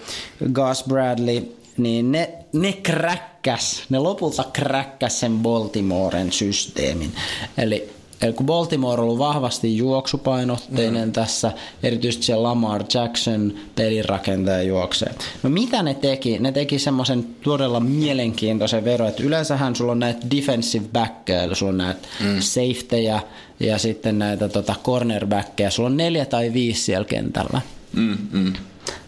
Gus 0.52 0.84
Bradley 0.88 1.56
niin 1.76 2.12
ne, 2.12 2.39
ne 2.52 2.72
kräkkäs, 2.72 3.82
ne 3.88 3.98
lopulta 3.98 4.44
kräkkäs 4.52 5.20
sen 5.20 5.38
Baltimoren 5.38 6.32
systeemin. 6.32 7.12
Eli 7.58 8.00
Eli 8.22 8.32
kun 8.32 8.46
Baltimore 8.46 9.00
on 9.00 9.04
ollut 9.04 9.18
vahvasti 9.18 9.76
juoksupainotteinen 9.76 11.08
mm. 11.08 11.12
tässä, 11.12 11.52
erityisesti 11.82 12.26
se 12.26 12.34
Lamar 12.34 12.84
Jackson 12.94 13.54
pelirakentaja 13.74 14.62
juoksee. 14.62 15.14
No 15.42 15.50
mitä 15.50 15.82
ne 15.82 15.94
teki? 15.94 16.38
Ne 16.38 16.52
teki 16.52 16.78
semmoisen 16.78 17.24
todella 17.42 17.80
mielenkiintoisen 17.80 18.84
vero, 18.84 19.08
että 19.08 19.22
yleensähän 19.22 19.76
sulla 19.76 19.92
on 19.92 19.98
näitä 19.98 20.20
defensive 20.36 20.86
backkejä, 20.92 21.42
eli 21.42 21.56
sulla 21.56 21.72
on 21.72 21.78
näitä 21.78 22.08
mm. 22.20 22.40
safetyjä 22.40 23.20
ja 23.60 23.78
sitten 23.78 24.18
näitä 24.18 24.48
tota 24.48 24.74
cornerbackkejä. 24.84 25.70
Sulla 25.70 25.86
on 25.86 25.96
neljä 25.96 26.24
tai 26.24 26.52
viisi 26.52 26.82
siellä 26.82 27.04
kentällä. 27.04 27.60
Mm, 27.92 28.18
mm. 28.32 28.52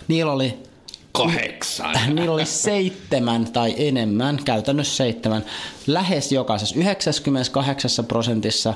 Niillä 0.08 0.32
oli 0.32 0.58
Kahdeksan. 1.12 2.14
Niillä 2.14 2.32
oli 2.32 2.46
seitsemän 2.46 3.52
tai 3.52 3.74
enemmän, 3.76 4.38
käytännössä 4.44 4.96
seitsemän, 4.96 5.44
lähes 5.86 6.32
jokaisessa, 6.32 6.74
98 6.78 7.90
prosentissa 8.08 8.74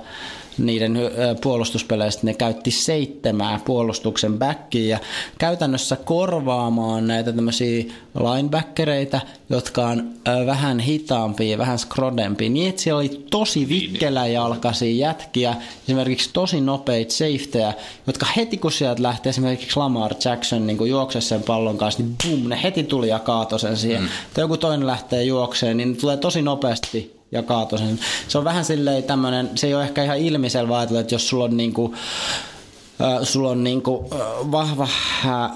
niiden 0.59 0.99
puolustuspeleistä 1.43 2.20
ne 2.26 2.34
käytti 2.34 2.70
seitsemää 2.70 3.61
puolustuksen 3.64 4.39
backia 4.39 4.89
ja 4.89 4.99
käytännössä 5.39 5.97
korvaamaan 5.97 7.07
näitä 7.07 7.32
tämmöisiä 7.32 7.84
linebackereita, 8.14 9.20
jotka 9.51 9.87
on 9.87 10.11
vähän 10.47 10.80
hitaampia, 10.80 11.59
vähän 11.59 11.78
skrodempia, 11.78 12.51
niin 12.51 12.68
että 12.68 12.82
siellä 12.82 12.99
oli 12.99 13.26
tosi 13.30 13.68
vikkeläjalkaisia 13.68 15.07
jätkiä, 15.07 15.55
esimerkiksi 15.82 16.30
tosi 16.32 16.61
nopeita 16.61 17.12
safetyjä, 17.12 17.74
jotka 18.07 18.26
heti 18.37 18.59
kun 18.59 18.72
sieltä 18.72 19.03
lähtee 19.03 19.30
esimerkiksi 19.30 19.76
Lamar 19.76 20.14
Jackson 20.24 20.66
niin 20.66 20.89
juoksee 20.89 21.20
sen 21.20 21.43
pallon 21.43 21.78
kanssa, 21.78 22.03
niin 22.03 22.16
boom, 22.27 22.49
ne 22.49 22.62
heti 22.62 22.83
tuli 22.83 23.09
ja 23.09 23.18
kaatoi 23.18 23.61
sen 23.61 23.77
siihen. 23.77 24.03
Mm. 24.03 24.09
Tai 24.35 24.45
joku 24.45 24.57
toinen 24.57 24.87
lähtee 24.87 25.22
juokseen, 25.22 25.77
niin 25.77 25.93
ne 25.93 25.97
tulee 25.97 26.16
tosi 26.16 26.43
nopeasti 26.43 27.16
ja 27.33 27.43
kaatoi 27.43 27.79
sen. 27.79 27.99
Se 28.29 28.39
on 28.39 28.45
vähän 28.45 28.64
silleen 28.64 29.03
tämmöinen, 29.03 29.51
se 29.55 29.66
ei 29.66 29.74
ole 29.74 29.85
ehkä 29.85 30.05
ihan 30.05 30.18
ilmiselvä 30.18 30.79
ajatella, 30.79 31.01
että 31.01 31.14
jos 31.14 31.29
sulla 31.29 31.45
on 31.45 31.57
niinku, 31.57 31.95
sulla 33.22 33.51
on 33.51 33.64
niinku, 33.64 34.09
äh, 34.12 34.18
vahva 34.53 34.88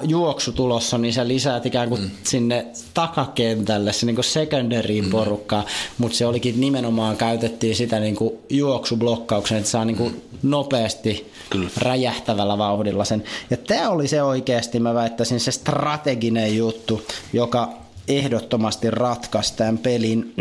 juoksu 0.03 0.53
tulossa, 0.53 0.99
niin 0.99 1.12
se 1.12 1.28
lisää 1.28 1.61
ikään 1.64 1.88
kuin 1.88 2.01
mm. 2.01 2.11
sinne 2.22 2.66
takakentälle, 2.95 3.93
se 3.93 4.07
niinku 4.07 4.22
secondary 4.22 5.03
mm. 5.03 5.11
porukkaa, 5.11 5.64
mutta 5.99 6.18
se 6.18 6.26
olikin 6.26 6.61
nimenomaan, 6.61 7.16
käytettiin 7.16 7.76
sitä 7.76 8.01
niinku 8.01 8.41
juoksublokkauksen, 8.49 9.59
että 9.59 9.70
saa 9.70 9.84
niinku 9.84 10.09
mm. 10.09 10.20
nopeasti 10.43 11.32
Kyllä. 11.51 11.70
räjähtävällä 11.76 12.59
vauhdilla 12.59 13.05
sen. 13.05 13.24
Ja 13.51 13.57
tämä 13.57 13.91
oli 13.91 14.09
se 14.09 14.22
oikeasti, 14.22 14.80
mä 14.80 14.95
väittäisin, 14.95 15.41
se 15.41 15.53
strateginen 15.53 16.57
juttu, 16.57 17.03
joka 17.32 17.68
ehdottomasti 18.09 18.91
ratkaisi 18.91 19.57
tämän 19.57 19.78
pelin 19.78 20.34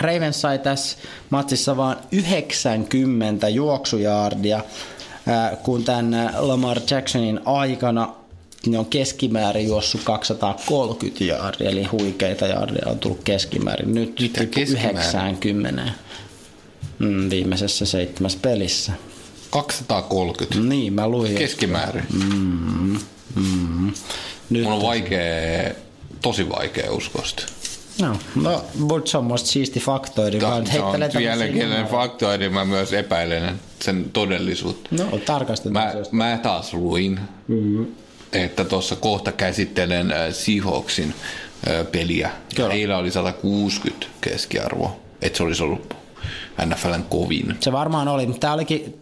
Ravens 0.00 0.40
sai 0.40 0.58
tässä 0.58 0.98
matsissa 1.30 1.76
vain 1.76 1.98
90 2.12 3.48
juoksujaardia, 3.48 4.60
kun 5.62 5.84
tämän 5.84 6.34
Lamar 6.38 6.80
Jacksonin 6.90 7.40
aikana 7.44 8.14
ne 8.66 8.78
on 8.78 8.86
keskimäärin 8.86 9.66
juossut 9.66 10.00
230 10.04 11.24
jaardia, 11.24 11.70
eli 11.70 11.84
huikeita 11.84 12.46
jaardia 12.46 12.90
on 12.90 12.98
tullut 12.98 13.20
keskimäärin. 13.24 13.94
Nyt 13.94 14.20
Mitä 14.20 14.40
90 14.42 15.82
mm, 16.98 17.30
viimeisessä 17.30 17.86
seitsemässä 17.86 18.38
pelissä. 18.42 18.92
230? 19.50 20.68
Niin, 20.68 20.92
mä 20.92 21.08
luin. 21.08 21.34
Keskimäärin? 21.34 22.04
Mm, 22.12 22.98
mm. 23.34 23.92
Nyt 24.50 24.62
Mun 24.62 24.72
on 24.72 24.82
vaikea, 24.82 25.70
tosi 26.22 26.48
vaikea 26.48 26.92
uskoa 26.92 27.24
sitä. 27.24 27.42
No, 28.00 28.16
no 28.34 28.64
mutta 28.78 29.10
se 29.10 29.18
on 29.18 29.24
musta 29.24 29.48
siisti 29.48 29.80
faktoidi. 29.80 30.38
Ta- 30.38 30.64
se 30.72 30.80
on 30.80 31.22
jälkeen 31.22 31.86
faktoidi, 31.86 32.48
mä 32.48 32.64
myös 32.64 32.92
epäilen 32.92 33.60
sen 33.80 34.10
todellisuutta. 34.12 34.88
No, 34.90 35.18
tarkastetaan. 35.26 35.96
Mä, 36.12 36.30
mä 36.30 36.38
taas 36.42 36.74
luin, 36.74 37.20
mm-hmm. 37.48 37.86
että 38.32 38.64
tuossa 38.64 38.96
kohta 38.96 39.32
käsittelen 39.32 40.12
äh, 40.12 40.34
Seahawksin 40.34 41.14
äh, 41.68 41.86
peliä. 41.92 42.30
Kyllä. 42.54 42.72
Heillä 42.72 42.96
oli 42.96 43.10
160 43.10 44.06
keskiarvo, 44.20 45.00
että 45.22 45.36
se 45.36 45.42
olisi 45.42 45.62
ollut 45.62 45.96
NFLn 46.66 47.04
kovin. 47.08 47.56
Se 47.60 47.72
varmaan 47.72 48.08
oli, 48.08 48.26
mutta 48.26 48.40
tämä 48.40 48.52
olikin 48.52 49.00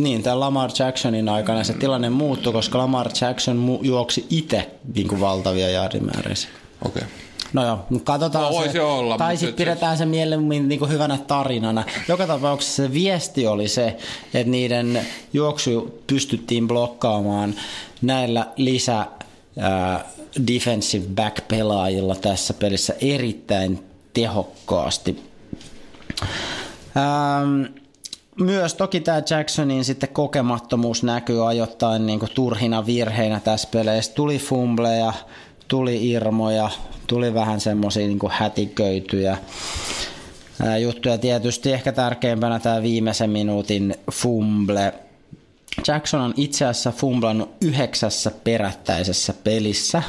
niin, 0.00 0.22
tämän 0.22 0.40
Lamar 0.40 0.70
Jacksonin 0.78 1.28
aikana 1.28 1.64
se 1.64 1.72
tilanne 1.72 2.10
muuttui, 2.10 2.52
koska 2.52 2.78
Lamar 2.78 3.10
Jackson 3.20 3.78
juoksi 3.82 4.26
itse 4.30 4.70
niin 4.94 5.20
valtavia 5.20 5.70
jaardimääriä. 5.70 6.34
Okei. 6.84 7.02
Okay. 7.02 7.25
No 7.52 7.66
joo, 7.66 7.78
katsotaan 8.04 8.52
no, 8.52 8.72
se. 8.72 8.80
Olla, 8.80 9.18
tai 9.18 9.36
sitten 9.36 9.66
pidetään 9.66 9.96
se, 9.96 9.98
se 9.98 10.06
mieluummin 10.06 10.68
niin 10.68 10.78
kuin 10.78 10.90
hyvänä 10.90 11.18
tarinana. 11.26 11.84
Joka 12.08 12.26
tapauksessa 12.26 12.82
se 12.82 12.92
viesti 12.92 13.46
oli 13.46 13.68
se, 13.68 13.96
että 14.34 14.50
niiden 14.50 15.06
juoksu 15.32 16.02
pystyttiin 16.06 16.68
blokkaamaan 16.68 17.54
näillä 18.02 18.46
lisä 18.56 19.06
defensive 20.46 21.06
back 21.14 21.48
pelaajilla 21.48 22.14
tässä 22.14 22.54
pelissä 22.54 22.94
erittäin 23.00 23.84
tehokkaasti. 24.14 25.22
Ähm, 26.96 27.74
myös 28.40 28.74
toki 28.74 29.00
tämä 29.00 29.22
Jacksonin 29.30 29.84
sitten 29.84 30.08
kokemattomuus 30.08 31.02
näkyy 31.02 31.48
ajoittain 31.48 32.06
niin 32.06 32.18
kuin 32.18 32.30
turhina 32.34 32.86
virheinä 32.86 33.40
tässä 33.40 33.68
peleissä. 33.70 34.12
Tuli 34.12 34.38
fumbleja, 34.38 35.12
tuli 35.68 36.10
irmoja, 36.10 36.70
tuli 37.06 37.34
vähän 37.34 37.60
semmoisia 37.60 38.06
niin 38.06 38.18
hätiköityjä 38.30 39.38
juttuja. 40.82 41.18
Tietysti 41.18 41.72
ehkä 41.72 41.92
tärkeimpänä 41.92 42.58
tämä 42.58 42.82
viimeisen 42.82 43.30
minuutin 43.30 43.94
fumble. 44.12 44.94
Jackson 45.88 46.20
on 46.20 46.34
itse 46.36 46.64
asiassa 46.64 46.92
fumblannut 46.92 47.54
yhdeksässä 47.60 48.30
perättäisessä 48.44 49.34
pelissä 49.44 50.02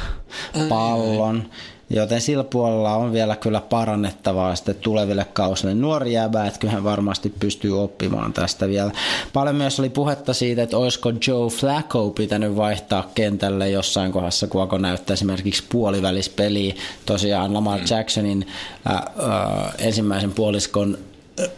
pallon. 0.68 1.50
Joten 1.90 2.20
sillä 2.20 2.44
puolella 2.44 2.94
on 2.94 3.12
vielä 3.12 3.36
kyllä 3.36 3.60
parannettavaa 3.60 4.56
sitten 4.56 4.74
tuleville 4.74 5.26
kausille. 5.32 5.74
Nuori 5.74 6.12
jääbä, 6.12 6.50
kyllähän 6.60 6.84
varmasti 6.84 7.34
pystyy 7.40 7.82
oppimaan 7.82 8.32
tästä 8.32 8.68
vielä. 8.68 8.92
Paljon 9.32 9.56
myös 9.56 9.80
oli 9.80 9.88
puhetta 9.88 10.34
siitä, 10.34 10.62
että 10.62 10.78
olisiko 10.78 11.12
Joe 11.26 11.48
Flacco 11.50 12.10
pitänyt 12.10 12.56
vaihtaa 12.56 13.10
kentälle 13.14 13.70
jossain 13.70 14.12
kohdassa, 14.12 14.46
kun 14.46 14.60
alkoi 14.60 14.80
näyttää 14.80 15.14
esimerkiksi 15.14 15.64
puolivälispeliä. 15.68 16.74
Tosiaan 17.06 17.54
Lamar 17.54 17.80
mm. 17.80 17.86
Jacksonin 17.90 18.46
äh, 18.90 18.96
äh, 18.96 19.74
ensimmäisen 19.78 20.32
puoliskon 20.32 20.98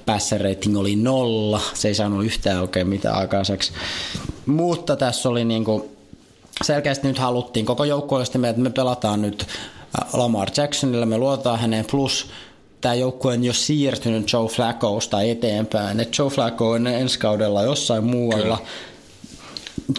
passer 0.07 0.41
rating 0.41 0.79
oli 0.79 0.97
nolla, 0.97 1.61
se 1.75 1.89
ei 1.89 1.95
saanut 1.95 2.25
yhtään 2.25 2.61
oikein 2.61 2.89
mitään 2.89 3.17
aikaiseksi. 3.17 3.73
Mutta 4.47 4.97
tässä 4.97 5.29
oli 5.29 5.45
niinku, 5.45 5.91
selkeästi 6.65 7.09
nyt 7.09 7.19
haluttiin, 7.19 7.67
koko 7.67 7.83
oli 7.83 8.23
että 8.49 8.63
me 8.63 8.71
pelataan 8.71 9.23
nyt 9.23 9.47
Lamar 10.13 10.49
Jacksonilla, 10.57 11.07
me 11.07 11.19
luotaan 11.19 11.61
häneen, 11.61 11.85
plus 11.91 12.27
tämä 12.81 12.95
joukkue 12.95 13.33
on 13.33 13.45
jo 13.45 13.53
siirtynyt 13.53 14.33
Joe 14.33 14.49
Flaccosta 14.49 15.23
eteenpäin, 15.23 16.01
että 16.01 16.23
Joe 16.23 16.31
Flacco 16.31 16.71
on 16.71 16.87
ensi 16.87 17.19
kaudella 17.19 17.63
jossain 17.63 18.05
muualla. 18.05 18.57
Kyllä. 18.57 18.69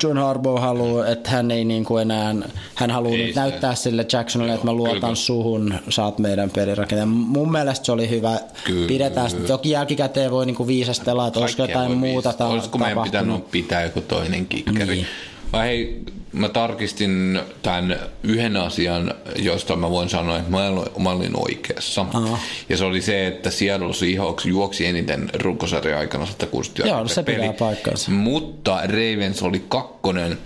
John 0.03 0.17
Harbaugh 0.17 0.61
haluaa, 0.61 1.07
että 1.07 1.29
hän 1.29 1.51
ei 1.51 1.65
niin 1.65 1.85
kuin 1.85 2.01
enää, 2.01 2.35
hän 2.75 2.91
haluaa 2.91 3.15
Ei 3.15 3.25
nyt 3.25 3.35
näyttää 3.35 3.75
sille 3.75 4.05
Jacksonille, 4.13 4.53
että 4.53 4.65
mä 4.65 4.71
Joo, 4.71 4.77
luotan 4.77 4.99
kyllä. 4.99 5.15
suhun, 5.15 5.73
saat 5.89 6.19
meidän 6.19 6.49
pelirakentajan. 6.49 7.07
Mun 7.07 7.51
mielestä 7.51 7.85
se 7.85 7.91
oli 7.91 8.09
hyvä. 8.09 8.39
Kyllä. 8.63 8.87
Pidetään 8.87 9.29
sitä. 9.29 9.47
Toki 9.47 9.69
jälkikäteen 9.69 10.31
voi 10.31 10.45
niinku 10.45 10.67
viisastella, 10.67 11.27
että 11.27 11.39
olisiko 11.39 11.63
jotain 11.63 11.91
muuta 11.91 12.33
Olisiko 12.39 12.77
meidän 12.77 13.03
pitänyt 13.03 13.51
pitää 13.51 13.83
joku 13.83 14.01
toinen 14.01 14.45
kikkeri? 14.45 14.95
Niin. 14.95 15.07
Vai 15.53 15.67
hei, 15.67 16.03
mä 16.33 16.49
tarkistin 16.49 17.39
tämän 17.61 17.99
yhden 18.23 18.57
asian, 18.57 19.13
josta 19.35 19.75
mä 19.75 19.89
voin 19.89 20.09
sanoa, 20.09 20.37
että 20.37 20.51
mä 20.99 21.11
olin, 21.11 21.31
oikeassa. 21.35 22.05
Aha. 22.13 22.39
Ja 22.69 22.77
se 22.77 22.85
oli 22.85 23.01
se, 23.01 23.27
että 23.27 23.51
Seattle 23.51 23.93
Seahawks 23.93 24.45
juoksi 24.45 24.85
eniten 24.85 25.29
runkosarjan 25.33 25.99
aikana 25.99 26.25
160 26.25 26.89
Joo, 26.89 26.97
yardia 26.97 27.15
se 27.15 27.23
per 27.23 27.35
pitää 27.35 27.53
paikkansa. 27.53 28.11
Mutta 28.11 28.81
Ravens 28.83 29.43
oli 29.43 29.65
kakkonen, 29.67 30.37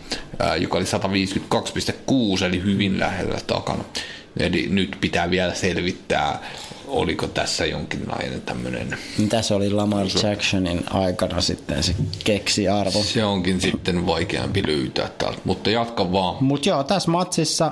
joka 0.60 0.78
oli 0.78 0.86
152,6, 2.40 2.46
eli 2.46 2.64
hyvin 2.64 3.00
lähellä 3.00 3.40
takana. 3.48 3.84
Eli 4.40 4.68
nyt 4.70 4.98
pitää 5.02 5.30
vielä 5.30 5.54
selvittää, 5.54 6.40
oliko 6.88 7.28
tässä 7.28 7.66
jonkinlainen 7.66 8.42
tämmöinen 8.42 8.98
Mitä 9.18 9.42
se 9.42 9.54
oli 9.54 9.70
Lamar 9.70 10.08
Jacksonin 10.24 10.84
aikana 10.90 11.42
sitten 11.42 11.84
se 11.84 11.96
keksi 12.24 12.68
arvo. 12.68 13.04
Se 13.04 13.24
onkin 13.24 13.62
sitten 13.62 14.06
vaikeampi 14.06 14.68
löytää 14.68 15.10
täältä, 15.18 15.40
mutta 15.46 15.70
jatka 15.70 16.12
vaan. 16.12 16.44
Mutta 16.44 16.70
joo, 16.70 16.84
tässä 16.84 17.12
matsissa, 17.12 17.72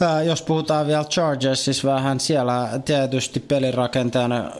ää, 0.00 0.22
jos 0.22 0.42
puhutaan 0.42 0.86
vielä 0.86 1.04
Chargersissa 1.04 1.88
vähän, 1.88 2.20
siellä 2.20 2.80
tietysti 2.84 3.40
pelirakentajana 3.40 4.50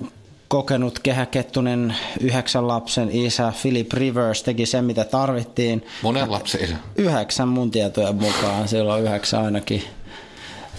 kokenut 0.48 0.98
kehäkettunen 0.98 1.96
yhdeksän 2.20 2.68
lapsen 2.68 3.08
isä 3.12 3.52
Philip 3.62 3.92
Rivers 3.92 4.42
teki 4.42 4.66
sen, 4.66 4.84
mitä 4.84 5.04
tarvittiin. 5.04 5.86
Monen 6.02 6.32
lapsen 6.32 6.64
isä. 6.64 6.74
Yhdeksän 6.96 7.48
mun 7.48 7.70
tietojen 7.70 8.14
mukaan, 8.16 8.68
silloin 8.68 9.04
yhdeksän 9.04 9.44
ainakin. 9.44 9.82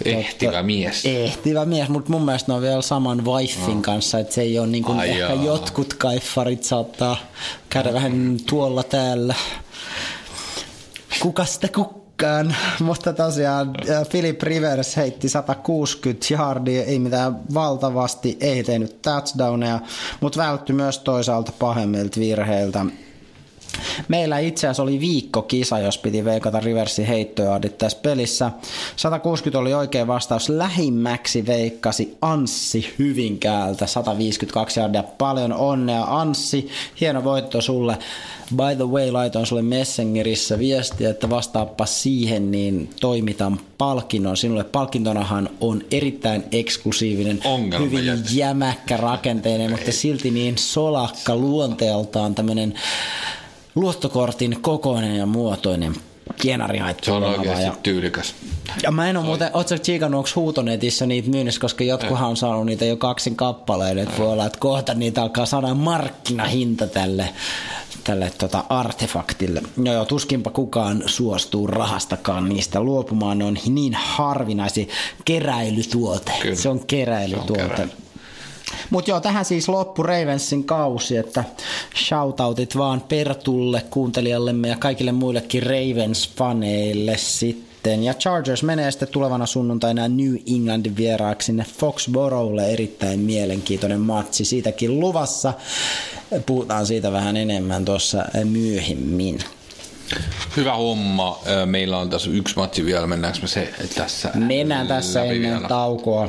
Ehtivä 0.04 0.62
mies. 0.62 1.06
Ehtivä 1.06 1.64
mies, 1.64 1.88
mutta 1.88 2.10
mun 2.10 2.24
mielestä 2.24 2.52
ne 2.52 2.56
on 2.56 2.62
vielä 2.62 2.82
saman 2.82 3.24
wifin 3.24 3.82
kanssa, 3.82 4.18
että 4.18 4.34
se 4.34 4.40
ei 4.42 4.58
ole 4.58 4.66
niin 4.66 4.84
kuin 4.84 4.98
Ai 4.98 5.08
ehkä 5.10 5.22
jaa. 5.22 5.44
jotkut 5.44 5.94
kaiffarit 5.94 6.64
saattaa 6.64 7.16
käydä 7.68 7.92
vähän 7.92 8.36
tuolla 8.48 8.82
täällä. 8.82 9.34
Kuka 11.20 11.44
sitä 11.44 11.68
kukkaan? 11.68 12.02
Mutta 12.80 13.12
tosiaan 13.12 13.70
äh, 13.90 14.08
Philip 14.10 14.42
Rivers 14.42 14.96
heitti 14.96 15.28
160 15.28 16.26
yardia, 16.34 16.84
ei 16.84 16.98
mitään 16.98 17.54
valtavasti, 17.54 18.36
ei 18.40 18.64
tehnyt 18.64 19.02
touchdowneja, 19.02 19.80
mutta 20.20 20.40
välttyi 20.42 20.74
myös 20.74 20.98
toisaalta 20.98 21.52
pahemmilta 21.58 22.20
virheiltä. 22.20 22.86
Meillä 24.08 24.38
itse 24.38 24.66
asiassa 24.66 24.82
oli 24.82 25.00
viikkokisa, 25.00 25.78
jos 25.78 25.98
piti 25.98 26.24
veikata 26.24 26.60
Riversin 26.60 27.06
heittojaadit 27.06 27.78
tässä 27.78 27.98
pelissä. 28.02 28.50
160 28.96 29.58
oli 29.58 29.74
oikea 29.74 30.06
vastaus. 30.06 30.48
Lähimmäksi 30.48 31.46
veikkasi 31.46 32.16
Anssi 32.20 32.94
Hyvinkäältä. 32.98 33.86
152 33.86 34.80
jardia. 34.80 35.02
Paljon 35.02 35.52
onnea 35.52 36.04
Anssi. 36.08 36.68
Hieno 37.00 37.24
voitto 37.24 37.60
sulle. 37.60 37.98
By 38.56 38.76
the 38.76 38.84
way, 38.84 39.10
laitoin 39.10 39.46
sulle 39.46 39.62
Messengerissä 39.62 40.58
viestiä, 40.58 41.10
että 41.10 41.30
vastaappa 41.30 41.86
siihen, 41.86 42.50
niin 42.50 42.90
toimitan 43.00 43.60
palkinnon. 43.78 44.36
Sinulle 44.36 44.64
palkintonahan 44.64 45.48
on 45.60 45.82
erittäin 45.90 46.44
eksklusiivinen, 46.52 47.40
Ongelma 47.44 47.84
hyvin 47.84 48.24
jämäkkä 48.32 48.96
rakenteinen, 48.96 49.70
mutta 49.70 49.92
silti 49.92 50.30
niin 50.30 50.58
solakka 50.58 51.36
luonteeltaan 51.36 52.34
tämmöinen 52.34 52.74
luottokortin 53.74 54.58
kokoinen 54.62 55.16
ja 55.16 55.26
muotoinen 55.26 55.94
kienarihaittu. 56.40 57.04
Se 57.04 57.12
on 57.12 57.22
oikeasti 57.22 57.64
ja, 57.64 57.74
tyylikäs. 57.82 58.34
ja 58.82 58.90
mä 58.90 59.10
en 59.10 59.16
ole 59.16 59.26
muuten, 59.26 59.50
ootko 59.54 59.78
tsiikannut, 59.78 60.18
onko 60.18 60.30
huutonetissä 60.36 61.06
niitä 61.06 61.30
myynnissä, 61.30 61.60
koska 61.60 61.84
jotkuhan 61.84 62.28
on 62.28 62.36
saanut 62.36 62.66
niitä 62.66 62.84
jo 62.84 62.96
kaksin 62.96 63.36
kappaleen, 63.36 63.98
että 63.98 64.18
voi 64.18 64.32
olla, 64.32 64.46
että 64.46 64.58
kohta 64.58 64.94
niitä 64.94 65.22
alkaa 65.22 65.46
saada 65.46 65.74
markkinahinta 65.74 66.86
tälle, 66.86 67.28
tälle 68.04 68.32
tota 68.38 68.64
artefaktille. 68.68 69.62
No 69.76 69.92
joo, 69.92 70.04
tuskinpa 70.04 70.50
kukaan 70.50 71.02
suostuu 71.06 71.66
rahastakaan 71.66 72.48
niistä 72.48 72.80
luopumaan, 72.80 73.38
ne 73.38 73.44
on 73.44 73.58
niin 73.68 73.94
harvinaisia 73.94 74.86
keräilytuote. 75.24 76.32
Kyllä. 76.42 76.54
Se 76.54 76.68
on 76.68 76.86
keräilytuote. 76.86 77.62
Se 77.62 77.62
on 77.62 77.68
keräily. 77.68 78.01
Mutta 78.90 79.10
joo, 79.10 79.20
tähän 79.20 79.44
siis 79.44 79.68
loppu 79.68 80.02
Ravensin 80.02 80.64
kausi, 80.64 81.16
että 81.16 81.44
shoutoutit 82.06 82.76
vaan 82.76 83.00
Pertulle, 83.00 83.82
kuuntelijallemme 83.90 84.68
ja 84.68 84.76
kaikille 84.76 85.12
muillekin 85.12 85.62
Ravens-faneille 85.62 87.16
sitten. 87.16 88.02
Ja 88.04 88.14
Chargers 88.14 88.62
menee 88.62 88.90
sitten 88.90 89.08
tulevana 89.08 89.46
sunnuntaina 89.46 90.08
New 90.08 90.34
Englandin 90.54 90.96
vieraaksi 90.96 91.46
sinne 91.46 91.64
Foxboroughlle. 91.78 92.70
Erittäin 92.70 93.20
mielenkiintoinen 93.20 94.00
matsi 94.00 94.44
siitäkin 94.44 95.00
luvassa. 95.00 95.52
Puhutaan 96.46 96.86
siitä 96.86 97.12
vähän 97.12 97.36
enemmän 97.36 97.84
tuossa 97.84 98.24
myöhemmin. 98.44 99.38
Hyvä 100.56 100.74
homma. 100.74 101.40
Meillä 101.66 101.98
on 101.98 102.10
tässä 102.10 102.30
yksi 102.30 102.56
matsi 102.56 102.84
vielä. 102.84 103.06
Mennäänkö 103.06 103.38
me 103.42 103.48
se 103.48 103.72
tässä 103.94 104.30
Mennään 104.34 104.86
tässä 104.86 105.22
ennen 105.22 105.40
vielä? 105.40 105.68
taukoa. 105.68 106.28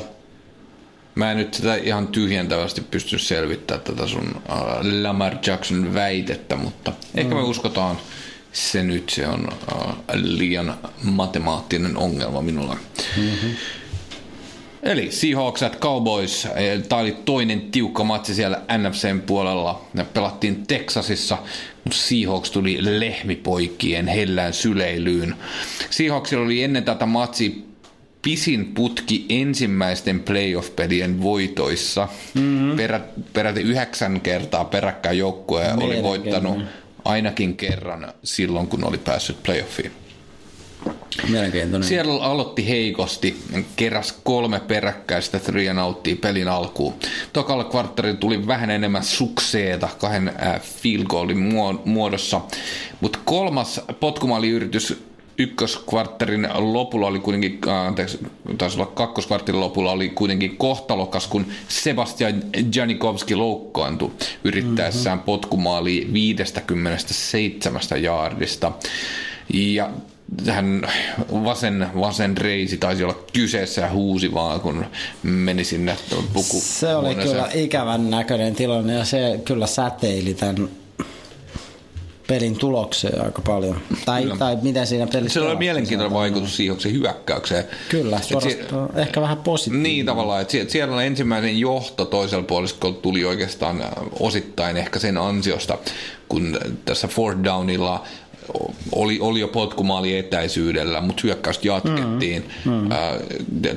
Mä 1.16 1.32
en 1.32 1.38
nyt 1.38 1.54
sitä 1.54 1.76
ihan 1.76 2.08
tyhjentävästi 2.08 2.82
pysty 2.82 3.20
selvittämään 3.20 3.84
tätä 3.84 4.08
sun 4.08 4.42
uh, 4.50 5.02
Lamar 5.02 5.36
Jackson 5.46 5.94
väitettä, 5.94 6.56
mutta 6.56 6.94
ehkä 7.16 7.36
me 7.36 7.42
uskotaan 7.42 7.98
se 8.52 8.84
nyt. 8.84 9.10
Se 9.10 9.28
on 9.28 9.48
uh, 9.76 9.94
liian 10.14 10.78
matemaattinen 11.04 11.98
ongelma 11.98 12.42
minulla. 12.42 12.78
Mm-hmm. 13.18 13.56
Eli 14.84 15.12
Seahawks 15.12 15.64
at 15.64 15.80
Cowboys, 15.80 16.48
tämä 16.90 17.02
oli 17.02 17.18
toinen 17.26 17.62
tiukka 17.62 18.04
matsi 18.04 18.36
siellä 18.36 18.62
NFCn 18.78 19.22
puolella. 19.26 19.86
Ne 19.94 20.04
pelattiin 20.04 20.68
Texasissa, 20.68 21.38
mutta 21.84 22.00
Seahawks 22.00 22.52
tuli 22.52 22.78
lehmipoikien 23.00 24.08
hellään 24.08 24.54
syleilyyn. 24.54 25.36
Seahawksilla 25.90 26.44
oli 26.44 26.64
ennen 26.64 26.84
tätä 26.84 27.06
matsi 27.06 27.73
pisin 28.24 28.66
putki 28.66 29.26
ensimmäisten 29.30 30.20
playoff-pelien 30.20 31.22
voitoissa. 31.22 32.08
Mm-hmm. 32.34 32.78
Perä, 32.78 33.02
peräti 33.34 33.62
yhdeksän 33.62 34.22
kertaa 34.22 34.66
peräkkäin 34.66 35.18
joukkue 35.18 35.74
oli 35.74 36.04
voittanut 36.04 36.58
ainakin 37.06 37.58
kerran 37.58 38.14
silloin, 38.24 38.68
kun 38.68 38.88
oli 38.88 38.98
päässyt 38.98 39.44
playoffiin. 39.44 39.92
Mielenkiintoinen. 41.30 41.90
Seattle 41.90 42.22
aloitti 42.22 42.70
heikosti, 42.70 43.38
keräs 43.76 44.16
kolme 44.24 44.60
peräkkäistä 44.60 45.40
three 45.40 45.70
and 45.70 45.80
outtia 45.80 46.16
pelin 46.16 46.48
alkuun. 46.48 46.94
Tokalla 47.34 47.64
kvartterilla 47.64 48.18
tuli 48.18 48.48
vähän 48.48 48.70
enemmän 48.70 49.04
sukseeta 49.04 49.90
kahden 49.98 50.28
äh, 50.28 50.62
field 50.62 51.06
goalin 51.06 51.38
muo- 51.38 51.82
muodossa, 51.86 52.42
mutta 53.02 53.20
kolmas 53.26 53.82
potkumaaliyritys 54.00 55.04
ykköskvartterin 55.38 56.48
lopulla 56.58 57.08
oli 57.08 57.20
kuitenkin, 57.20 57.60
anteeksi, 57.88 58.20
taisi 58.58 58.78
olla 58.78 58.86
kakkoskvartterin 58.86 59.62
lopulla 59.62 59.92
oli 59.92 60.10
kuitenkin 60.10 60.58
kohtalokas, 60.58 61.28
kun 61.28 61.46
Sebastian 61.68 62.44
Janikowski 62.76 63.36
loukkaantui 63.36 64.12
yrittäessään 64.44 65.18
mm-hmm. 65.18 65.26
potkumaali 65.26 66.10
57 66.14 67.82
jaardista. 68.02 68.72
Ja 69.54 69.90
hän 70.48 70.88
vasen, 71.30 71.88
vasen 72.00 72.38
reisi 72.38 72.78
taisi 72.78 73.04
olla 73.04 73.20
kyseessä 73.34 73.82
ja 73.82 73.92
huusi 73.92 74.34
vaan, 74.34 74.60
kun 74.62 74.86
meni 75.24 75.64
sinne 75.64 75.98
puku. 76.34 76.60
Se 76.60 76.96
oli 76.96 77.16
kyllä 77.16 77.50
ikävän 77.54 78.10
näköinen 78.10 78.56
tilanne 78.56 78.94
ja 78.94 79.06
se 79.06 79.42
kyllä 79.46 79.68
säteili 79.68 80.34
tämän 80.34 80.70
pelin 82.28 82.58
tulokseen 82.60 83.26
aika 83.26 83.42
paljon. 83.42 83.78
Tai, 84.06 84.32
tai 84.40 84.58
miten 84.62 84.88
siinä 84.88 85.08
pelissä 85.08 85.34
Se 85.34 85.40
oli 85.40 85.46
pelattiin, 85.48 85.68
mielenkiintoinen 85.68 86.14
vaikutus 86.18 86.58
Siihoksen 86.58 86.92
hyökkäykseen. 86.94 87.64
Kyllä, 87.90 88.20
si- 88.22 88.60
ehkä 88.96 89.22
vähän 89.22 89.38
positiivinen. 89.38 89.84
Niin 89.84 90.06
tavallaan, 90.06 90.42
että 90.42 90.52
sie- 90.52 90.70
siellä 90.70 91.04
ensimmäinen 91.04 91.60
johto 91.60 92.06
toisella 92.06 92.44
puoliskolla 92.44 92.96
tuli 93.02 93.26
oikeastaan 93.26 93.84
osittain 94.20 94.78
ehkä 94.78 95.00
sen 95.00 95.18
ansiosta, 95.18 95.78
kun 96.30 96.60
tässä 96.86 97.08
fourth 97.08 97.44
downilla 97.44 98.04
oli, 98.92 99.20
oli 99.20 99.40
jo 99.40 99.48
potkumaali 99.48 100.18
etäisyydellä, 100.18 101.02
mutta 101.02 101.22
hyökkäystä 101.24 101.68
jatkettiin. 101.68 102.46
Mm, 102.66 102.72
mm. 102.72 102.90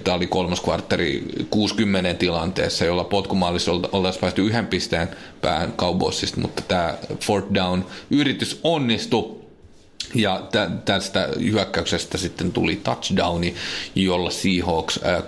Tämä 0.04 0.16
oli 0.16 0.26
kolmas 0.26 0.60
kvartteri 0.60 1.24
60 1.50 2.14
tilanteessa, 2.14 2.84
jolla 2.84 3.04
potkumaalissa 3.04 3.72
oltaisiin 3.72 4.20
päästy 4.20 4.42
yhden 4.46 4.66
pisteen 4.66 5.08
päähän 5.40 5.72
Cowboysista, 5.72 6.40
mutta 6.40 6.62
tämä 6.68 6.94
fourth 7.20 7.54
down 7.54 7.84
yritys 8.10 8.60
onnistui 8.64 9.36
ja 10.14 10.46
tä- 10.52 10.70
tästä 10.84 11.28
hyökkäyksestä 11.40 12.18
sitten 12.18 12.52
tuli 12.52 12.76
touchdowni, 12.76 13.54
jolla 13.94 14.30
Seahawks 14.30 15.00
äh, 15.06 15.22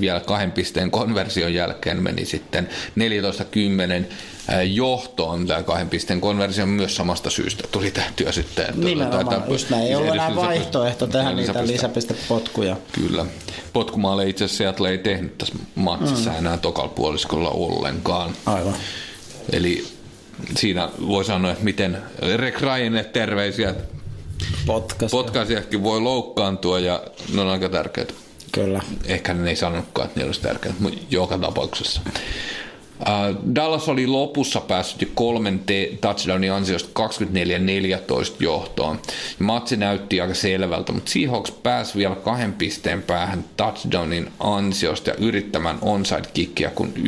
vielä 0.00 0.20
kahden 0.20 0.52
pisteen 0.52 0.90
konversion 0.90 1.54
jälkeen 1.54 2.02
meni 2.02 2.24
sitten 2.24 2.68
14-10 4.02 4.12
johtoon 4.64 5.46
tämä 5.46 5.62
kahden 5.62 5.88
pisteen 5.88 6.20
konversio 6.20 6.66
myös 6.66 6.96
samasta 6.96 7.30
syystä 7.30 7.64
tuli 7.72 7.90
tehtyä 7.90 8.32
sitten. 8.32 8.66
Nimenomaan, 8.76 9.28
tuota, 9.28 9.52
just 9.52 9.70
näin. 9.70 9.86
Ei 9.86 9.94
ollut 9.94 10.14
enää 10.14 10.36
vaihtoehto 10.36 11.06
tehdä 11.06 11.32
niitä 11.32 11.66
lisäpistepotkuja. 11.66 12.76
Kyllä. 12.92 13.26
Potkumaale 13.72 14.28
itse 14.28 14.44
asiassa 14.44 14.58
Seattle 14.58 14.90
ei 14.90 14.98
tehnyt 14.98 15.38
tässä 15.38 15.54
matsissa 15.74 16.30
mm. 16.30 16.36
enää 16.36 16.56
tokal 16.56 16.88
puoliskolla 16.88 17.50
ollenkaan. 17.50 18.30
Aivan. 18.46 18.74
Eli 19.52 19.84
siinä 20.56 20.88
voi 21.08 21.24
sanoa, 21.24 21.52
että 21.52 21.64
miten 21.64 21.98
Rick 22.36 22.60
Ryanille 22.60 23.04
terveisiä. 23.04 23.74
Potkasia. 24.66 25.08
Potkasiakin 25.18 25.82
voi 25.82 26.00
loukkaantua 26.00 26.78
ja 26.78 27.02
ne 27.34 27.40
on 27.40 27.48
aika 27.48 27.68
tärkeitä. 27.68 28.14
Kyllä. 28.56 28.80
Ehkä 29.04 29.34
ne 29.34 29.50
ei 29.50 29.56
sanonutkaan, 29.56 30.08
että 30.08 30.20
ne 30.20 30.26
olisi 30.26 30.40
tärkeitä, 30.40 30.76
mutta 30.80 31.00
joka 31.10 31.38
tapauksessa. 31.38 32.00
Dallas 33.54 33.88
oli 33.88 34.06
lopussa 34.06 34.60
päässyt 34.60 35.02
jo 35.02 35.08
kolmen 35.14 35.58
t- 35.58 36.00
touchdownin 36.00 36.52
ansiosta 36.52 37.02
24-14 38.32 38.36
johtoon. 38.40 39.00
Matsi 39.38 39.76
näytti 39.76 40.20
aika 40.20 40.34
selvältä, 40.34 40.92
mutta 40.92 41.10
Seahawks 41.10 41.50
pääsi 41.50 41.98
vielä 41.98 42.14
kahden 42.14 42.52
pisteen 42.52 43.02
päähän 43.02 43.44
touchdownin 43.56 44.30
ansiosta 44.40 45.10
ja 45.10 45.16
yrittämään 45.18 45.78
onside 45.82 46.28
kickia, 46.34 46.70
kun 46.70 46.92
1.18 46.96 47.02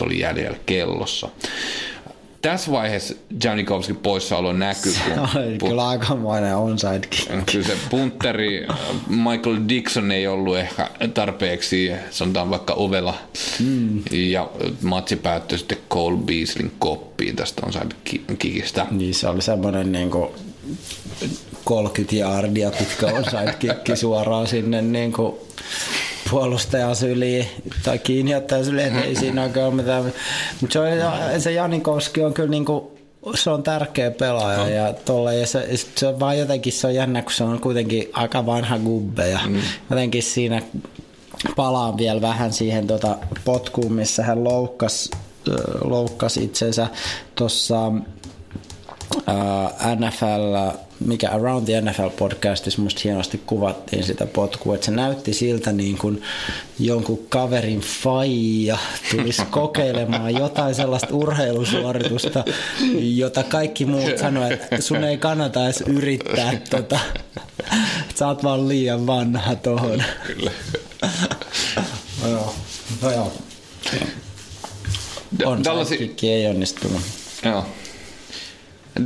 oli 0.00 0.18
jäljellä 0.18 0.58
kellossa 0.66 1.28
tässä 2.44 2.72
vaiheessa 2.72 3.14
Janikovskin 3.44 3.96
poissaolo 3.96 4.52
näkyy. 4.52 4.92
Kun 5.14 5.18
oli 5.18 5.58
pun- 5.58 5.68
kyllä 5.68 5.88
aikamoinen 5.88 6.56
onside 6.56 7.06
kick. 7.10 7.30
Kyllä 7.52 7.66
se 7.66 7.76
punteri 7.90 8.66
Michael 9.08 9.56
Dixon 9.68 10.10
ei 10.10 10.26
ollut 10.26 10.58
ehkä 10.58 10.90
tarpeeksi, 11.14 11.92
sanotaan 12.10 12.50
vaikka 12.50 12.74
ovella. 12.74 13.14
Mm. 13.60 14.02
Ja 14.12 14.50
matsi 14.82 15.16
päättyi 15.16 15.58
sitten 15.58 15.78
Cole 15.90 16.16
Beaslin 16.16 16.72
koppiin 16.78 17.36
tästä 17.36 17.62
onside 17.66 17.94
kickistä. 18.38 18.86
Niin 18.90 19.14
se 19.14 19.28
oli 19.28 19.42
semmoinen 19.42 19.92
niin 19.92 20.10
kuin 20.10 20.28
30 21.64 22.16
yardia 22.16 22.70
pitkä 22.70 23.06
onside 23.06 23.54
kick 23.58 23.96
suoraan 23.96 24.46
sinne 24.46 24.82
niin 24.82 25.12
kuin 25.12 25.34
puolustajan 26.30 26.96
syliin 26.96 27.46
tai 27.84 27.98
kiinni 27.98 28.34
ottaa 28.34 28.64
syliin, 28.64 28.96
ei 28.96 29.16
siinä 29.16 29.42
oikein 29.42 29.66
ole 29.66 29.74
mitään. 29.74 30.04
Mutta 30.60 30.72
se, 30.72 30.78
on, 30.78 31.40
se 31.40 31.52
Janikoski 31.52 32.22
on 32.22 32.34
kyllä 32.34 32.50
niinku, 32.50 32.98
se 33.34 33.50
on 33.50 33.62
tärkeä 33.62 34.10
pelaaja 34.10 34.58
no. 34.58 34.68
ja, 34.68 34.92
tolle, 35.04 35.36
ja 35.36 35.46
se, 35.46 35.68
se, 35.96 36.06
on 36.06 36.20
vaan 36.20 36.38
jotenkin 36.38 36.72
se 36.72 36.86
on 36.86 36.94
jännä, 36.94 37.22
kun 37.22 37.32
se 37.32 37.44
on 37.44 37.60
kuitenkin 37.60 38.10
aika 38.12 38.46
vanha 38.46 38.78
gubbe 38.78 39.28
ja 39.28 39.40
mm. 39.46 39.60
jotenkin 39.90 40.22
siinä 40.22 40.62
palaan 41.56 41.96
vielä 41.96 42.20
vähän 42.20 42.52
siihen 42.52 42.86
tota 42.86 43.16
potkuun, 43.44 43.92
missä 43.92 44.22
hän 44.22 44.44
loukkasi 44.44 45.10
loukkasi 45.84 46.44
itsensä 46.44 46.86
tuossa 47.34 47.92
NFL 49.96 50.78
mikä 51.04 51.30
Around 51.30 51.66
the 51.66 51.80
NFL 51.80 52.08
podcastissa 52.18 52.82
musta 52.82 53.00
hienosti 53.04 53.40
kuvattiin 53.46 54.04
sitä 54.04 54.26
potkua, 54.26 54.74
että 54.74 54.84
se 54.84 54.92
näytti 54.92 55.34
siltä 55.34 55.72
niin 55.72 55.98
kuin 55.98 56.22
jonkun 56.78 57.26
kaverin 57.28 57.80
faija 57.80 58.78
tulisi 59.10 59.42
kokeilemaan 59.50 60.34
jotain 60.34 60.74
sellaista 60.74 61.14
urheilusuoritusta, 61.14 62.44
jota 62.94 63.42
kaikki 63.42 63.84
muut 63.84 64.18
sanoivat, 64.18 64.52
että 64.52 64.80
sun 64.80 65.04
ei 65.04 65.18
kannata 65.18 65.64
edes 65.64 65.80
yrittää 65.80 66.60
tota, 66.70 66.98
sä 68.14 68.26
oot 68.26 68.44
vaan 68.44 68.68
liian 68.68 69.06
vanha 69.06 69.56
tohon. 69.56 70.02
Kyllä. 70.26 70.50
no 72.22 72.28
joo, 72.28 72.54
no 73.02 73.10
joo. 73.10 73.32
On 75.44 75.64
Dallasi... 75.64 76.14
ei 76.22 76.46
onnistunut. 76.46 77.00
Joo. 77.44 77.64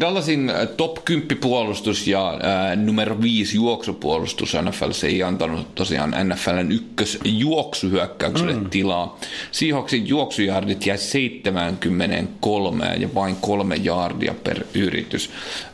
Dallasin 0.00 0.50
äh, 0.50 0.68
top 0.76 1.04
10 1.04 1.38
puolustus 1.38 2.06
ja 2.06 2.38
ää, 2.42 2.72
äh, 2.72 2.78
numero 2.78 3.22
5 3.22 3.56
juoksupuolustus 3.56 4.56
NFL 4.62 4.90
ei 5.06 5.22
antanut 5.22 5.74
tosiaan 5.74 6.14
NFLn 6.24 6.72
ykkös 6.72 7.18
juoksuhyökkäykselle 7.24 8.52
mm. 8.52 8.70
tilaa. 8.70 9.18
Seahawksin 9.52 10.08
juoksujardit 10.08 10.86
jäi 10.86 10.98
73 10.98 12.86
ja 12.98 13.08
vain 13.14 13.36
kolme 13.36 13.76
jardia 13.76 14.34
per 14.44 14.64
yritys. 14.74 15.30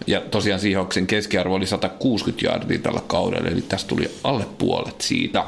Ja 0.07 0.21
tosiaan 0.21 0.61
Seahawksin 0.61 1.07
keskiarvo 1.07 1.55
oli 1.55 1.67
160 1.67 2.47
jardia 2.47 2.79
tällä 2.79 3.01
kaudella, 3.07 3.49
eli 3.49 3.63
tästä 3.63 3.89
tuli 3.89 4.11
alle 4.25 4.47
puolet 4.59 5.01
siitä. 5.01 5.45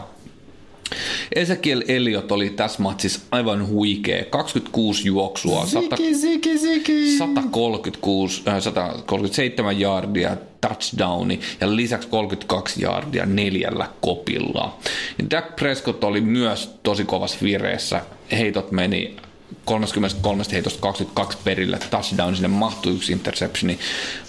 Ezekiel 1.34 1.82
Elliot 1.88 2.32
oli 2.32 2.50
tässä 2.50 2.82
matsissa 2.82 3.20
aivan 3.30 3.68
huikea. 3.68 4.24
26 4.24 5.08
juoksua, 5.08 5.66
100, 5.66 5.96
siki, 5.96 6.14
siki, 6.14 6.58
siki. 6.58 7.18
136, 7.18 8.42
äh, 8.48 8.62
137 8.62 9.80
yardia 9.80 10.36
touchdowni 10.60 11.40
ja 11.60 11.76
lisäksi 11.76 12.08
32 12.08 12.82
yardia 12.82 13.26
neljällä 13.26 13.88
kopilla. 14.00 14.78
Ja 15.18 15.24
Dak 15.30 15.56
Prescott 15.56 16.04
oli 16.04 16.20
myös 16.20 16.70
tosi 16.82 17.04
kovassa 17.04 17.38
vireessä. 17.42 18.02
Heitot 18.32 18.72
meni 18.72 19.16
33 19.64 20.44
heitosta 20.52 20.80
22 20.80 21.38
perille, 21.44 21.78
touchdown, 21.90 22.34
sinne 22.34 22.48
mahtui 22.48 22.94
yksi 22.94 23.12
interceptioni, 23.12 23.78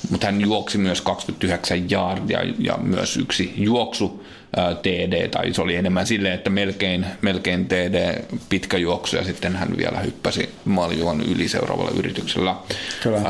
mutta 0.09 0.25
hän 0.25 0.41
juoksi 0.41 0.77
myös 0.77 1.01
29 1.01 1.91
yardia 1.91 2.39
ja 2.59 2.77
myös 2.77 3.17
yksi 3.17 3.53
juoksu 3.55 4.23
TD, 4.81 5.27
tai 5.27 5.53
se 5.53 5.61
oli 5.61 5.75
enemmän 5.75 6.07
silleen, 6.07 6.33
että 6.33 6.49
melkein, 6.49 7.05
melkein 7.21 7.65
TD 7.65 8.23
pitkä 8.49 8.77
juoksu, 8.77 9.15
ja 9.15 9.23
sitten 9.23 9.55
hän 9.55 9.77
vielä 9.77 9.99
hyppäsi 9.99 10.49
maljuan 10.65 11.21
yli 11.21 11.47
seuraavalla 11.47 11.91
yrityksellä. 11.91 12.55
Kyllä. 13.03 13.21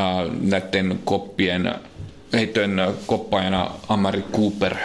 Näiden 0.41 0.99
koppien 1.05 1.75
heittojen 2.33 2.81
koppaajana 3.05 3.71
Amari 3.89 4.23
Cooper 4.33 4.75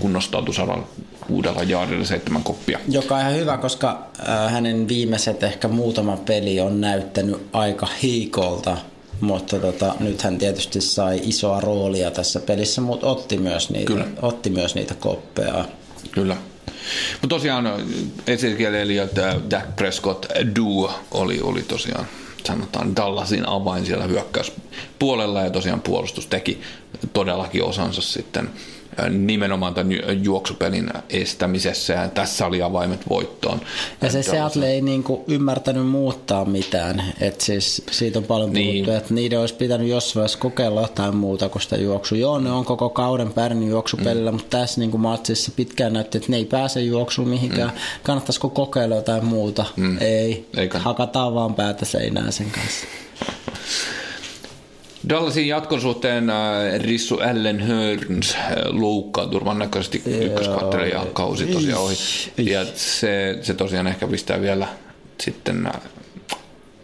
kunnostautui 0.00 0.54
saralla 0.54 0.86
kuudella 1.26 1.62
jaarilla 1.62 2.04
seitsemän 2.04 2.42
koppia. 2.42 2.78
Joka 2.88 3.14
on 3.14 3.20
ihan 3.20 3.34
hyvä, 3.34 3.56
koska 3.56 4.06
hänen 4.48 4.88
viimeiset 4.88 5.42
ehkä 5.42 5.68
muutama 5.68 6.16
peli 6.16 6.60
on 6.60 6.80
näyttänyt 6.80 7.46
aika 7.52 7.88
hiikolta 8.02 8.76
mutta 9.20 9.58
tota, 9.58 9.94
nyt 10.00 10.22
hän 10.22 10.38
tietysti 10.38 10.80
sai 10.80 11.20
isoa 11.22 11.60
roolia 11.60 12.10
tässä 12.10 12.40
pelissä, 12.40 12.80
mutta 12.80 13.06
otti 13.06 13.38
myös 13.38 13.70
niitä, 13.70 13.92
Kyllä. 13.92 14.06
otti 14.22 14.50
myös 14.50 14.74
niitä 14.74 14.94
koppeja. 14.94 15.64
Kyllä. 16.12 16.36
Mutta 17.12 17.28
tosiaan 17.28 17.66
Ezekiel 18.26 18.74
Elliott 18.74 19.16
ja 19.16 19.40
Dak 19.50 19.76
Prescott 19.76 20.26
duo 20.56 20.94
oli, 21.10 21.40
oli 21.40 21.62
tosiaan 21.62 22.06
sanotaan 22.46 22.96
Dallasin 22.96 23.48
avain 23.48 23.86
siellä 23.86 24.04
hyökkäyspuolella 24.04 25.42
ja 25.42 25.50
tosiaan 25.50 25.80
puolustus 25.80 26.26
teki 26.26 26.60
todellakin 27.12 27.64
osansa 27.64 28.02
sitten 28.02 28.50
nimenomaan 29.08 29.74
tämän 29.74 30.24
juoksupelin 30.24 30.90
estämisessä 31.10 31.92
ja 31.92 32.08
tässä 32.08 32.46
oli 32.46 32.62
avaimet 32.62 33.08
voittoon. 33.08 33.60
Ja 34.02 34.10
se 34.10 34.22
Seattle 34.22 34.70
ei 34.70 34.80
niinku 34.80 35.24
ymmärtänyt 35.26 35.86
muuttaa 35.86 36.44
mitään, 36.44 37.02
että 37.20 37.44
siis 37.44 37.82
siitä 37.90 38.18
on 38.18 38.24
paljon 38.24 38.50
puhuttu, 38.50 38.70
niin. 38.70 38.88
että 38.90 39.14
niiden 39.14 39.40
olisi 39.40 39.54
pitänyt 39.54 39.88
jossain 39.88 40.14
vaiheessa 40.14 40.38
kokeilla 40.38 40.80
jotain 40.80 41.16
muuta 41.16 41.48
kuin 41.48 41.62
sitä 41.62 41.76
juoksua. 41.76 42.18
Joo, 42.18 42.38
ne 42.38 42.50
on 42.50 42.64
koko 42.64 42.90
kauden 42.90 43.32
pärjännyt 43.32 43.68
juoksupelillä, 43.68 44.30
mm. 44.30 44.34
mutta 44.34 44.58
tässä 44.58 44.80
niinku 44.80 44.98
matsissa 44.98 45.52
pitkään 45.56 45.92
näytti, 45.92 46.18
että 46.18 46.30
ne 46.30 46.36
ei 46.36 46.44
pääse 46.44 46.80
juoksuun 46.80 47.28
mihinkään. 47.28 47.70
Mm. 47.70 47.78
Kannattaisiko 48.02 48.48
kokeilla 48.48 48.94
jotain 48.94 49.24
muuta? 49.24 49.64
Mm. 49.76 49.96
Ei, 50.00 50.48
Eikä. 50.56 50.78
hakataan 50.78 51.34
vaan 51.34 51.54
päätä 51.54 51.84
seinään 51.84 52.32
sen 52.32 52.50
kanssa. 52.50 52.86
Dallasin 55.08 55.48
jatkon 55.48 55.80
suhteen 55.80 56.30
äh, 56.30 56.80
Rissu 56.80 57.18
Allen 57.18 57.60
Hearns 57.60 58.34
äh, 58.34 58.52
loukkaantui 58.70 59.54
näköisesti 59.54 60.02
ja 60.92 61.06
kausi 61.12 61.46
tosiaan 61.46 61.82
ohi. 61.82 61.94
Ja 62.36 62.64
se, 62.74 63.38
se 63.42 63.54
tosiaan 63.54 63.86
ehkä 63.86 64.06
pistää 64.06 64.40
vielä 64.40 64.68
sitten 65.20 65.66
äh, 65.66 65.72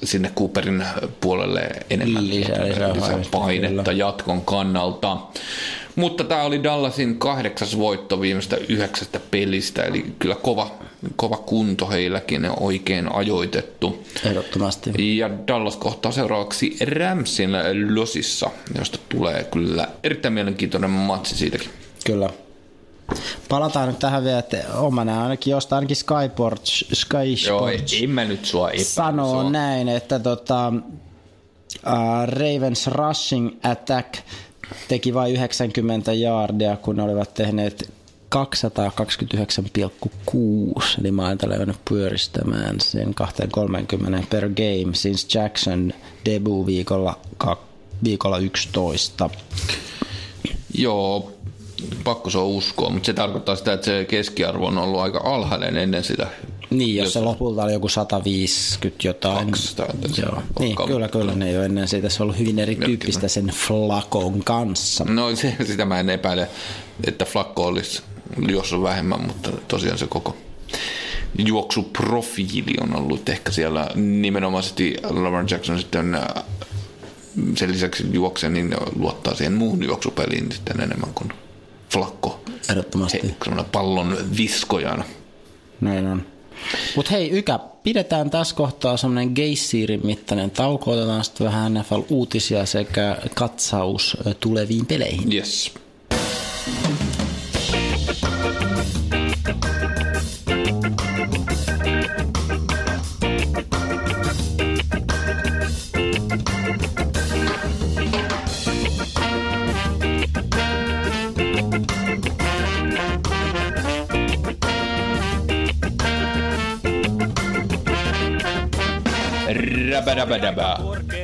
sinne 0.04 0.32
Cooperin 0.38 0.84
puolelle 1.20 1.70
enemmän 1.90 2.30
lisää, 2.30 2.66
lisää, 2.68 2.92
lisää 2.92 3.18
painetta 3.30 3.90
kyllä. 3.90 3.98
jatkon 3.98 4.40
kannalta. 4.40 5.16
Mutta 5.96 6.24
tämä 6.24 6.42
oli 6.42 6.62
Dallasin 6.62 7.18
kahdeksas 7.18 7.78
voitto 7.78 8.20
viimeistä 8.20 8.56
yhdeksästä 8.68 9.20
pelistä, 9.30 9.82
eli 9.82 10.06
kyllä 10.18 10.34
kova, 10.34 10.70
kova 11.16 11.36
kunto 11.36 11.88
heilläkin 11.88 12.50
oikein 12.60 13.14
ajoitettu. 13.14 14.04
Ehdottomasti. 14.24 15.18
Ja 15.18 15.30
Dallas 15.46 15.76
kohtaa 15.76 16.12
seuraavaksi 16.12 16.76
Ramsin 16.80 17.50
Losissa, 17.94 18.50
josta 18.78 18.98
tulee 19.08 19.44
kyllä 19.44 19.88
erittäin 20.02 20.34
mielenkiintoinen 20.34 20.90
matsi 20.90 21.36
siitäkin. 21.36 21.70
Kyllä. 22.06 22.30
Palataan 23.48 23.88
nyt 23.88 23.98
tähän 23.98 24.24
vielä, 24.24 24.38
että 24.38 24.64
omana 24.74 25.22
ainakin 25.22 25.50
jostain 25.50 25.78
ainakin 25.78 25.96
Skyports, 25.96 26.84
Sky 26.92 27.36
Sports 27.36 27.92
Joo, 27.92 28.00
ei, 28.00 28.06
mä 28.06 28.24
nyt 28.24 28.44
sua 28.44 28.70
sanoo 28.82 29.50
näin, 29.50 29.88
että 29.88 30.18
tota, 30.18 30.72
uh, 31.86 32.26
Ravens 32.26 32.86
Rushing 32.86 33.50
Attack 33.62 34.14
teki 34.88 35.14
vain 35.14 35.34
90 35.34 36.12
jaardia, 36.12 36.76
kun 36.76 36.96
ne 36.96 37.02
olivat 37.02 37.34
tehneet 37.34 37.92
229,6, 38.34 38.40
eli 41.00 41.10
mä 41.10 41.26
ajattelen 41.26 41.74
pyöristämään 41.88 42.80
sen 42.80 43.14
230 43.14 44.26
per 44.30 44.48
game 44.48 44.94
since 44.94 45.38
Jackson 45.38 45.92
debut 46.24 46.66
viikolla, 46.66 47.18
viikolla 48.04 48.38
11. 48.38 49.30
Joo, 50.74 51.32
pakko 52.04 52.30
se 52.30 52.38
on 52.38 52.46
uskoa, 52.46 52.90
mutta 52.90 53.06
se 53.06 53.12
tarkoittaa 53.12 53.56
sitä, 53.56 53.72
että 53.72 53.84
se 53.84 54.04
keskiarvo 54.04 54.66
on 54.66 54.78
ollut 54.78 55.00
aika 55.00 55.20
alhainen 55.24 55.76
ennen 55.76 56.04
sitä. 56.04 56.26
Niin, 56.70 56.96
jos, 56.96 57.04
jos 57.04 57.12
se 57.12 57.20
lopulta 57.20 57.62
oli 57.62 57.72
joku 57.72 57.88
150 57.88 59.08
jotain. 59.08 59.50
200, 59.50 59.86
Joo. 60.16 60.42
Niin, 60.58 60.76
kyllä, 60.86 61.08
kyllä 61.08 61.34
ne 61.34 61.52
jo 61.52 61.62
ennen 61.62 61.88
siitä. 61.88 62.08
Se 62.08 62.22
on 62.22 62.24
ollut 62.24 62.38
hyvin 62.38 62.58
erityyppistä 62.58 63.28
sen 63.28 63.46
Flakon 63.46 64.44
kanssa. 64.44 65.04
No 65.04 65.36
se, 65.36 65.56
sitä 65.66 65.84
mä 65.84 66.00
en 66.00 66.10
epäile, 66.10 66.48
että 67.06 67.24
Flakko 67.24 67.66
olisi 67.66 68.02
juossut 68.48 68.82
vähemmän, 68.82 69.26
mutta 69.26 69.50
tosiaan 69.68 69.98
se 69.98 70.06
koko 70.06 70.36
juoksuprofiili 71.38 72.74
on 72.80 72.96
ollut 72.96 73.28
ehkä 73.28 73.50
siellä 73.50 73.88
nimenomaisesti 73.94 74.96
Lamar 75.02 75.44
Jackson 75.50 75.78
sitten 75.78 76.14
äh, 76.14 76.44
sen 77.56 77.72
lisäksi 77.72 78.04
juokse, 78.12 78.50
niin 78.50 78.74
luottaa 78.96 79.34
siihen 79.34 79.52
muun 79.52 79.84
juoksupeliin 79.84 80.52
sitten 80.52 80.80
enemmän 80.80 81.14
kuin 81.14 81.32
flakko. 81.90 82.40
Ehdottomasti. 82.70 83.20
He, 83.22 83.64
pallon 83.72 84.16
viskojana. 84.36 85.04
Näin 85.80 86.06
on. 86.06 86.26
Mutta 86.96 87.10
hei 87.10 87.30
Ykä, 87.30 87.58
pidetään 87.82 88.30
tässä 88.30 88.56
kohtaa 88.56 88.96
semmoinen 88.96 89.32
geissiirin 89.34 90.00
mittainen 90.06 90.50
tauko, 90.50 90.90
otetaan 90.90 91.24
sitten 91.24 91.46
vähän 91.46 91.74
NFL-uutisia 91.74 92.66
sekä 92.66 93.16
katsaus 93.34 94.16
tuleviin 94.40 94.86
peleihin. 94.86 95.32
Yes. 95.32 95.74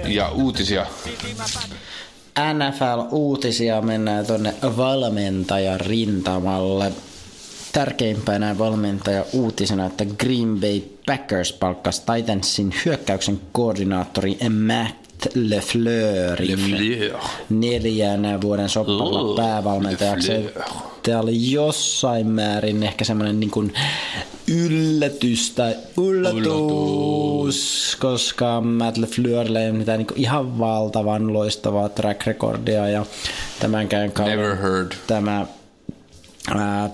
Ja 0.07 0.28
uutisia. 0.28 0.87
NFL-uutisia 2.39 3.82
mennään 3.82 4.26
tuonne 4.26 4.55
valmentajan 4.76 5.80
rintamalle. 5.80 6.93
Tärkeimpänä 7.72 8.59
valmentaja 8.59 9.24
uutisena, 9.32 9.87
että 9.87 10.05
Green 10.05 10.61
Bay 10.61 10.80
Packers 11.07 11.53
palkkasi 11.53 12.03
Titansin 12.14 12.74
hyökkäyksen 12.84 13.41
koordinaattori 13.53 14.39
Matt 14.66 15.06
LeFleurin 15.35 16.70
Lefleur. 16.70 17.20
neljänä 17.51 18.41
vuoden 18.41 18.68
soppalla 18.68 19.20
Oh, 19.20 19.37
päävalmentajaksi. 19.37 20.33
Lefleur. 20.33 20.64
Tämä 21.03 21.20
oli 21.20 21.51
jossain 21.53 22.27
määrin 22.27 22.83
ehkä 22.83 23.05
semmoinen 23.05 23.41
niin 23.41 23.51
kuin 23.51 23.72
yllätys 24.49 25.51
tai 25.51 25.74
yllätys, 26.03 27.97
koska 28.01 28.61
Matt 28.61 28.97
LeFleurille 28.97 29.61
ei 29.62 29.70
ole 29.70 29.79
mitään 29.79 29.99
niin 29.99 30.07
ihan 30.16 30.59
valtavan 30.59 31.33
loistavaa 31.33 31.89
track 31.89 32.27
recordia 32.27 32.89
ja 32.89 33.07
tämänkään 33.61 34.12
kauden 34.12 34.39
Never 34.39 34.57
heard. 34.57 34.93
tämä 35.07 35.47
ää, 36.57 36.91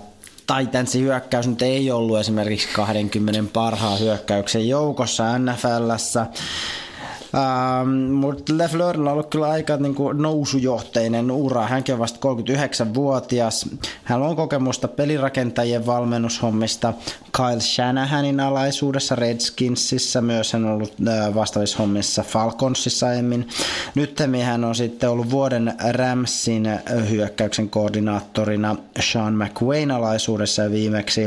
Titansin 0.57 1.01
hyökkäys 1.01 1.47
nyt 1.47 1.61
ei 1.61 1.91
ollut 1.91 2.19
esimerkiksi 2.19 2.67
20 2.75 3.43
parhaan 3.53 3.99
hyökkäyksen 3.99 4.67
joukossa 4.67 5.23
NFLssä. 5.39 6.25
Ähm, 7.35 7.89
mutta 8.11 8.57
LeFleurilla 8.57 9.09
on 9.09 9.13
ollut 9.13 9.29
kyllä 9.29 9.49
aika 9.49 9.77
niin 9.77 9.95
kuin 9.95 10.21
nousujohteinen 10.21 11.31
ura. 11.31 11.67
Hänkin 11.67 11.93
on 11.93 11.99
vasta 11.99 12.19
39-vuotias. 12.29 13.69
Hän 14.03 14.21
on 14.21 14.35
kokemusta 14.35 14.87
pelirakentajien 14.87 15.85
valmennushommista 15.85 16.93
Kyle 17.37 17.59
Shanahanin 17.59 18.39
alaisuudessa 18.39 19.15
Redskinsissa. 19.15 20.21
Myös 20.21 20.53
hän 20.53 20.65
on 20.65 20.71
ollut 20.71 20.93
äh, 21.07 21.35
vastaavissa 21.35 21.77
hommissa 21.77 22.23
Falconsissa 22.23 23.07
aiemmin. 23.07 23.47
Nyt 23.95 24.19
hän 24.45 24.63
on 24.63 24.75
sitten 24.75 25.09
ollut 25.09 25.29
vuoden 25.29 25.73
Ramsin 25.91 26.79
hyökkäyksen 27.09 27.69
koordinaattorina 27.69 28.75
Sean 28.99 29.33
McWayn 29.33 29.91
alaisuudessa 29.91 30.61
ja 30.61 30.71
viimeksi 30.71 31.21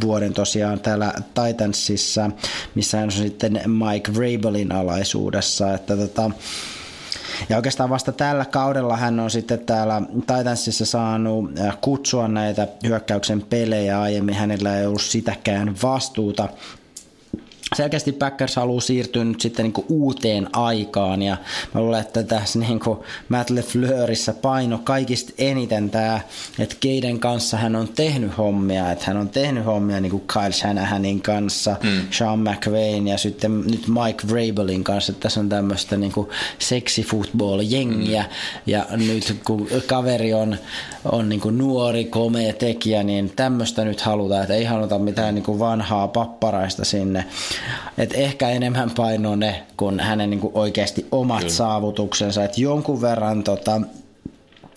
vuoden 0.00 0.32
tosiaan 0.32 0.80
täällä 0.80 1.12
Titansissa, 1.34 2.30
missä 2.74 2.98
hän 2.98 3.06
on 3.06 3.12
sitten 3.12 3.60
Mike 3.66 4.12
Vrabelin 4.14 4.72
alaisuudessa. 4.72 5.45
Että 5.74 5.96
tota, 5.96 6.30
ja 7.48 7.56
oikeastaan 7.56 7.90
vasta 7.90 8.12
tällä 8.12 8.44
kaudella 8.44 8.96
hän 8.96 9.20
on 9.20 9.30
sitten 9.30 9.58
täällä 9.58 10.02
Titansissa 10.26 10.86
saanut 10.86 11.58
äh, 11.60 11.78
kutsua 11.80 12.28
näitä 12.28 12.68
hyökkäyksen 12.86 13.42
pelejä. 13.42 14.00
Aiemmin 14.00 14.34
hänellä 14.34 14.78
ei 14.78 14.86
ollut 14.86 15.02
sitäkään 15.02 15.76
vastuuta 15.82 16.48
selkeästi 17.74 18.12
Packers 18.12 18.56
haluaa 18.56 18.80
siirtyä 18.80 19.24
nyt 19.24 19.40
sitten 19.40 19.62
niin 19.62 19.72
kuin 19.72 19.86
uuteen 19.88 20.48
aikaan 20.52 21.22
ja 21.22 21.36
mä 21.74 21.80
luulen, 21.80 22.00
että 22.00 22.22
tässä 22.22 22.58
niin 22.58 22.80
kuin 22.80 22.98
Matt 23.28 23.50
LeFleurissä 23.50 24.32
paino 24.32 24.78
kaikista 24.78 25.32
eniten 25.38 25.90
tämä, 25.90 26.20
että 26.58 26.76
keiden 26.80 27.18
kanssa 27.18 27.56
hän 27.56 27.76
on 27.76 27.88
tehnyt 27.88 28.38
hommia, 28.38 28.92
että 28.92 29.04
hän 29.06 29.16
on 29.16 29.28
tehnyt 29.28 29.64
hommia 29.64 30.00
niin 30.00 30.10
kuin 30.10 30.22
Kyle 30.32 30.52
Shanahanin 30.52 31.22
kanssa, 31.22 31.76
mm. 31.82 32.00
Sean 32.10 32.38
McVayn 32.38 33.08
ja 33.08 33.18
sitten 33.18 33.60
nyt 33.60 33.88
Mike 33.88 34.28
Vrabelin 34.28 34.84
kanssa, 34.84 35.12
että 35.12 35.22
tässä 35.22 35.40
on 35.40 35.48
tämmöistä 35.48 35.96
niin 35.96 36.12
kuin 36.12 36.28
sexy 36.58 37.02
football 37.02 37.60
jengiä 37.64 38.22
mm. 38.22 38.28
ja 38.66 38.86
nyt 38.90 39.36
kun 39.44 39.68
kaveri 39.86 40.34
on, 40.34 40.56
on 41.04 41.28
niin 41.28 41.40
kuin 41.40 41.58
nuori, 41.58 42.04
komea 42.04 42.52
tekijä, 42.52 43.02
niin 43.02 43.32
tämmöistä 43.36 43.84
nyt 43.84 44.00
halutaan, 44.00 44.42
että 44.42 44.54
ei 44.54 44.64
haluta 44.64 44.98
mitään 44.98 45.34
niin 45.34 45.44
kuin 45.44 45.58
vanhaa 45.58 46.08
papparaista 46.08 46.84
sinne 46.84 47.24
et 47.98 48.14
ehkä 48.14 48.48
enemmän 48.48 48.90
painoa 48.90 49.36
ne 49.36 49.62
kuin 49.76 50.00
hänen 50.00 50.30
niin 50.30 50.40
kuin 50.40 50.52
oikeasti 50.54 51.06
omat 51.10 51.38
Kyllä. 51.38 51.52
saavutuksensa. 51.52 52.44
Et 52.44 52.58
jonkun 52.58 53.00
verran 53.00 53.44
tota, 53.44 53.80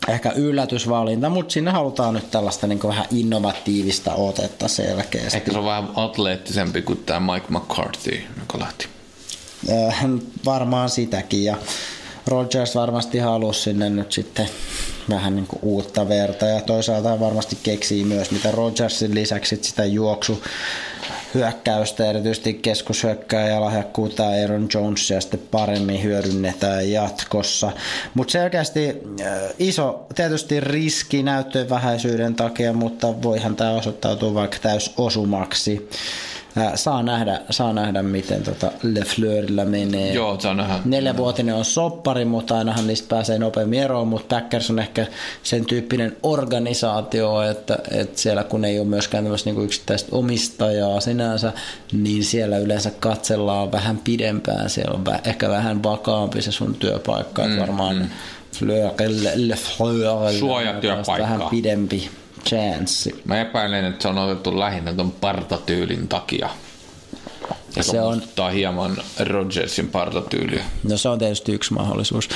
ehkä 0.08 0.32
yllätysvalinta, 0.32 1.30
mutta 1.30 1.54
sinne 1.54 1.72
halutaan 1.72 2.14
nyt 2.14 2.32
tällaista 2.32 2.68
niin 2.68 2.80
kuin 2.80 2.90
vähän 2.90 3.06
innovatiivista 3.12 4.14
otetta 4.14 4.68
selkeästi. 4.68 5.38
Ehkä 5.38 5.52
se 5.52 5.58
on 5.58 5.66
vähän 5.66 5.90
atleettisempi 5.96 6.82
kuin 6.82 7.04
tämä 7.06 7.34
Mike 7.34 7.48
McCarthy, 7.50 8.22
joka 8.40 8.60
lähti. 8.60 8.88
Äh, 9.70 10.06
varmaan 10.46 10.90
sitäkin 10.90 11.44
ja 11.44 11.58
Rogers 12.30 12.76
varmasti 12.76 13.18
halusi 13.18 13.62
sinne 13.62 13.90
nyt 13.90 14.12
sitten 14.12 14.50
vähän 15.10 15.36
niin 15.36 15.48
kuin 15.48 15.60
uutta 15.62 16.10
verta 16.10 16.46
ja 16.46 16.62
toisaalta 16.62 17.20
varmasti 17.20 17.58
keksii 17.64 18.04
myös 18.04 18.32
mitä 18.32 18.52
Rogersin 18.52 19.16
lisäksi 19.16 19.60
sitä 19.62 19.86
juoksu 19.86 20.44
hyökkäystä, 21.34 22.10
erityisesti 22.10 22.54
keskushyökkääjä 22.54 23.62
lahjakkuutta 23.62 24.24
Aaron 24.24 24.68
Jonesia 24.74 25.22
sitten 25.22 25.40
paremmin 25.52 26.04
hyödynnetään 26.04 26.92
jatkossa. 26.92 27.72
Mutta 28.14 28.32
selkeästi 28.32 28.90
äh, 28.90 29.42
iso 29.60 30.08
tietysti 30.16 30.60
riski 30.60 31.24
näyttöjen 31.24 31.70
vähäisyyden 31.70 32.36
takia, 32.36 32.74
mutta 32.74 33.22
voihan 33.22 33.56
tämä 33.56 33.72
osoittautua 33.72 34.34
vaikka 34.34 34.58
täys 34.62 34.94
Äh, 36.60 36.72
saa 36.76 37.04
nähdä, 37.04 37.42
saa 37.50 37.74
nähdä 37.74 38.04
miten 38.04 38.44
tota 38.44 38.72
LeFleurillä 38.84 39.66
menee. 39.66 40.14
Joo, 40.14 40.40
saa 40.40 40.54
nähdä. 40.54 40.80
Neljävuotinen 40.86 41.56
on 41.56 41.66
soppari, 41.66 42.26
mutta 42.26 42.58
ainahan 42.58 42.88
niistä 42.88 43.08
pääsee 43.10 43.40
nopeammin 43.40 43.80
eroon, 43.80 44.08
mutta 44.08 44.36
Packers 44.36 44.70
on 44.70 44.80
ehkä 44.80 45.08
sen 45.44 45.66
tyyppinen 45.66 46.18
organisaatio, 46.24 47.42
että, 47.42 47.78
että 47.92 48.22
siellä 48.22 48.44
kun 48.44 48.66
ei 48.66 48.80
ole 48.80 48.88
myöskään 48.88 49.24
tämmöistä 49.24 49.50
niin 49.50 49.66
yksittäistä 49.66 50.10
omistajaa 50.16 51.00
sinänsä, 51.00 51.54
niin 51.92 52.24
siellä 52.24 52.58
yleensä 52.58 52.92
katsellaan 53.00 53.72
vähän 53.72 53.98
pidempään, 53.98 54.70
siellä 54.70 54.94
on 54.94 55.04
ehkä 55.26 55.50
vähän 55.50 55.84
vakaampi 55.84 56.42
se 56.42 56.52
sun 56.52 56.76
työpaikka, 56.76 57.48
mm, 57.48 57.60
varmaan 57.60 57.96
mm. 57.96 58.10
Fleurille, 58.52 60.40
Suojatyöpaikkaa. 60.40 61.20
vähän 61.20 61.42
pidempi 61.50 62.10
chanssi. 62.46 63.22
Mä 63.26 63.42
epäilen, 63.42 63.86
että 63.86 64.02
se 64.02 64.08
on 64.08 64.18
otettu 64.18 64.60
lähinnä 64.60 64.94
ton 64.94 65.12
partatyylin 65.12 66.08
takia. 66.08 66.50
Ja 67.76 67.84
se 67.84 68.02
on 68.02 68.22
hieman 68.54 68.98
Rodgersin 69.20 69.88
partatyyliä. 69.88 70.64
No 70.84 70.98
se 70.98 71.10
on 71.10 71.20
tietysti 71.20 71.52
yksi 71.52 71.74
mahdollisuus. 71.74 72.30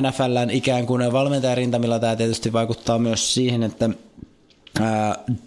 NFLn 0.00 0.50
ikään 0.50 0.86
kuin 0.86 1.12
valmentajarintamilla 1.12 1.98
tämä 1.98 2.16
tietysti 2.16 2.52
vaikuttaa 2.52 2.98
myös 2.98 3.34
siihen, 3.34 3.62
että 3.62 3.90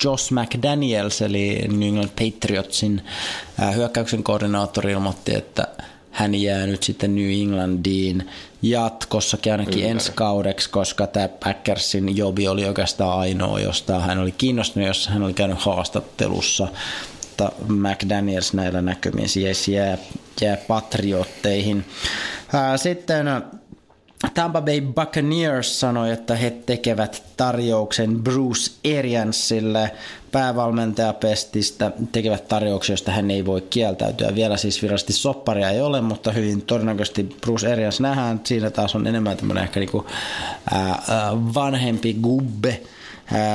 Josh 0.04 0.32
McDaniels 0.34 1.22
eli 1.22 1.66
New 1.68 1.88
England 1.88 2.10
Patriotsin 2.10 3.02
hyökkäyksen 3.76 4.24
koordinaattori 4.24 4.92
ilmoitti, 4.92 5.36
että 5.36 5.68
hän 6.18 6.36
jää 6.36 6.66
nyt 6.68 6.84
sitten 6.84 7.16
New 7.16 7.42
Englandiin 7.42 8.30
jatkossakin 8.62 9.52
ainakin 9.52 9.74
Ympäri. 9.74 9.92
ensi 9.92 10.12
kaudeksi, 10.16 10.70
koska 10.70 11.08
tämä 11.08 11.28
Packersin 11.28 12.18
jobi 12.18 12.48
oli 12.48 12.66
oikeastaan 12.66 13.20
ainoa, 13.20 13.60
josta 13.60 14.00
hän 14.00 14.20
oli 14.20 14.32
kiinnostunut, 14.32 14.88
jossa 14.88 15.12
hän 15.12 15.24
oli 15.24 15.34
käynyt 15.34 15.60
haastattelussa. 15.60 16.68
Mutta 17.24 17.52
McDaniels 17.68 18.54
näillä 18.54 18.82
näkymin 18.82 19.30
siis 19.30 19.68
jää, 19.68 19.98
jää 20.42 20.58
patriotteihin. 20.68 21.86
Sitten 22.76 23.26
Tampa 24.34 24.62
Bay 24.62 24.82
Buccaneers 24.82 25.80
sanoi, 25.80 26.12
että 26.12 26.36
he 26.36 26.52
tekevät 26.66 27.24
tarjouksen 27.38 28.24
Bruce 28.24 28.72
Ariansille 29.00 29.92
päävalmentajapestistä, 30.38 31.92
tekevät 32.12 32.48
tarjouksen, 32.48 32.94
josta 32.94 33.12
hän 33.12 33.32
ei 33.32 33.46
voi 33.46 33.62
kieltäytyä. 33.62 34.36
Vielä 34.36 34.58
siis 34.58 34.82
virallisesti 34.82 35.14
sopparia 35.14 35.70
ei 35.70 35.82
ole, 35.82 36.02
mutta 36.02 36.32
hyvin 36.32 36.62
todennäköisesti 36.62 37.24
Bruce 37.42 37.72
Arians 37.74 38.00
nähdään. 38.00 38.42
Siinä 38.44 38.70
taas 38.70 38.96
on 38.96 39.08
enemmän 39.08 39.38
tämmöinen 39.38 39.64
ehkä 39.64 39.80
niinku, 39.80 40.06
ää, 40.74 41.02
vanhempi 41.54 42.14
gubbe. 42.14 42.82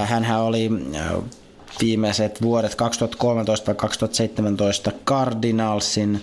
Hänhän 0.04 0.40
oli 0.40 0.70
viimeiset 1.80 2.42
vuodet 2.42 2.76
2013-2017 4.88 4.92
Cardinalsin 5.06 6.22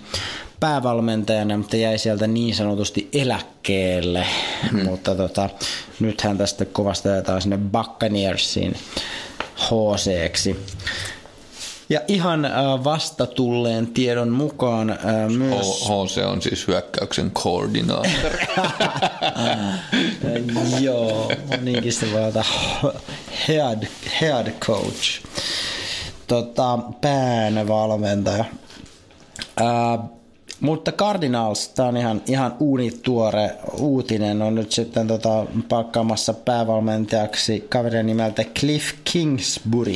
päävalmentajana, 0.60 1.57
mutta 1.57 1.78
jäi 1.78 1.97
sieltä 1.97 2.28
niin 2.28 2.55
sanotusti 2.55 3.10
eläkkeelle. 3.14 4.26
Hmm. 4.72 4.86
Mutta 4.86 5.16
tota, 5.16 5.49
nyt 5.99 6.22
hän 6.22 6.38
tästä 6.38 6.66
kovasti 6.66 7.10
ajetaan 7.10 7.41
sinne 7.41 7.57
Buccaneersiin 7.57 8.76
HC-ksi. 9.60 10.55
Ja 11.89 12.01
ihan 12.07 12.45
äh, 12.45 12.51
vasta 12.84 13.26
tulleen 13.26 13.88
tiedon 13.88 14.30
mukaan 14.30 14.89
äh, 14.89 14.97
myös... 15.38 15.86
HC 15.86 16.26
on 16.26 16.41
siis 16.41 16.68
hyökkäyksen 16.68 17.32
koordinaattori. 17.32 18.39
Joo, 20.86 21.32
niinkin 21.62 21.93
se 21.93 22.12
voi 22.12 22.24
olla 22.24 22.45
head, 23.47 23.88
head 24.22 24.51
coach. 24.60 25.24
Tota, 26.28 26.80
päänvalmentaja. 27.01 28.45
Ää, 29.57 30.18
mutta 30.60 30.91
Cardinals, 30.91 31.70
tämä 31.70 31.89
on 31.89 31.97
ihan, 31.97 32.22
ihan 32.28 32.55
uunituore 32.60 33.51
uutinen, 33.80 34.41
on 34.41 34.55
nyt 34.55 34.72
sitten 34.72 35.07
tota, 35.07 35.45
palkkaamassa 35.70 36.34
päävalmentajaksi 36.34 37.66
kaverin 37.70 38.05
nimeltä 38.05 38.43
Cliff 38.60 38.93
Kingsbury, 39.03 39.95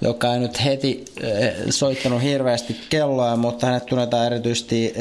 joka 0.00 0.34
ei 0.34 0.40
nyt 0.40 0.64
heti 0.64 1.04
eh, 1.20 1.54
soittanut 1.70 2.22
hirveästi 2.22 2.76
kelloa, 2.90 3.36
mutta 3.36 3.66
hänet 3.66 3.86
tunnetaan 3.86 4.26
erityisesti 4.26 4.94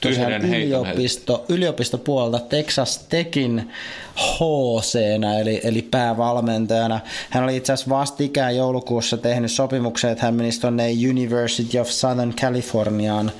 tosiaan 0.00 0.32
yliopisto, 0.32 1.44
yliopistopuolelta 1.48 2.38
Texas 2.38 2.98
Techin 3.08 3.70
hc 4.18 4.94
eli, 5.40 5.60
eli 5.64 5.82
päävalmentajana. 5.82 7.00
Hän 7.30 7.44
oli 7.44 7.56
itse 7.56 7.72
asiassa 7.72 7.90
vastikään 7.90 8.56
joulukuussa 8.56 9.16
tehnyt 9.16 9.50
sopimuksen, 9.50 10.10
että 10.10 10.24
hän 10.24 10.34
menisi 10.34 10.60
tuonne 10.60 10.88
University 11.10 11.78
of 11.78 11.88
Southern 11.88 12.34
Californiaan 12.34 13.32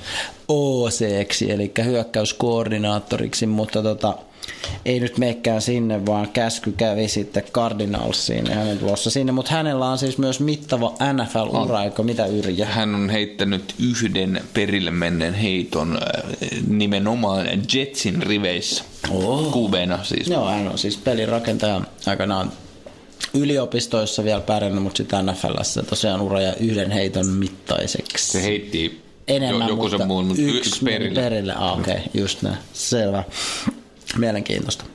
oc 0.47 1.01
eli 1.49 1.71
hyökkäyskoordinaattoriksi, 1.85 3.45
mutta 3.45 3.83
tota, 3.83 4.13
ei 4.85 4.99
nyt 4.99 5.17
meikään 5.17 5.61
sinne, 5.61 6.05
vaan 6.05 6.29
käsky 6.29 6.71
kävi 6.71 7.07
sitten 7.07 7.43
Cardinalsiin 7.53 8.45
ja 8.45 8.55
hänen 8.55 8.79
tulossa 8.79 9.09
sinne, 9.09 9.31
mutta 9.31 9.51
hänellä 9.51 9.85
on 9.85 9.97
siis 9.97 10.17
myös 10.17 10.39
mittava 10.39 10.93
NFL-ura, 11.13 11.83
eikö 11.83 12.03
mitä 12.03 12.25
Yrjä? 12.25 12.65
Hän 12.65 12.95
on 12.95 13.09
heittänyt 13.09 13.75
yhden 13.79 14.41
perille 14.53 14.91
menneen 14.91 15.33
heiton 15.33 15.97
äh, 16.01 16.59
nimenomaan 16.67 17.47
Jetsin 17.73 18.23
riveissä. 18.23 18.83
Oh. 19.11 19.51
Kubena 19.51 20.03
siis. 20.03 20.27
Joo, 20.27 20.49
hän 20.49 20.67
on 20.67 20.77
siis 20.77 20.97
pelirakentaja 20.97 21.81
aikanaan 22.05 22.51
yliopistoissa 23.33 24.23
vielä 24.23 24.41
pärjännyt, 24.41 24.83
mutta 24.83 24.97
sitten 24.97 25.25
NFLssä 25.25 25.83
tosiaan 25.83 26.21
ura 26.21 26.41
ja 26.41 26.53
yhden 26.55 26.91
heiton 26.91 27.27
mittaiseksi. 27.27 28.31
Se 28.31 28.43
heitti 28.43 29.09
Enemmän, 29.29 29.67
joku 29.67 29.81
mutta 29.81 29.97
sen 29.97 30.07
muun, 30.07 30.25
mutta 30.25 30.41
yksi, 30.41 30.57
yksi 30.57 30.85
perille. 30.85 31.21
perille. 31.21 31.53
Ah, 31.55 31.79
Okei, 31.79 31.93
okay, 31.93 32.05
just 32.13 32.41
näin. 32.41 32.57
Selvä. 32.73 33.23
Mielenkiintoista. 34.17 34.85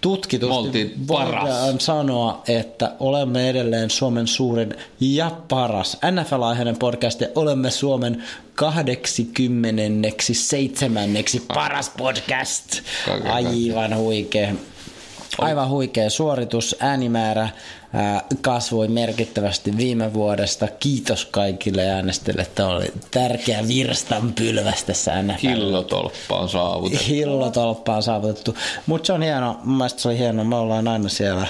tutkitusti 0.00 0.94
voidaan 1.08 1.80
sanoa, 1.80 2.42
että 2.48 2.92
olemme 3.00 3.50
edelleen 3.50 3.90
Suomen 3.90 4.26
suurin 4.26 4.74
ja 5.00 5.30
paras 5.48 5.98
NFL-aiheinen 6.10 6.78
podcast 6.78 7.20
ja 7.20 7.28
olemme 7.34 7.70
Suomen 7.70 8.22
87. 8.54 11.10
paras 11.54 11.92
podcast. 11.98 12.80
Aivan 13.30 13.96
huikea. 13.96 14.52
Aivan 15.38 15.68
huikea 15.68 16.10
suoritus, 16.10 16.76
äänimäärä 16.80 17.42
ää, 17.42 17.50
kasvoi 18.40 18.88
merkittävästi 18.88 19.76
viime 19.76 20.14
vuodesta. 20.14 20.68
Kiitos 20.80 21.24
kaikille 21.24 21.90
äänestäjille, 21.90 22.42
että 22.42 22.66
oli 22.66 22.92
tärkeä 23.10 23.68
virstanpylväs 23.68 24.84
tässä 24.84 25.22
NFL. 25.22 25.48
Hillotolppa 25.48 26.36
on 26.36 26.48
saavutettu. 26.48 27.04
Hillotolppa 27.08 27.96
on 27.96 28.02
saavutettu. 28.02 28.54
Mutta 28.86 29.06
se 29.06 29.12
on 29.12 29.22
hieno, 29.22 29.60
mun 29.64 29.76
mielestä 29.76 30.02
se 30.02 30.08
oli 30.08 30.18
hieno, 30.18 30.44
me 30.44 30.56
ollaan 30.56 30.88
aina 30.88 31.08
siellä 31.08 31.46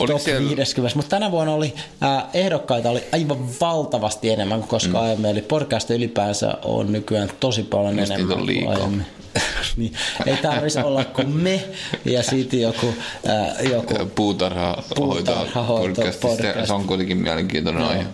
Oliko 0.00 0.18
top 0.18 0.24
siellä, 0.24 0.56
50. 0.56 0.96
Mutta 0.96 1.10
tänä 1.10 1.30
vuonna 1.30 1.52
oli 1.52 1.74
äh, 2.02 2.24
ehdokkaita 2.34 2.90
oli 2.90 3.02
aivan 3.12 3.38
valtavasti 3.60 4.30
enemmän 4.30 4.58
kuin 4.58 4.68
koskaan 4.68 5.04
mm. 5.04 5.08
aiemmin. 5.08 5.30
Eli 5.30 5.42
podcast 5.42 5.90
ylipäänsä 5.90 6.54
on 6.64 6.92
nykyään 6.92 7.30
tosi 7.40 7.62
paljon 7.62 7.96
niitä 7.96 8.14
enemmän 8.14 8.36
kuin 8.36 8.46
liikaa. 8.46 8.74
aiemmin. 8.74 9.06
niin, 9.76 9.92
ei 10.26 10.36
tarvitsisi 10.36 10.86
olla 10.86 11.04
kuin 11.04 11.28
me 11.28 11.64
ja 12.04 12.22
sitten 12.22 12.60
joku, 12.60 12.86
äh, 13.28 13.70
joku 13.70 13.94
puutarha 14.14 14.82
Puutarhahoito 14.94 15.94
podcastista. 15.94 16.28
podcast. 16.28 16.66
Se 16.66 16.72
on 16.72 16.86
kuitenkin 16.86 17.16
mielenkiintoinen 17.16 17.82
aihe. 17.82 18.04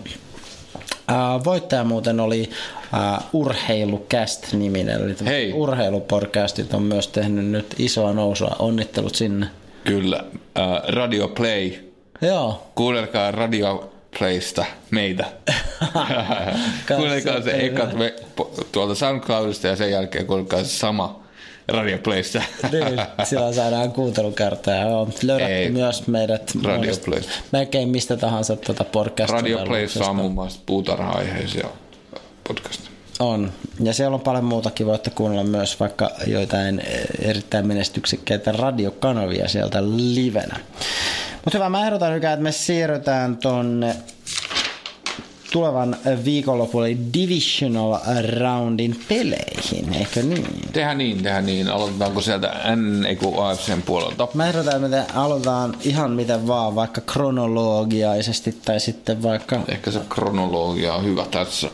äh, 1.11 1.43
voittaja 1.43 1.83
muuten 1.83 2.19
oli 2.19 2.49
äh, 2.93 3.23
Urheilucast-niminen. 3.33 4.95
Eli 4.95 5.13
tämmöiset 5.13 5.27
Hei. 5.27 5.53
urheilupodcastit 5.53 6.73
on 6.73 6.83
myös 6.83 7.07
tehnyt 7.07 7.45
nyt 7.45 7.75
isoa 7.77 8.13
nousua. 8.13 8.55
Onnittelut 8.59 9.15
sinne. 9.15 9.47
Kyllä. 9.87 10.23
Äh, 10.59 10.65
Radio 10.87 11.27
Play. 11.27 11.71
Joo, 12.21 12.67
Kuunnelkaa 12.75 13.31
Radio 13.31 13.93
Playsta 14.19 14.65
meitä. 14.91 15.25
kuunnelkaa 16.95 17.41
se 17.41 17.51
ekat 17.51 17.93
me, 17.93 18.13
tuolta 18.71 18.95
SoundCloudista 18.95 19.67
ja 19.67 19.75
sen 19.75 19.91
jälkeen 19.91 20.25
kuunnelkaa 20.25 20.63
se 20.63 20.69
sama 20.69 21.19
Radio 21.67 21.97
Playsta. 21.97 22.41
Niin, 22.71 23.01
sillä 23.23 23.53
saadaan 23.53 23.91
kuuntelukertaa. 23.91 25.07
Löydätte 25.23 25.57
Ei. 25.57 25.69
myös 25.69 26.07
meidät 26.07 26.51
Radio 26.63 26.93
Playsta. 27.05 27.31
melkein 27.51 27.89
mistä 27.89 28.17
tahansa 28.17 28.55
tuota 28.55 28.83
podcast 28.83 29.33
Radio 29.33 29.57
Playssa 29.65 30.09
on 30.09 30.15
muun 30.15 30.31
muassa 30.31 30.59
puutarha-aiheisia 30.65 31.67
podcasteja. 32.47 32.91
On. 33.19 33.51
Ja 33.79 33.93
siellä 33.93 34.15
on 34.15 34.21
paljon 34.21 34.45
muutakin. 34.45 34.87
Voitte 34.87 35.09
kuunnella 35.09 35.43
myös 35.43 35.79
vaikka 35.79 36.11
joitain 36.27 36.79
eh, 36.79 37.29
erittäin 37.29 37.67
menestyksekkäitä 37.67 38.51
radiokanavia 38.51 39.47
sieltä 39.47 39.83
livenä. 39.83 40.59
Mutta 41.45 41.57
hyvä, 41.57 41.69
mä 41.69 41.85
ehdotan 41.85 42.13
nyt, 42.13 42.23
että 42.23 42.37
me 42.37 42.51
siirrytään 42.51 43.37
tonne 43.37 43.95
tulevan 45.51 45.97
viikonlopun 46.25 46.85
eli 46.85 46.97
Divisional 47.13 47.97
Roundin 48.39 48.99
peleihin, 49.09 49.93
eikö 49.93 50.23
niin? 50.23 50.47
Tehdään 50.73 50.97
niin, 50.97 51.23
tehdään 51.23 51.45
niin. 51.45 51.69
Aloitetaanko 51.69 52.21
sieltä 52.21 52.75
N, 52.75 53.05
ei 53.05 53.17
AFCn 53.37 53.81
puolelta? 53.81 54.27
Mä 54.33 54.47
ehdotan, 54.47 54.93
että 54.93 55.05
aloitetaan 55.13 55.77
ihan 55.83 56.11
miten 56.11 56.47
vaan, 56.47 56.75
vaikka 56.75 57.01
kronologiaisesti 57.01 58.57
tai 58.65 58.79
sitten 58.79 59.23
vaikka... 59.23 59.59
Ehkä 59.67 59.91
se 59.91 59.99
kronologia 60.09 60.93
on 60.93 61.05
hyvä 61.05 61.25
tässä 61.31 61.69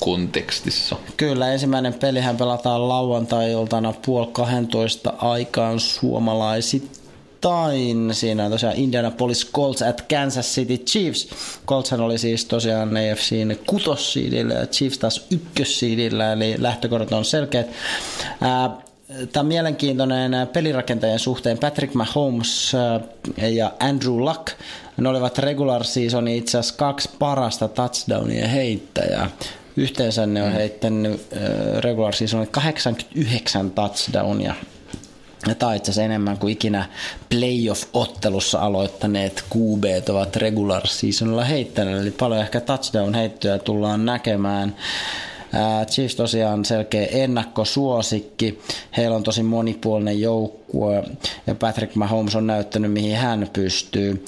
kontekstissa. 0.00 0.96
Kyllä, 1.16 1.52
ensimmäinen 1.52 1.94
pelihän 1.94 2.36
pelataan 2.36 2.88
lauantai-iltana 2.88 3.94
puoli 4.06 4.28
12 4.32 5.14
aikaan 5.18 5.80
suomalaisittain. 5.80 8.14
Siinä 8.14 8.44
on 8.44 8.50
tosiaan 8.50 8.76
Indianapolis 8.76 9.50
Colts 9.52 9.82
at 9.82 10.02
Kansas 10.02 10.54
City 10.54 10.78
Chiefs. 10.78 11.28
Coltshan 11.66 12.00
oli 12.00 12.18
siis 12.18 12.44
tosiaan 12.44 12.90
AFCin 13.12 13.58
kutossiidillä 13.66 14.54
ja 14.54 14.66
Chiefs 14.66 14.98
taas 14.98 15.26
ykkössiidillä, 15.30 16.32
eli 16.32 16.54
lähtökohdat 16.58 17.12
on 17.12 17.24
selkeät. 17.24 17.66
Tämä 18.40 19.40
on 19.40 19.46
mielenkiintoinen 19.46 20.32
pelirakentajien 20.52 21.18
suhteen. 21.18 21.58
Patrick 21.58 21.94
Mahomes 21.94 22.72
ja 23.36 23.72
Andrew 23.80 24.20
Luck, 24.20 24.46
ne 24.96 25.08
olivat 25.08 25.38
regular 25.38 25.84
seasonin 25.84 26.36
itse 26.36 26.58
asiassa 26.58 26.78
kaksi 26.78 27.10
parasta 27.18 27.68
touchdownia 27.68 28.48
heittäjää. 28.48 29.30
Yhteensä 29.76 30.26
ne 30.26 30.42
on 30.42 30.48
mm. 30.48 30.54
heittänyt 30.54 31.26
regular 31.78 32.14
seasonin 32.14 32.48
89 32.48 33.70
touchdownia. 33.70 34.54
Ja 35.48 35.54
tämä 35.54 35.70
on 35.70 35.76
itse 35.76 35.90
asiassa 35.90 36.02
enemmän 36.02 36.38
kuin 36.38 36.52
ikinä 36.52 36.88
playoff-ottelussa 37.28 38.58
aloittaneet 38.58 39.44
QB 39.54 39.84
ovat 40.10 40.36
regular 40.36 40.86
seasonilla 40.86 41.44
heittäneet, 41.44 42.00
eli 42.00 42.10
paljon 42.10 42.40
ehkä 42.40 42.60
touchdown-heittoja 42.60 43.58
tullaan 43.58 44.04
näkemään. 44.04 44.76
Chiefs 45.86 46.14
tosiaan 46.14 46.64
selkeä 46.64 47.06
ennakkosuosikki. 47.10 48.60
Heillä 48.96 49.16
on 49.16 49.22
tosi 49.22 49.42
monipuolinen 49.42 50.20
joukkue 50.20 51.04
ja 51.46 51.54
Patrick 51.54 51.94
Mahomes 51.94 52.34
on 52.34 52.46
näyttänyt 52.46 52.92
mihin 52.92 53.16
hän 53.16 53.50
pystyy. 53.52 54.24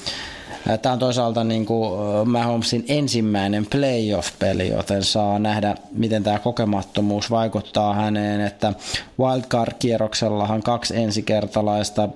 Tämä 0.81 0.93
on 0.93 0.99
toisaalta 0.99 1.43
niin 1.43 1.65
kuin 1.65 1.99
Mahomesin 2.29 2.85
ensimmäinen 2.87 3.65
playoff-peli, 3.65 4.69
joten 4.69 5.03
saa 5.03 5.39
nähdä, 5.39 5.75
miten 5.91 6.23
tämä 6.23 6.39
kokemattomuus 6.39 7.31
vaikuttaa 7.31 7.93
häneen, 7.93 8.41
että 8.41 8.73
wildcard-kierroksellahan 9.19 10.63
kaksi 10.63 10.95
ensikertalaista 10.97 12.09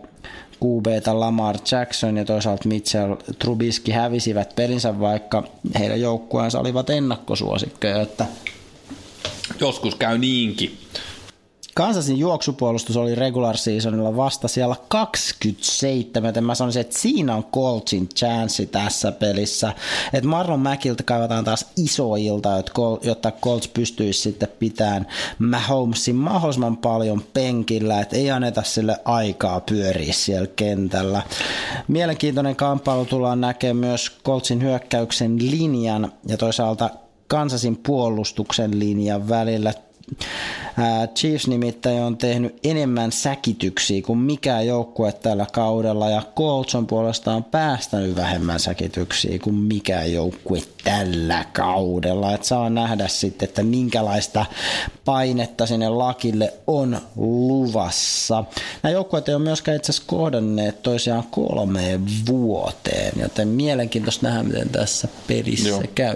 QBtä 0.63 1.19
Lamar 1.19 1.55
Jackson 1.71 2.17
ja 2.17 2.25
toisaalta 2.25 2.67
Mitchell 2.67 3.15
Trubisky 3.39 3.91
hävisivät 3.91 4.55
pelinsä, 4.55 4.99
vaikka 4.99 5.43
heidän 5.79 6.01
joukkueensa 6.01 6.59
olivat 6.59 6.89
ennakkosuosikkeja, 6.89 8.01
että 8.01 8.25
Joskus 9.59 9.95
käy 9.95 10.17
niinkin. 10.17 10.77
Kansasin 11.75 12.17
juoksupuolustus 12.17 12.97
oli 12.97 13.15
regular 13.15 13.57
seasonilla 13.57 14.15
vasta 14.15 14.47
siellä 14.47 14.75
27, 14.87 16.29
joten 16.29 16.43
mä 16.43 16.55
sanoisin, 16.55 16.81
että 16.81 16.99
siinä 16.99 17.35
on 17.35 17.43
Coltsin 17.43 18.09
chanssi 18.09 18.65
tässä 18.65 19.11
pelissä. 19.11 19.73
Että 20.13 20.29
Marlon 20.29 20.59
Mäkiltä 20.59 21.03
kaivataan 21.03 21.43
taas 21.43 21.65
isoilta, 21.77 22.49
jotta 23.03 23.31
Colts 23.31 23.67
pystyisi 23.67 24.21
sitten 24.21 24.49
pitämään 24.59 25.07
Mahomesin 25.39 26.15
mahdollisimman 26.15 26.77
paljon 26.77 27.23
penkillä, 27.33 28.01
että 28.01 28.15
ei 28.15 28.31
anneta 28.31 28.63
sille 28.63 28.97
aikaa 29.05 29.59
pyöriä 29.59 30.13
siellä 30.13 30.47
kentällä. 30.55 31.23
Mielenkiintoinen 31.87 32.55
kamppailu 32.55 33.05
tullaan 33.05 33.41
näkemään 33.41 33.77
myös 33.77 34.11
Coltsin 34.25 34.61
hyökkäyksen 34.61 35.51
linjan 35.51 36.13
ja 36.27 36.37
toisaalta 36.37 36.89
Kansasin 37.27 37.77
puolustuksen 37.77 38.79
linjan 38.79 39.29
välillä. 39.29 39.73
Chiefs 41.15 41.47
nimittäin 41.47 42.01
on 42.01 42.17
tehnyt 42.17 42.59
enemmän 42.63 43.11
säkityksiä 43.11 44.01
kuin 44.01 44.19
mikään 44.19 44.67
joukkue 44.67 45.11
tällä 45.11 45.45
kaudella 45.53 46.09
ja 46.09 46.21
Colts 46.35 46.75
on 46.75 46.87
puolestaan 46.87 47.43
päästänyt 47.43 48.15
vähemmän 48.15 48.59
säkityksiä 48.59 49.39
kuin 49.39 49.55
mikään 49.55 50.13
joukkue 50.13 50.59
tällä 50.83 51.45
kaudella. 51.53 52.33
Et 52.33 52.43
saa 52.43 52.69
nähdä 52.69 53.07
sitten, 53.07 53.49
että 53.49 53.63
minkälaista 53.63 54.45
painetta 55.05 55.65
sinne 55.65 55.89
lakille 55.89 56.53
on 56.67 57.01
luvassa. 57.15 58.43
Nämä 58.83 58.93
joukkueet 58.93 59.29
ei 59.29 59.35
ole 59.35 59.43
myöskään 59.43 59.77
itse 59.77 59.91
asiassa 59.91 60.07
kohdanneet 60.07 60.83
toisiaan 60.83 61.23
kolmeen 61.31 62.05
vuoteen, 62.27 63.13
joten 63.21 63.47
mielenkiintoista 63.47 64.27
nähdä, 64.27 64.43
miten 64.43 64.69
tässä 64.69 65.07
pelissä 65.27 65.69
Joo. 65.69 65.83
käy. 65.95 66.15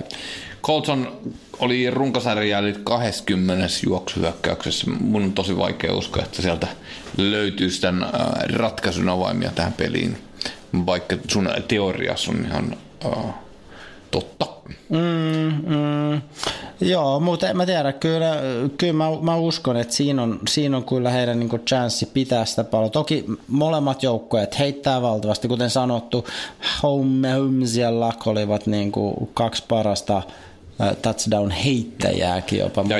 Colton 0.63 1.17
oli 1.59 1.89
runkosarjan 1.89 2.75
20 2.83 3.67
juoksuhyökkäyksessä. 3.85 4.89
Mun 4.99 5.23
on 5.23 5.33
tosi 5.33 5.57
vaikea 5.57 5.93
uskoa, 5.93 6.23
että 6.23 6.41
sieltä 6.41 6.67
löytyy 7.17 7.69
sitten 7.69 8.03
äh, 8.03 8.09
ratkaisun 8.53 9.09
avaimia 9.09 9.51
tähän 9.55 9.73
peliin, 9.73 10.17
vaikka 10.85 11.17
sun 11.27 11.49
teoriassa 11.67 12.31
on 12.31 12.45
ihan 12.45 12.77
uh, 13.05 13.33
totta. 14.11 14.47
Mm, 14.89 15.75
mm, 15.75 16.21
joo, 16.81 17.19
mutta 17.19 17.53
mä 17.53 17.65
tiedä, 17.65 17.93
kyllä, 17.93 18.35
kyllä 18.77 18.93
mä, 18.93 19.05
mä 19.21 19.35
uskon, 19.35 19.77
että 19.77 19.93
siinä 19.93 20.23
on, 20.23 20.39
siinä 20.49 20.77
on 20.77 20.85
kyllä 20.85 21.09
heidän 21.09 21.39
niin 21.39 21.49
chanssi 21.49 22.05
pitää 22.05 22.45
sitä 22.45 22.63
paljon. 22.63 22.91
Toki 22.91 23.25
molemmat 23.47 24.03
joukkueet 24.03 24.59
heittää 24.59 25.01
valtavasti, 25.01 25.47
kuten 25.47 25.69
sanottu, 25.69 26.27
Home, 26.83 27.27
ja 27.79 27.91
Luck 27.91 28.27
olivat 28.27 28.67
niin 28.67 28.91
kuin 28.91 29.29
kaksi 29.33 29.63
parasta 29.67 30.21
touchdown-heittäjääkin 31.01 32.59
jopa. 32.59 32.85
Ja 32.89 32.97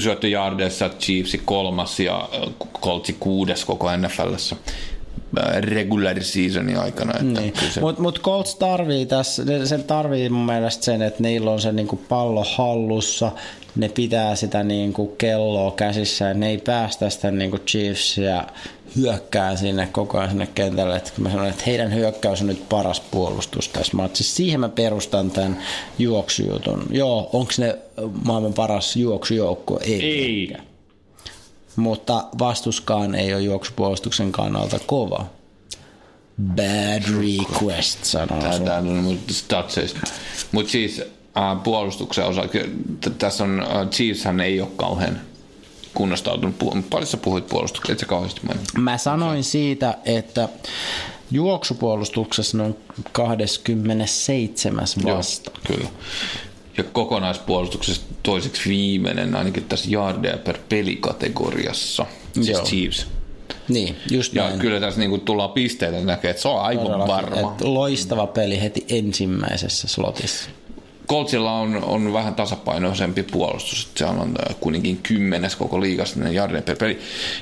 syöttöjardeissa 0.00 0.88
Chiefs 0.88 1.36
kolmas 1.44 2.00
ja 2.00 2.28
Coltsi 2.80 3.16
kuudes 3.20 3.64
koko 3.64 3.96
NFLssä 3.96 4.56
regular 5.60 6.22
seasonin 6.22 6.78
aikana. 6.78 7.12
Niin. 7.22 7.52
Se... 7.74 7.80
Mutta 7.80 8.02
mut 8.02 8.20
Colts 8.22 8.54
tarvii 8.54 9.06
tässä, 9.06 9.42
se 9.64 9.78
tarvii 9.78 10.28
mun 10.28 10.46
mielestä 10.46 10.84
sen, 10.84 11.02
että 11.02 11.22
niillä 11.22 11.50
on 11.50 11.60
se 11.60 11.72
niinku 11.72 11.96
pallo 11.96 12.44
hallussa, 12.56 13.32
ne 13.76 13.88
pitää 13.88 14.36
sitä 14.36 14.62
niinku 14.62 15.06
kelloa 15.06 15.70
käsissä, 15.70 16.34
ne 16.34 16.48
ei 16.48 16.58
päästä 16.58 17.10
sitä 17.10 17.30
niinku 17.30 17.58
Chiefsia 17.58 18.44
hyökkää 18.96 19.56
sinne 19.56 19.88
koko 19.92 20.18
ajan 20.18 20.30
sinne 20.30 20.48
kentälle. 20.54 20.96
Että 20.96 21.10
kun 21.14 21.24
mä 21.24 21.30
sanon, 21.30 21.48
että 21.48 21.62
heidän 21.66 21.94
hyökkäys 21.94 22.40
on 22.40 22.46
nyt 22.46 22.68
paras 22.68 23.00
puolustus 23.00 23.68
tässä 23.68 23.96
matsissa. 23.96 24.36
Siihen 24.36 24.60
mä 24.60 24.68
perustan 24.68 25.30
tämän 25.30 25.58
juoksujutun. 25.98 26.86
Joo, 26.90 27.30
onko 27.32 27.52
ne 27.58 27.78
maailman 28.24 28.52
paras 28.52 28.96
juoksujoukkue? 28.96 29.80
Ei. 29.82 30.02
ei. 30.02 30.56
Mutta 31.76 32.24
vastuskaan 32.38 33.14
ei 33.14 33.34
ole 33.34 33.42
juoksupuolustuksen 33.42 34.32
kannalta 34.32 34.78
kova. 34.86 35.26
Bad 36.56 37.02
request, 37.20 38.04
sanoo 38.04 38.40
Tämä 38.64 38.76
on 38.76 39.18
statseista. 39.30 40.00
Mutta 40.52 40.72
siis 40.72 41.00
äh, 41.36 41.62
puolustuksen 41.64 42.24
osa, 42.24 42.42
tässä 43.18 43.44
on, 43.44 43.60
äh, 43.60 43.88
Chiefshän 43.88 44.40
ei 44.40 44.60
ole 44.60 44.70
kauhean 44.76 45.20
kunnostautunut. 45.94 46.56
Paljon 46.90 47.06
sä 47.06 47.16
puhuit 47.16 47.46
puolustuksesta, 47.46 47.92
et 47.92 47.98
sä 47.98 48.06
kauheasti 48.06 48.40
mainit. 48.46 48.64
Mä 48.78 48.98
sanoin 48.98 49.44
siitä, 49.44 49.94
että 50.04 50.48
juoksupuolustuksessa 51.30 52.62
on 52.64 52.76
27. 53.12 54.86
vasta. 55.04 55.50
Joo, 55.54 55.76
kyllä. 55.76 55.88
Ja 56.78 56.84
kokonaispuolustuksessa 56.84 58.02
toiseksi 58.22 58.68
viimeinen 58.68 59.36
ainakin 59.36 59.64
tässä 59.64 59.90
yardeja 59.90 60.38
per 60.38 60.58
pelikategoriassa, 60.68 62.06
siis 62.34 62.48
Joo. 62.48 62.62
Chiefs. 62.62 63.06
Niin, 63.68 63.96
just 64.10 64.34
ja 64.34 64.48
näin. 64.48 64.58
kyllä 64.58 64.80
tässä 64.80 65.00
niinku 65.00 65.18
tullaan 65.18 65.50
pisteitä 65.50 66.00
näkee, 66.00 66.30
että 66.30 66.42
se 66.42 66.48
on 66.48 66.60
aivan 66.62 66.86
Todellakin, 66.86 67.14
varma. 67.14 67.56
loistava 67.60 68.26
peli 68.26 68.60
heti 68.60 68.86
ensimmäisessä 68.88 69.88
slotissa. 69.88 70.50
Coltsilla 71.08 71.52
on, 71.52 71.84
on 71.84 72.12
vähän 72.12 72.34
tasapainoisempi 72.34 73.22
puolustus. 73.22 73.90
Se 73.96 74.04
on 74.04 74.20
äh, 74.20 74.56
kuitenkin 74.60 74.96
kymmenes 74.96 75.56
koko 75.56 75.80
liigassa 75.80 76.28
jarden 76.28 76.62
per 76.62 76.76
peli. 76.76 76.98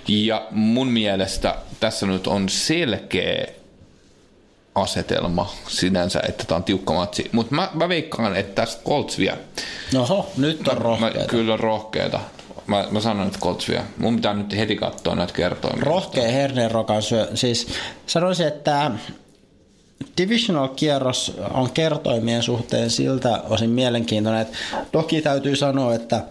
Ja 0.08 0.46
mun 0.50 0.88
mielestä 0.88 1.54
tässä 1.80 2.06
nyt 2.06 2.26
on 2.26 2.48
selkeä 2.48 3.46
asetelma 4.74 5.54
sinänsä, 5.68 6.20
että 6.28 6.44
tämä 6.44 6.56
on 6.56 6.64
tiukka 6.64 6.94
matsi. 6.94 7.30
Mutta 7.32 7.54
mä, 7.54 7.68
mä 7.74 7.88
veikkaan, 7.88 8.36
että 8.36 8.62
tässä 8.62 8.78
Colts 8.84 9.18
vie. 9.18 9.38
Oho, 9.98 10.30
nyt 10.36 10.68
on 10.68 10.78
rohkeita. 10.78 11.18
Mä, 11.18 11.24
kyllä 11.24 11.56
rohkeita. 11.56 12.20
Mä, 12.66 12.84
mä 12.90 13.00
sanon, 13.00 13.26
että 13.26 13.38
Colts 13.38 13.68
vie. 13.68 13.82
Mun 13.98 14.16
pitää 14.16 14.34
nyt 14.34 14.56
heti 14.56 14.76
katsoa 14.76 15.14
näitä 15.14 15.32
kertoimia. 15.32 15.84
Rohkea 15.84 16.28
hernerokan 16.28 17.02
syö. 17.02 17.28
Siis 17.34 17.68
sanoisin, 18.06 18.46
että 18.46 18.90
Divisional-kierros 20.16 21.32
on 21.54 21.70
kertoimien 21.70 22.42
suhteen 22.42 22.90
siltä 22.90 23.42
osin 23.48 23.70
mielenkiintoinen, 23.70 24.42
että 24.42 24.56
toki 24.92 25.22
täytyy 25.22 25.56
sanoa, 25.56 25.94
että 25.94 26.24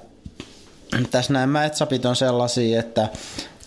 tässä 1.11 1.33
nämä 1.33 1.59
matchupit 1.59 2.05
on 2.05 2.15
sellaisia, 2.15 2.79
että 2.79 3.09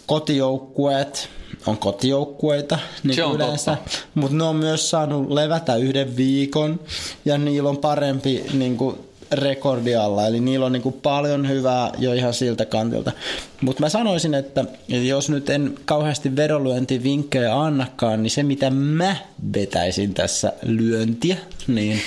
kotijoukkueet 0.06 1.28
on 1.66 1.78
kotijoukkueita 1.78 2.78
niin 3.04 3.24
on 3.24 3.34
yleensä, 3.34 3.76
mutta 4.14 4.36
ne 4.36 4.44
on 4.44 4.56
myös 4.56 4.90
saanut 4.90 5.30
levätä 5.30 5.76
yhden 5.76 6.16
viikon 6.16 6.80
ja 7.24 7.38
niillä 7.38 7.68
on 7.68 7.78
parempi 7.78 8.44
niin 8.52 8.76
kuin, 8.76 9.07
rekordi 9.32 9.94
alla, 9.94 10.26
eli 10.26 10.40
niillä 10.40 10.66
on 10.66 10.72
niin 10.72 10.82
kuin 10.82 10.94
paljon 11.02 11.48
hyvää 11.48 11.92
jo 11.98 12.12
ihan 12.12 12.34
siltä 12.34 12.64
kantilta. 12.64 13.12
Mutta 13.60 13.82
mä 13.82 13.88
sanoisin, 13.88 14.34
että 14.34 14.64
jos 14.88 15.30
nyt 15.30 15.50
en 15.50 15.74
kauheasti 15.84 16.36
vedonlyöntivinkkejä 16.36 17.60
annakaan, 17.60 18.22
niin 18.22 18.30
se 18.30 18.42
mitä 18.42 18.70
mä 18.70 19.16
vetäisin 19.54 20.14
tässä 20.14 20.52
lyöntiä, 20.62 21.36
niin 21.66 22.00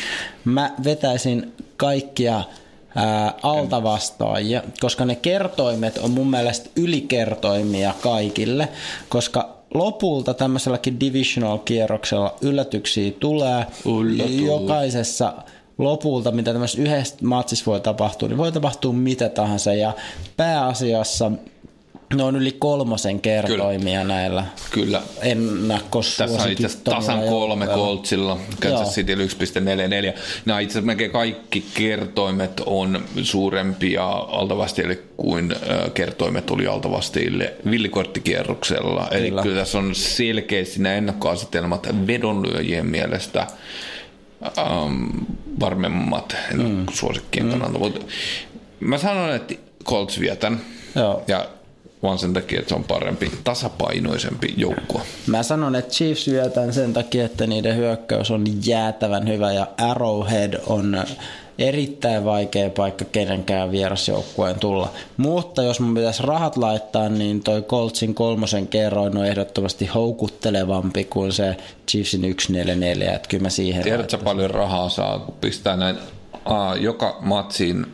mä 0.45 0.75
vetäisin 0.83 1.53
kaikkia 1.77 2.43
ää, 2.95 3.33
altavastaajia, 3.43 4.63
koska 4.79 5.05
ne 5.05 5.15
kertoimet 5.15 5.97
on 5.97 6.11
mun 6.11 6.29
mielestä 6.29 6.69
ylikertoimia 6.75 7.93
kaikille, 8.01 8.69
koska 9.09 9.61
lopulta 9.73 10.33
tämmöiselläkin 10.33 10.99
divisional-kierroksella 10.99 12.35
yllätyksiä 12.41 13.11
tulee. 13.19 13.65
Yllätys. 13.85 14.39
Jokaisessa 14.39 15.33
lopulta, 15.77 16.31
mitä 16.31 16.51
tämmöisessä 16.51 16.81
yhdessä 16.81 17.15
matsissa 17.23 17.65
voi 17.65 17.79
tapahtua, 17.79 18.29
niin 18.29 18.37
voi 18.37 18.51
tapahtua 18.51 18.93
mitä 18.93 19.29
tahansa. 19.29 19.73
Ja 19.73 19.93
pääasiassa 20.37 21.31
ne 22.15 22.23
on 22.23 22.35
yli 22.35 22.51
kolmosen 22.51 23.19
kertoimia 23.19 24.01
Kyllä. 24.01 24.13
näillä 24.13 24.45
Kyllä. 24.71 25.01
ennakkosuositukilla. 25.21 26.37
Tässä 26.37 26.47
on 26.47 26.51
itse 26.51 26.65
asiassa 26.65 26.83
tasan 26.83 27.19
kolme 27.19 27.67
Coltsilla, 27.67 28.37
Kansas 28.59 28.95
City 28.95 29.15
1.44. 29.15 30.19
Nämä 30.45 30.59
itse 30.59 30.73
asiassa 30.73 30.85
melkein 30.85 31.11
kaikki 31.11 31.65
kertoimet 31.73 32.61
on 32.65 33.03
suurempia 33.23 34.07
altavastiille 34.09 34.99
kuin 35.17 35.55
kertoimet 35.93 36.51
oli 36.51 36.67
altavastiille 36.67 37.53
villikorttikierroksella. 37.71 39.07
Kyllä. 39.09 39.17
Eli 39.17 39.31
kyllä 39.31 39.55
tässä 39.55 39.77
on 39.77 39.95
selkeästi 39.95 40.79
nämä 40.79 40.95
ennakkoasetelmat 40.95 41.87
vedonlyöjien 42.07 42.85
mielestä 42.85 43.47
um, 44.85 45.25
varmemmat 45.59 46.35
mm. 46.53 46.85
suosikkien 46.93 47.45
mm. 47.45 47.51
kannalta. 47.51 47.79
Mutta 47.79 47.99
mä 48.79 48.97
sanon, 48.97 49.35
että 49.35 49.55
Colts 49.85 50.19
vietän. 50.19 50.61
Joo. 50.95 51.23
Ja 51.27 51.49
vaan 52.03 52.17
sen 52.17 52.33
takia, 52.33 52.59
että 52.59 52.69
se 52.69 52.75
on 52.75 52.83
parempi, 52.83 53.31
tasapainoisempi 53.43 54.53
joukkue. 54.57 55.01
Mä 55.27 55.43
sanon, 55.43 55.75
että 55.75 55.91
Chiefs 55.91 56.27
vietän 56.27 56.73
sen 56.73 56.93
takia, 56.93 57.25
että 57.25 57.47
niiden 57.47 57.77
hyökkäys 57.77 58.31
on 58.31 58.45
jäätävän 58.65 59.27
hyvä 59.27 59.53
ja 59.53 59.67
Arrowhead 59.77 60.53
on 60.67 61.03
erittäin 61.57 62.25
vaikea 62.25 62.69
paikka 62.69 63.05
kenenkään 63.05 63.71
vierasjoukkueen 63.71 64.59
tulla. 64.59 64.89
Mutta 65.17 65.63
jos 65.63 65.79
mun 65.79 65.93
pitäisi 65.93 66.23
rahat 66.23 66.57
laittaa, 66.57 67.09
niin 67.09 67.43
toi 67.43 67.61
Coltsin 67.61 68.15
kolmosen 68.15 68.67
kerroin 68.67 69.17
on 69.17 69.25
ehdottomasti 69.25 69.85
houkuttelevampi 69.85 71.03
kuin 71.03 71.33
se 71.33 71.55
Chiefsin 71.89 72.21
144. 72.21 73.13
Että 73.13 73.27
kyllä 73.29 73.41
mä 73.41 73.49
siihen 73.49 73.83
Tiedätkö 73.83 74.17
paljon 74.17 74.51
rahaa 74.51 74.89
saa, 74.89 75.19
kun 75.19 75.35
pistää 75.41 75.77
näin 75.77 75.97
aa, 76.45 76.75
joka 76.75 77.17
matsiin 77.21 77.85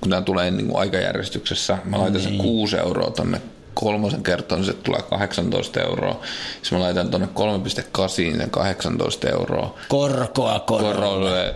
kun 0.00 0.10
tämä 0.10 0.22
tulee 0.22 0.50
niin 0.50 0.66
kuin 0.66 0.78
aikajärjestyksessä, 0.78 1.78
mä 1.84 1.98
laitan 1.98 2.20
niin. 2.20 2.30
sen 2.30 2.38
6 2.38 2.76
euroa 2.76 3.10
tonne 3.10 3.40
kolmosen 3.74 4.22
kertaan, 4.22 4.60
niin 4.60 4.66
se 4.66 4.72
tulee 4.72 5.02
18 5.02 5.80
euroa. 5.80 6.20
Jos 6.58 6.72
mä 6.72 6.80
laitan 6.80 7.10
tuonne 7.10 7.28
3,8, 7.28 8.36
niin 8.36 8.50
18 8.50 9.28
euroa. 9.28 9.74
Korkoa 9.88 10.60
korolle. 10.60 10.94
Korolle 10.94 11.54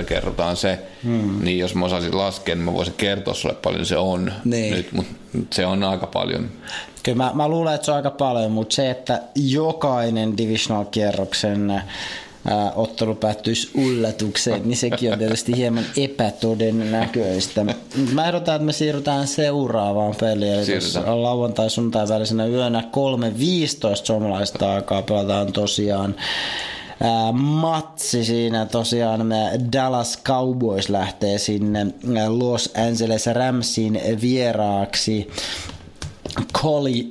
2,74 0.00 0.04
kerrotaan 0.04 0.56
se, 0.56 0.78
hmm. 1.02 1.44
niin 1.44 1.58
jos 1.58 1.74
mä 1.74 1.84
osaisin 1.84 2.18
laskea, 2.18 2.54
niin 2.54 2.64
mä 2.64 2.72
voisin 2.72 2.94
kertoa 2.94 3.34
sulle 3.34 3.54
paljon 3.54 3.86
se 3.86 3.96
on 3.96 4.32
niin. 4.44 4.74
nyt, 4.74 4.92
mutta 4.92 5.12
se 5.52 5.66
on 5.66 5.84
aika 5.84 6.06
paljon. 6.06 6.50
Kyllä 7.02 7.24
mä, 7.24 7.30
mä 7.34 7.48
luulen, 7.48 7.74
että 7.74 7.84
se 7.84 7.90
on 7.90 7.96
aika 7.96 8.10
paljon, 8.10 8.52
mutta 8.52 8.74
se, 8.74 8.90
että 8.90 9.22
jokainen 9.34 10.36
divisional-kierroksen 10.36 11.82
ää, 12.48 12.72
ottelu 12.72 13.14
päättyisi 13.14 13.70
ullatukseen, 13.74 14.62
niin 14.64 14.76
sekin 14.76 15.12
on 15.12 15.18
tietysti 15.18 15.56
hieman 15.56 15.84
epätodennäköistä. 15.96 17.64
Mä 18.12 18.26
ehdotan, 18.26 18.54
että 18.54 18.66
me 18.66 18.72
siirrytään 18.72 19.26
seuraavaan 19.26 20.14
peliin. 20.20 20.66
Siirrytään. 20.66 21.22
Lauantai 21.22 21.70
sunnuntai 21.70 22.08
välisenä 22.08 22.46
yönä 22.46 22.80
3.15 22.80 22.86
suomalaista 24.04 24.72
aikaa 24.72 25.02
pelataan 25.02 25.52
tosiaan 25.52 26.14
matsi 27.32 28.24
siinä 28.24 28.66
tosiaan 28.66 29.20
Dallas 29.72 30.18
Cowboys 30.24 30.88
lähtee 30.88 31.38
sinne 31.38 31.86
Los 32.28 32.72
Angeles 32.88 33.26
Ramsiin 33.26 34.00
vieraaksi 34.20 35.30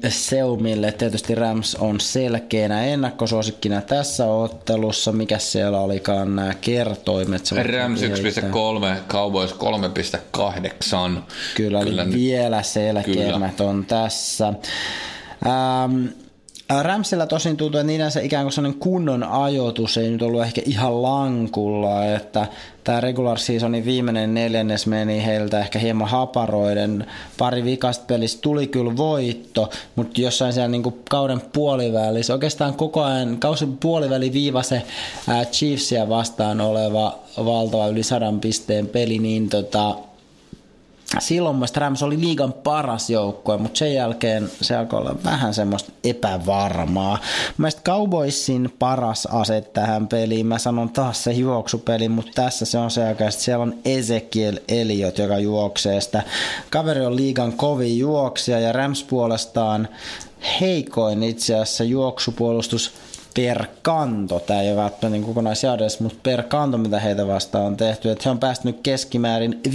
Seumille 0.09 0.91
Tietysti 0.91 1.35
Rams 1.35 1.75
on 1.75 1.99
selkeänä 1.99 2.85
ennakkosuosikkina 2.85 3.81
tässä 3.81 4.25
ottelussa. 4.25 5.11
Mikä 5.11 5.39
siellä 5.39 5.79
olikaan 5.79 6.35
nämä 6.35 6.53
kertoimet? 6.61 7.41
Rams 7.51 8.01
1.3, 8.01 8.07
Cowboys 9.07 9.51
3.8. 9.51 9.57
Kyllä, 11.55 11.83
Kyllä 11.83 12.03
eli 12.03 12.13
vielä 12.13 12.63
selkeämmät 12.63 13.61
on 13.61 13.85
tässä. 13.85 14.47
Ähm, 15.45 16.05
Ramsilla 16.81 17.25
tosin 17.25 17.57
tuntuu, 17.57 17.79
että 17.79 17.87
niiden 17.87 18.11
se 18.11 18.23
ikään 18.23 18.43
kuin 18.45 18.53
sellainen 18.53 18.79
kunnon 18.79 19.23
ajoitus 19.23 19.97
ei 19.97 20.09
nyt 20.09 20.21
ollut 20.21 20.41
ehkä 20.41 20.61
ihan 20.65 21.01
lankulla, 21.01 22.05
että 22.05 22.47
tämä 22.83 23.01
regular 23.01 23.39
seasonin 23.39 23.85
viimeinen 23.85 24.33
neljännes 24.33 24.87
meni 24.87 25.25
heiltä 25.25 25.59
ehkä 25.59 25.79
hieman 25.79 26.07
haparoiden. 26.07 27.05
Pari 27.37 27.63
vikasta 27.63 28.05
pelistä 28.07 28.41
tuli 28.41 28.67
kyllä 28.67 28.97
voitto, 28.97 29.69
mutta 29.95 30.21
jossain 30.21 30.53
siellä 30.53 30.67
niin 30.67 31.03
kauden 31.09 31.41
puolivälissä, 31.53 32.33
oikeastaan 32.33 32.73
koko 32.73 33.03
ajan 33.03 33.37
kausin 33.37 33.77
puoliväli 33.77 34.33
viiva 34.33 34.63
se 34.63 34.81
Chiefsia 35.51 36.09
vastaan 36.09 36.61
oleva 36.61 37.19
valtava 37.37 37.87
yli 37.87 38.03
sadan 38.03 38.39
pisteen 38.39 38.87
peli, 38.87 39.19
niin 39.19 39.49
tota, 39.49 39.95
silloin 41.19 41.56
mun 41.56 41.68
Rams 41.76 42.03
oli 42.03 42.19
liigan 42.19 42.53
paras 42.53 43.10
joukkue, 43.10 43.57
mutta 43.57 43.77
sen 43.77 43.94
jälkeen 43.94 44.52
se 44.61 44.76
alkoi 44.76 44.99
olla 44.99 45.15
vähän 45.23 45.53
semmoista 45.53 45.91
epävarmaa. 46.03 47.18
Mielestäni 47.57 47.84
Cowboysin 47.84 48.73
paras 48.80 49.26
ase 49.26 49.61
tähän 49.61 50.07
peliin, 50.07 50.45
mä 50.45 50.60
sanon 50.60 50.90
taas 50.90 51.23
se 51.23 51.31
juoksupeli, 51.31 52.10
mutta 52.10 52.31
tässä 52.36 52.65
se 52.65 52.77
on 52.77 52.91
se 52.91 53.03
aika, 53.03 53.23
että 53.23 53.41
siellä 53.41 53.64
on 53.64 53.76
Ezekiel 53.86 54.60
Eliot, 54.68 55.18
joka 55.18 55.40
juoksee 55.40 56.02
sitä. 56.02 56.23
Kaveri 56.69 57.06
on 57.06 57.15
liigan 57.15 57.53
kovin 57.53 57.99
juoksija 57.99 58.60
ja 58.60 58.72
Rams 58.72 59.03
puolestaan 59.03 59.88
heikoin 60.61 61.23
itse 61.23 61.56
asiassa 61.56 61.84
juoksupuolustus 61.84 62.91
per 63.35 63.65
kanto, 63.81 64.39
tämä 64.39 64.61
ei 64.61 64.68
ole 64.68 64.76
välttämättä 64.76 65.10
niin 65.10 65.23
kokonaisjärjestys, 65.23 66.01
mutta 66.01 66.19
per 66.23 66.43
kanto, 66.43 66.77
mitä 66.77 66.99
heitä 66.99 67.27
vastaan 67.27 67.65
on 67.65 67.77
tehty, 67.77 68.11
että 68.11 68.23
he 68.26 68.30
on 68.30 68.39
päästynyt 68.39 68.80
keskimäärin 68.84 69.61
5,07 69.68 69.72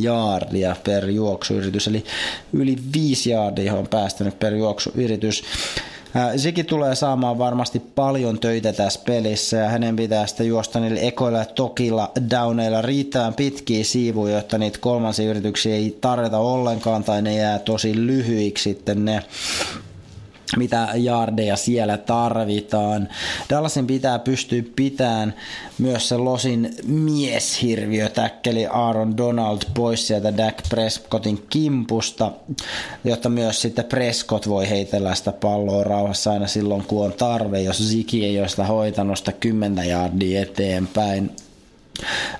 jaardia 0.00 0.76
per 0.84 1.10
juoksuyritys, 1.10 1.88
eli 1.88 2.04
yli 2.52 2.76
5 2.94 3.30
jaardia 3.30 3.74
on 3.74 3.88
päästänyt 3.88 4.38
per 4.38 4.54
juoksuyritys. 4.54 5.42
Sekin 6.36 6.66
tulee 6.66 6.94
saamaan 6.94 7.38
varmasti 7.38 7.82
paljon 7.94 8.38
töitä 8.38 8.72
tässä 8.72 9.00
pelissä 9.06 9.56
ja 9.56 9.68
hänen 9.68 9.96
pitää 9.96 10.26
sitten 10.26 10.46
juosta 10.46 10.80
niillä 10.80 11.00
ekoilla 11.00 11.44
tokilla 11.44 12.12
downeilla 12.30 12.82
riittävän 12.82 13.34
pitkiä 13.34 13.84
siivuja, 13.84 14.36
jotta 14.36 14.58
niitä 14.58 14.78
kolmansia 14.80 15.30
yrityksiä 15.30 15.74
ei 15.74 15.98
tarjota 16.00 16.38
ollenkaan 16.38 17.04
tai 17.04 17.22
ne 17.22 17.34
jää 17.34 17.58
tosi 17.58 18.06
lyhyiksi 18.06 18.62
sitten 18.62 19.04
ne 19.04 19.22
mitä 20.56 20.88
jardeja 20.94 21.56
siellä 21.56 21.98
tarvitaan. 21.98 23.08
Dallasin 23.50 23.86
pitää 23.86 24.18
pystyä 24.18 24.62
pitämään 24.76 25.34
myös 25.78 26.08
se 26.08 26.16
Losin 26.16 26.74
mieshirviö 26.86 28.08
täkkeli 28.08 28.66
Aaron 28.66 29.16
Donald 29.16 29.58
pois 29.74 30.06
sieltä 30.06 30.36
Dak 30.36 30.54
Prescottin 30.68 31.46
kimpusta, 31.50 32.32
jotta 33.04 33.28
myös 33.28 33.62
sitten 33.62 33.84
Prescott 33.84 34.48
voi 34.48 34.70
heitellä 34.70 35.14
sitä 35.14 35.32
palloa 35.32 35.84
rauhassa 35.84 36.32
aina 36.32 36.46
silloin, 36.46 36.84
kun 36.84 37.04
on 37.04 37.12
tarve, 37.12 37.62
jos 37.62 37.88
Ziki 37.88 38.24
ei 38.24 38.40
ole 38.40 38.48
sitä 38.48 38.64
hoitanut 38.64 39.18
sitä 39.18 39.32
10 39.32 39.88
jardia 39.88 40.42
eteenpäin. 40.42 41.30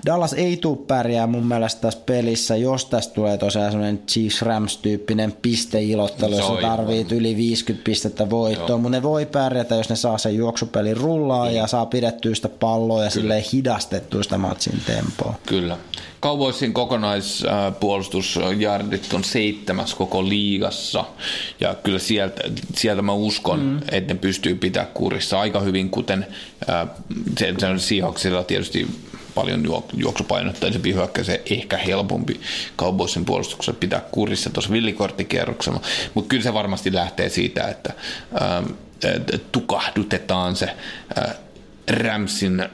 Dallas 0.06 0.32
ei 0.32 0.56
tule 0.56 0.78
pärjää 0.86 1.26
mun 1.26 1.46
mielestä 1.46 1.80
tässä 1.80 2.00
pelissä, 2.06 2.56
jos 2.56 2.84
tästä 2.84 3.14
tulee 3.14 3.38
tosiaan 3.38 3.70
semmoinen 3.70 4.02
Chiefs 4.08 4.42
Rams-tyyppinen 4.42 5.32
pisteilottelu, 5.42 6.36
jossa 6.36 6.56
tarvii 6.60 7.06
yli 7.10 7.36
50 7.36 7.84
pistettä 7.84 8.30
voittoa, 8.30 8.78
mutta 8.78 8.90
ne 8.90 9.02
voi 9.02 9.26
pärjätä, 9.26 9.74
jos 9.74 9.88
ne 9.88 9.96
saa 9.96 10.18
sen 10.18 10.36
juoksupelin 10.36 10.96
rullaa 10.96 11.50
ja 11.50 11.66
saa 11.66 11.86
pidettyä 11.86 12.34
sitä 12.34 12.48
palloa 12.48 13.04
ja 13.04 13.10
silleen 13.10 13.44
hidastettua 13.52 14.22
sitä 14.22 14.38
matsin 14.38 14.80
tempoa. 14.86 15.34
Kyllä. 15.46 15.76
Cowboysin 16.22 16.72
kokonaispuolustusjardit 16.72 19.12
on 19.12 19.24
seitsemäs 19.24 19.94
koko 19.94 20.28
liigassa. 20.28 21.04
Ja 21.60 21.74
kyllä 21.74 21.98
sieltä, 21.98 22.42
sieltä 22.74 23.02
mä 23.02 23.12
uskon, 23.12 23.60
mm. 23.60 23.78
että 23.90 24.14
ne 24.14 24.20
pystyy 24.20 24.54
pitää 24.54 24.84
kurissa. 24.84 25.40
Aika 25.40 25.60
hyvin, 25.60 25.90
kuten 25.90 26.26
äh, 26.70 26.88
se, 27.38 27.54
se 27.58 27.66
on 27.66 27.80
Seahawksilla 27.80 28.44
tietysti 28.44 28.86
paljon 29.36 29.64
juoksupainotteisempi 29.96 30.94
hyökkäys 30.94 31.28
ehkä 31.50 31.76
helpompi 31.76 32.40
Cowboysin 32.78 33.24
puolustuksessa 33.24 33.72
pitää 33.80 34.00
kurissa 34.00 34.50
tuossa 34.50 34.72
villikorttikierroksella, 34.72 35.80
mutta 36.14 36.28
kyllä 36.28 36.42
se 36.42 36.54
varmasti 36.54 36.94
lähtee 36.94 37.28
siitä, 37.28 37.68
että 37.68 37.92
ähm, 38.42 38.66
tukahdutetaan 39.52 40.56
se 40.56 40.66
äh, 41.18 41.34
Ramsin 41.90 42.68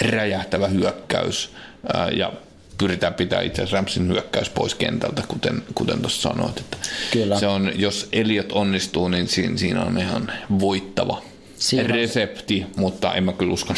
räjähtävä 0.00 0.68
hyökkäys 0.68 1.50
äh, 1.96 2.08
ja 2.18 2.32
pyritään 2.78 3.14
pitää 3.14 3.40
itse 3.40 3.62
asiassa 3.62 3.76
Ramsin 3.76 4.08
hyökkäys 4.08 4.50
pois 4.50 4.74
kentältä, 4.74 5.22
kuten, 5.28 5.62
kuten 5.74 6.00
tuossa 6.00 6.30
sanoit. 6.30 6.58
Että 6.58 6.76
Kyllä. 7.12 7.40
Se 7.40 7.46
on, 7.46 7.72
jos 7.74 8.08
Eliot 8.12 8.52
onnistuu, 8.52 9.08
niin 9.08 9.28
siinä, 9.28 9.56
siinä 9.56 9.82
on 9.82 9.98
ihan 9.98 10.32
voittava 10.60 11.22
Siinä 11.58 11.84
on- 11.84 11.90
resepti, 11.90 12.66
mutta 12.76 13.14
en 13.14 13.24
mä 13.24 13.32
kyllä 13.32 13.52
usko. 13.52 13.74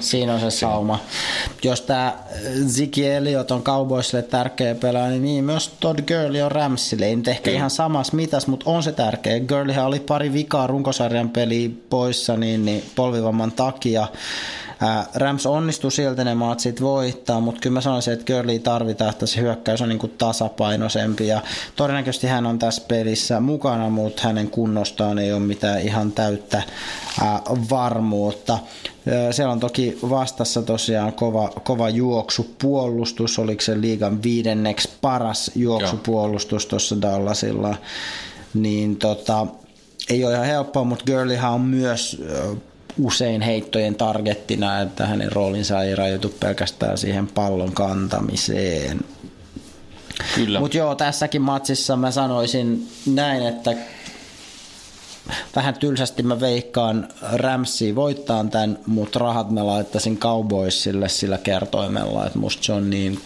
Siinä 0.00 0.34
on 0.34 0.40
se 0.40 0.50
sauma. 0.50 0.98
Jos 1.62 1.80
tämä 1.80 2.16
Ziggy 2.68 3.14
Elliot 3.14 3.50
on 3.50 3.62
Cowboysille 3.62 4.22
tärkeä 4.22 4.74
pelaaja, 4.74 5.10
niin, 5.10 5.22
niin 5.22 5.44
myös 5.44 5.70
Todd 5.80 5.98
Gurley 6.00 6.42
on 6.42 6.52
Ramsille. 6.52 7.06
Ei 7.06 7.16
nyt 7.16 7.28
ehkä 7.28 7.42
Kyllä. 7.44 7.56
ihan 7.56 7.70
samassa 7.70 8.16
mitas, 8.16 8.46
mutta 8.46 8.70
on 8.70 8.82
se 8.82 8.92
tärkeä. 8.92 9.40
Gurleyhän 9.40 9.86
oli 9.86 10.00
pari 10.00 10.32
vikaa 10.32 10.66
runkosarjan 10.66 11.30
peliä 11.30 11.70
poissa 11.90 12.36
niin, 12.36 12.64
niin 12.64 12.84
polvivamman 12.96 13.52
takia. 13.52 14.06
Ää, 14.82 15.06
Rams 15.14 15.46
onnistui 15.46 15.92
silti 15.92 16.24
ne 16.24 16.34
matsit 16.34 16.80
voittaa, 16.80 17.40
mutta 17.40 17.60
kyllä 17.60 17.74
mä 17.74 17.80
sanoisin, 17.80 18.12
että 18.12 18.32
Gurley 18.32 18.58
tarvitaan, 18.58 19.10
että 19.10 19.26
se 19.26 19.40
hyökkäys 19.40 19.82
on 19.82 19.88
niin 19.88 19.98
kuin 19.98 20.14
tasapainoisempi 20.18 21.26
ja 21.26 21.40
todennäköisesti 21.76 22.26
hän 22.26 22.46
on 22.46 22.58
tässä 22.58 22.82
pelissä 22.88 23.40
mukana, 23.40 23.90
mutta 23.90 24.22
hänen 24.22 24.50
kunnostaan 24.50 25.18
ei 25.18 25.32
ole 25.32 25.40
mitään 25.40 25.80
ihan 25.80 26.12
täyttä 26.12 26.62
ää, 27.22 27.42
varmuutta. 27.70 28.58
Ää, 29.08 29.32
Siellä 29.32 29.52
on 29.52 29.60
toki 29.60 29.98
vastassa 30.10 30.62
tosiaan 30.62 31.12
kova, 31.12 31.48
kova 31.48 31.88
juoksupuolustus, 31.88 33.38
oliko 33.38 33.60
se 33.60 33.80
liigan 33.80 34.22
viidenneksi 34.22 34.88
paras 35.00 35.50
juoksupuolustus 35.54 36.66
tuossa 36.66 37.02
Dallasilla, 37.02 37.76
niin 38.54 38.96
tota, 38.96 39.46
ei 40.10 40.24
ole 40.24 40.34
ihan 40.34 40.46
helppoa, 40.46 40.84
mutta 40.84 41.04
Gurleyhan 41.04 41.52
on 41.52 41.60
myös 41.60 42.22
usein 43.02 43.42
heittojen 43.42 43.94
targettina, 43.94 44.80
että 44.80 45.06
hänen 45.06 45.32
roolinsa 45.32 45.82
ei 45.82 45.94
rajoitu 45.94 46.34
pelkästään 46.40 46.98
siihen 46.98 47.28
pallon 47.28 47.72
kantamiseen. 47.72 49.00
Kyllä. 50.34 50.60
Mutta 50.60 50.76
joo, 50.76 50.94
tässäkin 50.94 51.42
matsissa 51.42 51.96
mä 51.96 52.10
sanoisin 52.10 52.88
näin, 53.06 53.46
että 53.46 53.74
vähän 55.56 55.74
tylsästi 55.74 56.22
mä 56.22 56.40
veikkaan 56.40 57.08
Ramsia 57.32 57.94
voittaa 57.94 58.44
tämän, 58.44 58.78
mutta 58.86 59.18
rahat 59.18 59.50
mä 59.50 59.66
laittaisin 59.66 60.18
Cowboysille 60.18 61.08
sillä 61.08 61.38
kertoimella, 61.38 62.26
että 62.26 62.38
musta 62.38 62.62
se 62.62 62.72
on 62.72 62.90
niin 62.90 63.20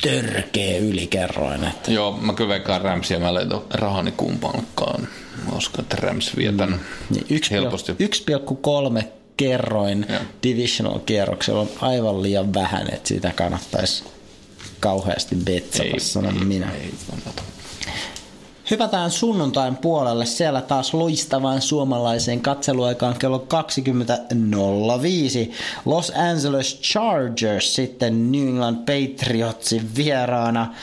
törkeä 0.00 0.78
ylikerroin. 0.78 1.64
Että 1.64 1.92
Joo, 1.92 2.12
mä 2.12 2.32
kyllä 2.32 2.48
veikkaan 2.48 2.80
Ramsia, 2.80 3.18
mä 3.18 3.34
laitan 3.34 3.60
rahani 3.70 4.12
kumpaankaan. 4.12 5.08
Mä 5.46 5.56
uskon, 5.56 5.82
että 5.82 5.96
Rams 5.96 6.36
vie 6.36 6.52
tän 6.52 6.80
niin 7.10 7.26
yksi 7.30 7.50
helposti. 7.50 7.92
1,3 7.92 9.04
kerroin 9.36 10.06
Joo. 10.08 10.20
divisional 10.42 10.98
kierroksella 10.98 11.60
on 11.60 11.70
aivan 11.80 12.22
liian 12.22 12.54
vähän, 12.54 12.94
että 12.94 13.08
sitä 13.08 13.32
kannattaisi 13.36 14.04
kauheasti 14.80 15.36
betsata, 15.36 15.88
sanon 15.98 16.46
minä. 16.46 16.72
Ei, 16.72 16.94
kannata. 17.10 17.42
Hypätään 18.70 19.10
sunnuntain 19.10 19.76
puolelle. 19.76 20.26
Siellä 20.26 20.60
taas 20.60 20.94
loistavaan 20.94 21.62
suomalaiseen 21.62 22.40
katseluaikaan 22.40 23.18
kello 23.18 23.46
20.05. 25.44 25.52
Los 25.84 26.12
Angeles 26.16 26.80
Chargers 26.80 27.74
sitten 27.74 28.32
New 28.32 28.48
England 28.48 28.76
Patriotsin 28.76 29.90
vieraana. 29.96 30.74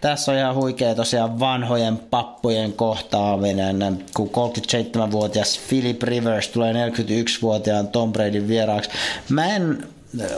Tässä 0.00 0.32
on 0.32 0.38
ihan 0.38 0.54
huikea 0.54 0.94
tosiaan 0.94 1.40
vanhojen 1.40 1.96
pappojen 1.96 2.72
kohtaaminen, 2.72 4.04
kun 4.14 4.30
37-vuotias 4.30 5.60
Philip 5.68 6.02
Rivers 6.02 6.48
tulee 6.48 6.72
41-vuotiaan 6.72 7.88
Tom 7.88 8.12
Bradyn 8.12 8.48
vieraaksi. 8.48 8.90
Mä 9.28 9.46
en 9.46 9.88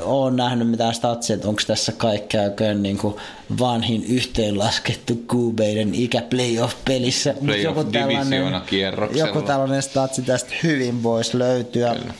ole 0.02 0.30
nähnyt 0.30 0.70
mitään 0.70 0.94
statsia, 0.94 1.36
että 1.36 1.48
onko 1.48 1.62
tässä 1.66 1.92
kaikkea 1.92 2.42
niin 2.74 2.98
kuin 2.98 3.14
vanhin 3.58 4.04
yhteenlaskettu 4.04 5.22
kuubeiden 5.30 5.94
ikä 5.94 6.22
playoff-pelissä. 6.22 7.34
Playoff 7.44 7.78
divisioonakierroksella. 7.92 9.28
joku 9.28 9.42
tällainen 9.42 9.82
statsi 9.82 10.22
tästä 10.22 10.50
hyvin 10.62 11.02
voisi 11.02 11.38
löytyä. 11.38 11.94
Kyllä. 11.94 12.14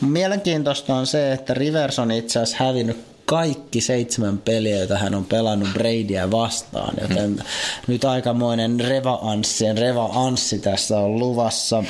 Mielenkiintoista 0.00 0.94
on 0.94 1.06
se, 1.06 1.32
että 1.32 1.54
Rivers 1.54 1.98
on 1.98 2.10
itse 2.10 2.38
asiassa 2.38 2.64
hävinnyt 2.64 3.04
kaikki 3.24 3.80
seitsemän 3.80 4.38
peliä, 4.38 4.76
joita 4.76 4.98
hän 4.98 5.14
on 5.14 5.24
pelannut 5.24 5.68
Bradyä 5.72 6.30
vastaan, 6.30 6.94
joten 7.00 7.24
Hmm. 7.24 7.38
nyt 7.86 8.04
aikamoinen 8.04 8.80
reva-anssi, 8.80 9.72
reva-anssi 9.72 10.58
tässä 10.58 10.98
on 10.98 11.18
luvassa. 11.18 11.84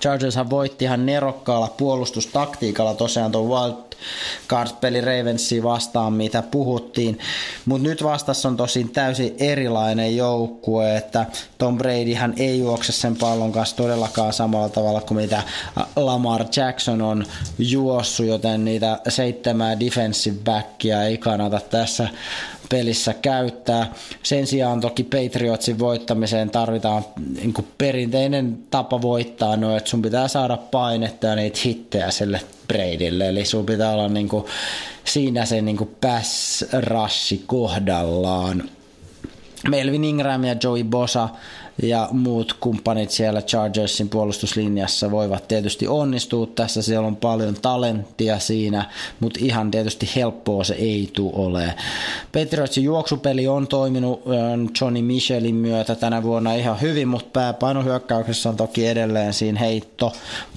Chargershan 0.00 0.50
voitti 0.50 0.84
ihan 0.84 1.06
nerokkaalla 1.06 1.74
puolustustaktiikalla 1.78 2.94
tosiaan 2.94 3.32
tuon 3.32 3.48
Wild 3.48 3.91
Card-peli 4.48 5.00
Ravensia 5.00 5.62
vastaan, 5.62 6.12
mitä 6.12 6.42
puhuttiin. 6.42 7.18
Mutta 7.64 7.88
nyt 7.88 8.02
vastassa 8.02 8.48
on 8.48 8.56
tosin 8.56 8.90
täysin 8.90 9.34
erilainen 9.38 10.16
joukkue, 10.16 10.96
että 10.96 11.26
Tom 11.58 11.78
Bradyhan 11.78 12.34
ei 12.36 12.58
juokse 12.58 12.92
sen 12.92 13.16
pallon 13.16 13.52
kanssa 13.52 13.76
todellakaan 13.76 14.32
samalla 14.32 14.68
tavalla 14.68 15.00
kuin 15.00 15.18
mitä 15.18 15.42
Lamar 15.96 16.44
Jackson 16.56 17.02
on 17.02 17.24
juossut, 17.58 18.26
joten 18.26 18.64
niitä 18.64 18.98
seitsemää 19.08 19.80
defensive 19.80 20.36
backia 20.44 21.02
ei 21.02 21.18
kannata 21.18 21.60
tässä 21.70 22.08
pelissä 22.72 23.14
käyttää. 23.14 23.92
Sen 24.22 24.46
sijaan 24.46 24.80
toki 24.80 25.04
Patriotsin 25.04 25.78
voittamiseen 25.78 26.50
tarvitaan 26.50 27.04
niin 27.42 27.54
perinteinen 27.78 28.58
tapa 28.70 29.02
voittaa, 29.02 29.56
no, 29.56 29.76
että 29.76 29.90
sun 29.90 30.02
pitää 30.02 30.28
saada 30.28 30.56
painetta 30.56 31.26
ja 31.26 31.36
niitä 31.36 31.58
hittejä 31.64 32.10
sille 32.10 32.40
Bradylle, 32.72 33.28
eli 33.28 33.44
sun 33.44 33.66
pitää 33.66 33.92
olla 33.92 34.08
niin 34.08 34.28
kuin, 34.28 34.44
siinä 35.04 35.44
se 35.44 35.62
niin 35.62 35.90
pass 36.00 36.64
kohdallaan. 37.46 38.64
Melvin 39.68 40.04
Ingram 40.04 40.44
ja 40.44 40.56
Joey 40.62 40.84
Bosa 40.84 41.28
ja 41.82 42.08
muut 42.12 42.56
kumppanit 42.60 43.10
siellä 43.10 43.42
Chargersin 43.42 44.08
puolustuslinjassa 44.08 45.10
voivat 45.10 45.48
tietysti 45.48 45.88
onnistua 45.88 46.46
tässä. 46.46 46.82
Siellä 46.82 47.06
on 47.06 47.16
paljon 47.16 47.54
talenttia 47.54 48.38
siinä, 48.38 48.90
mutta 49.20 49.40
ihan 49.42 49.70
tietysti 49.70 50.10
helppoa 50.16 50.64
se 50.64 50.74
ei 50.74 51.10
tule 51.12 51.32
ole. 51.34 51.74
Patriotsin 52.32 52.84
juoksupeli 52.84 53.48
on 53.48 53.66
toiminut 53.66 54.22
ö, 54.26 54.30
Johnny 54.80 55.02
Michelin 55.02 55.54
myötä 55.54 55.94
tänä 55.94 56.22
vuonna 56.22 56.54
ihan 56.54 56.80
hyvin, 56.80 57.08
mutta 57.08 57.30
pääpainohyökkäyksessä 57.32 58.48
on 58.48 58.56
toki 58.56 58.86
edelleen 58.86 59.32
siinä 59.32 59.60
heitto 59.60 60.12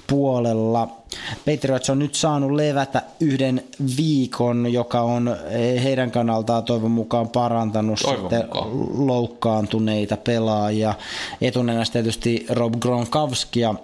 puolella. 0.07 1.04
Patriots 1.45 1.89
on 1.89 1.99
nyt 1.99 2.15
saanut 2.15 2.51
levätä 2.51 3.01
yhden 3.19 3.63
viikon, 3.97 4.73
joka 4.73 5.01
on 5.01 5.35
heidän 5.83 6.11
kannaltaan 6.11 6.63
toivon 6.63 6.91
mukaan 6.91 7.29
parantanut 7.29 7.99
Toivon 7.99 8.19
sitten 8.21 8.45
mukaan. 8.45 9.07
loukkaantuneita 9.07 10.17
pelaajia. 10.17 10.93
Etunenässä 11.41 11.93
tietysti 11.93 12.45
Rob 12.49 12.73
Gronkowskia, 12.79 13.75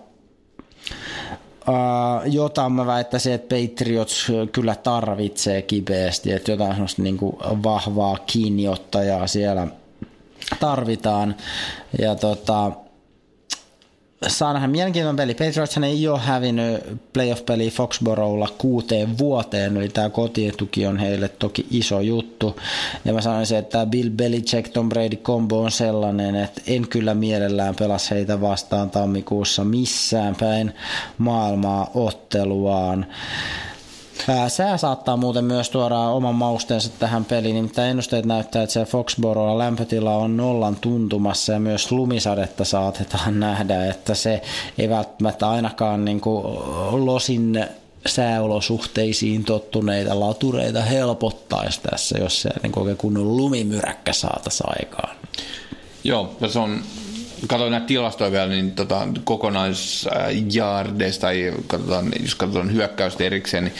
Uh, 1.68 2.32
jota 2.34 2.70
mä 2.70 2.86
väittäisin, 2.86 3.34
että 3.34 3.56
Patriots 3.56 4.32
kyllä 4.52 4.76
tarvitsee 4.76 5.62
kipeästi, 5.62 6.32
että 6.32 6.52
jotain 6.52 6.72
semmoista 6.72 7.02
niin 7.02 7.18
kuin 7.18 7.36
vahvaa 7.64 8.18
kiinniottajaa 8.26 9.28
siellä 9.28 9.68
tarvitaan. 10.60 11.36
Ja 12.02 12.16
tota, 12.16 12.72
saa 14.28 14.54
nähdä 14.54 14.68
mielenkiintoinen 14.68 15.16
peli. 15.16 15.34
Patriots 15.34 15.78
ei 15.78 16.08
ole 16.08 16.20
hävinnyt 16.20 16.84
playoff-peli 17.14 17.72
Foxboroughlla 17.72 18.48
kuuteen 18.58 19.18
vuoteen, 19.18 19.78
eli 19.78 19.90
tämä 19.90 20.10
kotietuki 20.10 20.86
on 20.86 20.98
heille 20.98 21.28
toki 21.28 21.66
iso 21.72 22.02
juttu. 22.02 22.60
Ja 23.06 23.14
mä 23.14 23.22
sanoisin, 23.22 23.58
että 23.58 23.72
tämä 23.72 23.86
Bill 23.86 24.10
Belichick 24.10 24.68
Tom 24.68 24.90
Brady 24.90 25.16
combo 25.16 25.62
on 25.62 25.72
sellainen, 25.72 26.36
että 26.36 26.62
en 26.68 26.88
kyllä 26.88 27.14
mielellään 27.14 27.76
pelas 27.76 28.12
heitä 28.12 28.42
vastaan 28.42 28.90
tammikuussa 28.90 29.64
missään 29.64 30.36
päin 30.40 30.74
maailmaa 31.18 31.92
otteluaan. 31.94 33.06
Ää, 34.28 34.50
Sää 34.50 34.78
saattaa 34.78 35.18
muuten 35.18 35.44
myös 35.44 35.70
tuoda 35.70 36.00
oman 36.00 36.36
mausteensa 36.36 36.90
tähän 37.00 37.26
peliin, 37.26 37.56
nimittäin 37.56 37.90
ennusteet 37.90 38.26
näyttää, 38.26 38.64
että 38.64 38.74
siellä 38.74 38.92
Foxborolla 38.92 39.58
lämpötila 39.58 40.16
on 40.16 40.38
nollan 40.38 40.76
tuntumassa 40.76 41.54
ja 41.54 41.60
myös 41.60 41.92
lumisadetta 41.92 42.66
saatetaan 42.66 43.40
nähdä, 43.50 43.86
että 43.86 44.16
se 44.16 44.42
ei 44.78 44.90
välttämättä 44.90 45.50
ainakaan 45.50 46.06
niin 46.06 46.22
kuin 46.22 46.44
losin 47.06 47.66
sääolosuhteisiin 48.06 49.44
tottuneita 49.44 50.20
latureita 50.20 50.82
helpottaisi 50.82 51.82
tässä, 51.82 52.18
jos 52.20 52.42
se 52.42 52.50
niin 52.64 52.80
oikein 52.80 52.98
kunnon 52.98 53.38
lumimyräkkä 53.38 54.14
saataisiin 54.14 54.70
aikaan. 54.80 55.16
Joo, 56.04 56.36
ja 56.42 56.48
se 56.48 56.60
on, 56.60 56.82
katsoin 57.48 57.72
näitä 57.72 57.86
tilastoja 57.86 58.32
vielä, 58.32 58.48
niin 58.48 58.72
tota, 58.72 59.08
kokonaisjaardeista, 59.24 61.22
tai 61.22 61.54
katsotaan, 61.68 62.12
jos 62.22 62.36
katsotaan 62.36 62.74
hyökkäystä 62.74 63.24
erikseen, 63.24 63.64
niin 63.64 63.74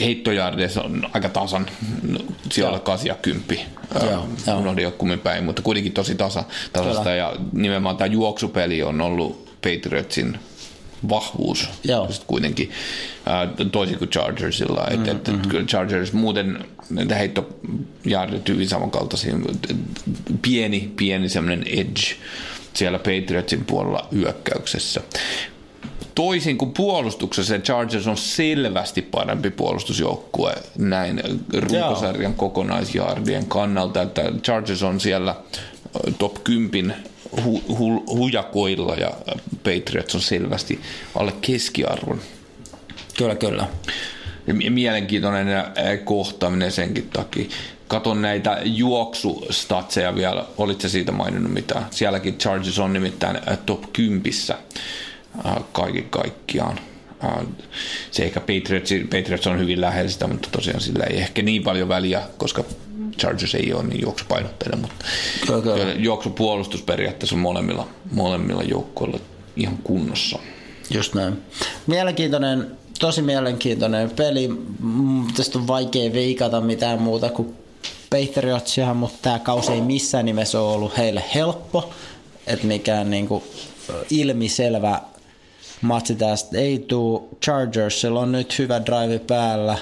heittojaardeissa 0.00 0.82
on 0.82 1.10
aika 1.14 1.28
tasan, 1.28 1.66
no, 2.02 2.18
siellä 2.52 2.74
on 2.74 2.80
8 2.80 3.06
ja 3.06 3.14
10. 3.14 3.66
Joo, 3.94 4.28
joo. 4.46 4.58
Unohdin 4.58 4.82
jo 4.82 4.90
kummin 4.90 5.20
päin, 5.20 5.44
mutta 5.44 5.62
kuitenkin 5.62 5.92
tosi 5.92 6.14
tasa, 6.14 6.44
tasasta, 6.72 7.02
Kyllä. 7.02 7.16
ja 7.16 7.36
nimenomaan 7.52 7.96
tämä 7.96 8.06
juoksupeli 8.06 8.82
on 8.82 9.00
ollut 9.00 9.48
Patriotsin 9.62 10.38
vahvuus 11.08 11.68
Joo. 11.84 12.08
Kuitenkin 12.26 12.70
toisin 13.72 13.98
kuin 13.98 14.10
Chargersilla. 14.10 14.86
Mm, 14.90 15.02
et, 15.02 15.08
et, 15.08 15.28
Mm-hmm. 15.28 15.48
kyllä 15.50 15.64
Chargers 15.64 16.12
muuten 16.12 16.64
näitä 16.90 17.14
heittojaardit 17.14 18.48
hyvin 18.48 18.68
samankaltaisia. 18.68 19.34
Pieni, 20.42 20.92
pieni 20.96 21.28
semmoinen 21.28 21.62
edge 21.66 22.02
siellä 22.74 22.98
Patriotsin 22.98 23.64
puolella 23.64 24.08
hyökkäyksessä. 24.12 25.00
toisin 26.14 26.58
kuin 26.58 26.72
puolustuksessa, 26.72 27.58
Chargers 27.58 28.06
on 28.06 28.16
selvästi 28.16 29.02
parempi 29.02 29.50
puolustusjoukkue 29.50 30.54
näin 30.78 31.22
runkosarjan 31.58 32.34
kokonaisjardien 32.34 33.46
kannalta, 33.46 34.02
että 34.02 34.22
Chargers 34.42 34.82
on 34.82 35.00
siellä 35.00 35.36
top 36.18 36.44
10 36.44 36.96
hu, 37.44 37.62
hu, 37.78 38.04
hujakoilla 38.16 38.94
ja 38.94 39.10
Patriots 39.56 40.14
on 40.14 40.20
selvästi 40.20 40.80
alle 41.14 41.32
keskiarvon. 41.40 42.20
Kyllä, 43.18 43.34
kyllä. 43.34 43.68
Mielenkiintoinen 44.70 45.46
kohtaaminen 46.04 46.72
senkin 46.72 47.08
takia. 47.12 47.48
Katon 47.88 48.22
näitä 48.22 48.58
juoksustatseja 48.64 50.14
vielä, 50.14 50.44
olitko 50.58 50.88
siitä 50.88 51.12
maininnut 51.12 51.52
mitään? 51.52 51.86
Sielläkin 51.90 52.38
Chargers 52.38 52.78
on 52.78 52.92
nimittäin 52.92 53.38
top 53.66 53.92
10 53.92 54.32
kaiken 55.72 56.04
kaikkiaan. 56.10 56.80
Se 58.10 58.24
ehkä 58.24 58.40
Patriots, 58.40 58.90
Patriots 59.04 59.46
on 59.46 59.58
hyvin 59.58 59.80
lähellä 59.80 60.10
sitä, 60.10 60.26
mutta 60.26 60.48
tosiaan 60.52 60.80
sillä 60.80 61.04
ei 61.04 61.16
ehkä 61.16 61.42
niin 61.42 61.62
paljon 61.62 61.88
väliä, 61.88 62.22
koska 62.38 62.64
Chargers 63.18 63.54
ei 63.54 63.72
ole 63.72 63.82
niin 63.82 64.02
juoksupainotteinen, 64.02 64.80
mutta 64.80 65.04
okay. 65.56 65.92
juoksupuolustus 65.96 66.82
periaatteessa 66.82 67.36
on 67.36 67.40
molemmilla, 67.40 67.88
molemmilla 68.12 68.62
joukkoilla 68.62 69.18
ihan 69.56 69.78
kunnossa. 69.84 70.38
Just 70.90 71.14
näin. 71.14 71.42
Mielenkiintoinen, 71.86 72.66
tosi 72.98 73.22
mielenkiintoinen 73.22 74.10
peli. 74.10 74.50
Tästä 75.36 75.58
on 75.58 75.66
vaikea 75.66 76.12
veikata 76.12 76.60
mitään 76.60 77.02
muuta 77.02 77.28
kuin 77.30 77.54
Patriotsia, 78.10 78.94
mutta 78.94 79.18
tämä 79.22 79.38
kausi 79.38 79.72
ei 79.72 79.80
missään 79.80 80.24
nimessä 80.24 80.60
ole 80.60 80.74
ollut 80.74 80.98
heille 80.98 81.24
helppo. 81.34 81.90
Että 82.46 82.66
mikään 82.66 83.10
niinku 83.10 83.42
ilmiselvä 84.10 85.00
matsi 85.80 86.14
tästä 86.14 86.58
ei 86.58 86.78
tule. 86.78 87.22
Chargersilla 87.44 88.20
on 88.20 88.32
nyt 88.32 88.58
hyvä 88.58 88.82
drive 88.86 89.18
päällä. 89.18 89.78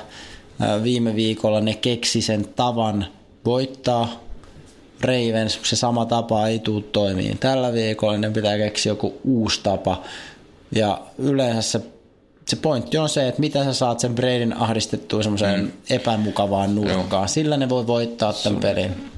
Viime 0.83 1.15
viikolla 1.15 1.61
ne 1.61 1.75
keksi 1.75 2.23
sen 2.23 2.49
tavan 2.57 3.07
voittaa 3.45 4.21
Ravens, 5.01 5.59
se 5.63 5.77
sama 5.77 6.07
tapa 6.07 6.49
ei 6.49 6.59
tule 6.59 6.83
toimiin. 6.83 7.39
Tällä 7.39 7.73
viikolla 7.73 8.19
ne 8.19 8.31
pitää 8.31 8.57
keksiä 8.59 8.91
joku 8.91 9.21
uusi 9.25 9.61
tapa. 9.63 10.03
Ja 10.75 11.01
yleensä 11.19 11.63
se, 11.63 11.81
se 12.49 12.57
pointti 12.57 12.99
on 12.99 13.09
se, 13.09 13.29
että 13.29 13.41
mitä 13.41 13.65
sä 13.65 13.73
saat 13.73 14.01
sen 14.01 14.15
Bradyn 14.15 14.57
ahdistettua 14.57 15.23
semmoiseen 15.23 15.61
mm. 15.61 15.73
epämukavaan 15.91 16.75
nurkkaan. 16.75 17.29
Sillä 17.29 17.57
ne 17.57 17.69
voi 17.69 17.87
voittaa 17.87 18.33
tämän 18.33 18.61
pelin. 18.61 19.11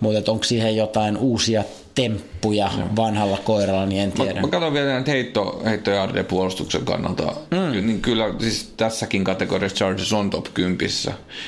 Mutta 0.00 0.32
onko 0.32 0.44
siihen 0.44 0.76
jotain 0.76 1.16
uusia 1.16 1.64
temppuja 1.94 2.70
Joo. 2.78 2.88
vanhalla 2.96 3.38
koiralla, 3.44 3.86
niin 3.86 4.02
en 4.02 4.12
tiedä. 4.12 4.34
Mä, 4.34 4.40
mä 4.40 4.48
katson 4.48 4.72
vielä 4.72 4.88
näitä 4.88 5.10
heitto, 5.10 5.62
heittojardeja 5.64 6.24
puolustuksen 6.24 6.84
kannalta. 6.84 7.22
Mm. 7.50 7.86
Niin 7.86 8.02
kyllä 8.02 8.34
siis 8.40 8.72
tässäkin 8.76 9.24
kategoriassa 9.24 9.76
Chargers 9.76 10.12
on 10.12 10.30
top 10.30 10.46
10. 10.54 10.88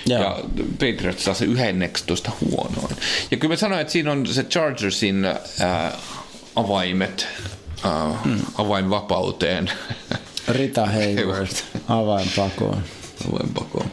Joo. 0.06 0.22
Ja 0.22 0.38
Patriots 0.72 1.24
saa 1.24 1.34
se 1.34 1.44
11 1.44 2.30
huonoin. 2.40 2.96
Ja 3.30 3.36
kyllä 3.36 3.52
mä 3.52 3.56
sanoin, 3.56 3.80
että 3.80 3.92
siinä 3.92 4.12
on 4.12 4.26
se 4.26 4.44
Chargersin 4.44 5.24
äh, 5.24 5.92
avaimet 6.56 7.26
äh, 7.84 8.24
mm. 8.24 8.40
avainvapauteen. 8.58 9.70
Rita 10.48 10.86
Hayward, 10.86 11.56
avainpakoon. 11.88 12.82
Avainpakoon. 13.28 13.90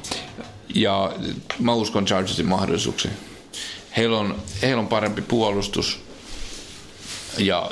Ja 0.75 1.13
mä 1.59 1.73
uskon 1.73 2.05
Chargersin 2.05 2.47
mahdollisuuksiin. 2.47 3.13
Heillä 3.97 4.17
on, 4.17 4.35
heillä 4.61 4.79
on 4.79 4.87
parempi 4.87 5.21
puolustus 5.21 5.99
ja 7.37 7.71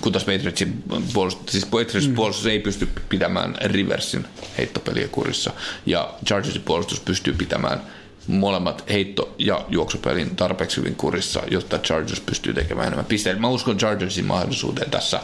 kun 0.00 0.12
taas 0.12 0.24
Patriotsin 0.24 0.84
puolustus, 1.12 1.52
siis 1.52 1.66
Patriotsin 1.66 2.10
mm. 2.10 2.14
puolustus 2.16 2.46
ei 2.46 2.58
pysty 2.58 2.88
pitämään 3.08 3.56
Riversin 3.64 4.26
heittopeliä 4.58 5.08
kurissa 5.08 5.52
ja 5.86 6.14
Chargersin 6.26 6.62
puolustus 6.62 7.00
pystyy 7.00 7.32
pitämään 7.32 7.80
molemmat 8.26 8.84
heitto- 8.88 9.34
ja 9.38 9.64
juoksupelin 9.68 10.36
tarpeeksi 10.36 10.76
hyvin 10.76 10.94
kurissa, 10.94 11.42
jotta 11.50 11.78
Chargers 11.78 12.20
pystyy 12.20 12.54
tekemään 12.54 12.86
enemmän 12.86 13.04
pisteitä. 13.04 13.40
Mä 13.40 13.48
uskon 13.48 13.78
Chargersin 13.78 14.24
mahdollisuuteen 14.24 14.90
tässä, 14.90 15.20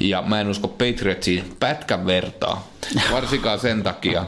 ja 0.00 0.22
mä 0.22 0.40
en 0.40 0.48
usko 0.48 0.68
Patriotsiin 0.68 1.56
pätkän 1.60 2.06
vertaa, 2.06 2.68
varsinkaan 3.12 3.60
sen 3.60 3.82
takia, 3.82 4.26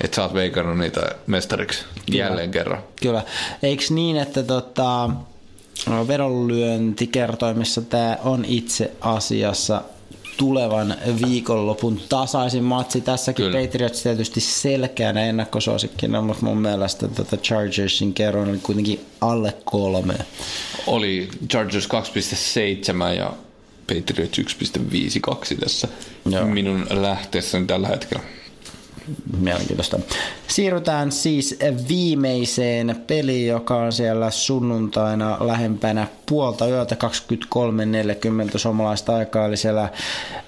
että 0.00 0.14
sä 0.14 0.22
oot 0.22 0.34
veikannut 0.34 0.78
niitä 0.78 1.00
mestariksi 1.26 1.84
jälleen 2.12 2.50
kerran. 2.50 2.82
Kyllä. 3.02 3.22
Eikö 3.62 3.84
niin, 3.90 4.16
että 4.16 4.42
tota, 4.42 5.10
vedonlyöntikertoimissa 6.08 7.82
tämä 7.82 8.18
on 8.24 8.44
itse 8.44 8.92
asiassa 9.00 9.82
tulevan 10.40 10.96
viikonlopun 11.26 12.00
tasaisin 12.08 12.64
matsi. 12.64 13.00
Tässäkin 13.00 13.44
Kyllä. 13.44 13.60
Patriots 13.60 14.02
tietysti 14.02 14.40
selkeänä 14.40 15.24
ennakkosuosikkina, 15.24 16.22
mutta 16.22 16.44
mun 16.44 16.58
mielestä 16.58 17.08
tota 17.08 17.36
Chargersin 17.36 18.14
kerron 18.14 18.48
oli 18.48 18.58
kuitenkin 18.58 19.00
alle 19.20 19.54
kolme. 19.64 20.14
Oli 20.86 21.28
Chargers 21.50 21.88
2,7 23.12 23.16
ja 23.16 23.32
Patriots 23.86 24.38
1,52 24.38 25.60
tässä 25.60 25.88
Joo. 26.30 26.46
minun 26.46 26.86
lähteessäni 26.90 27.66
tällä 27.66 27.88
hetkellä. 27.88 28.22
Mielenkiintoista. 29.38 29.98
Siirrytään 30.48 31.12
siis 31.12 31.58
viimeiseen 31.88 33.04
peliin, 33.06 33.48
joka 33.48 33.76
on 33.76 33.92
siellä 33.92 34.30
sunnuntaina 34.30 35.36
lähempänä 35.40 36.06
puolta 36.26 36.68
yöltä 36.68 36.96
23.40 38.52 38.58
suomalaista 38.58 39.16
aikaa, 39.16 39.46
eli 39.46 39.56
siellä 39.56 39.88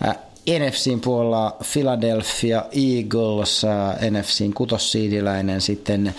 äh, 0.08 0.16
NFCin 0.58 1.00
puolella 1.00 1.56
Philadelphia 1.72 2.64
Eagles, 2.72 3.64
äh, 3.64 4.10
NFCin 4.10 4.54
kutossiidiläinen 4.54 5.60
sitten 5.60 6.14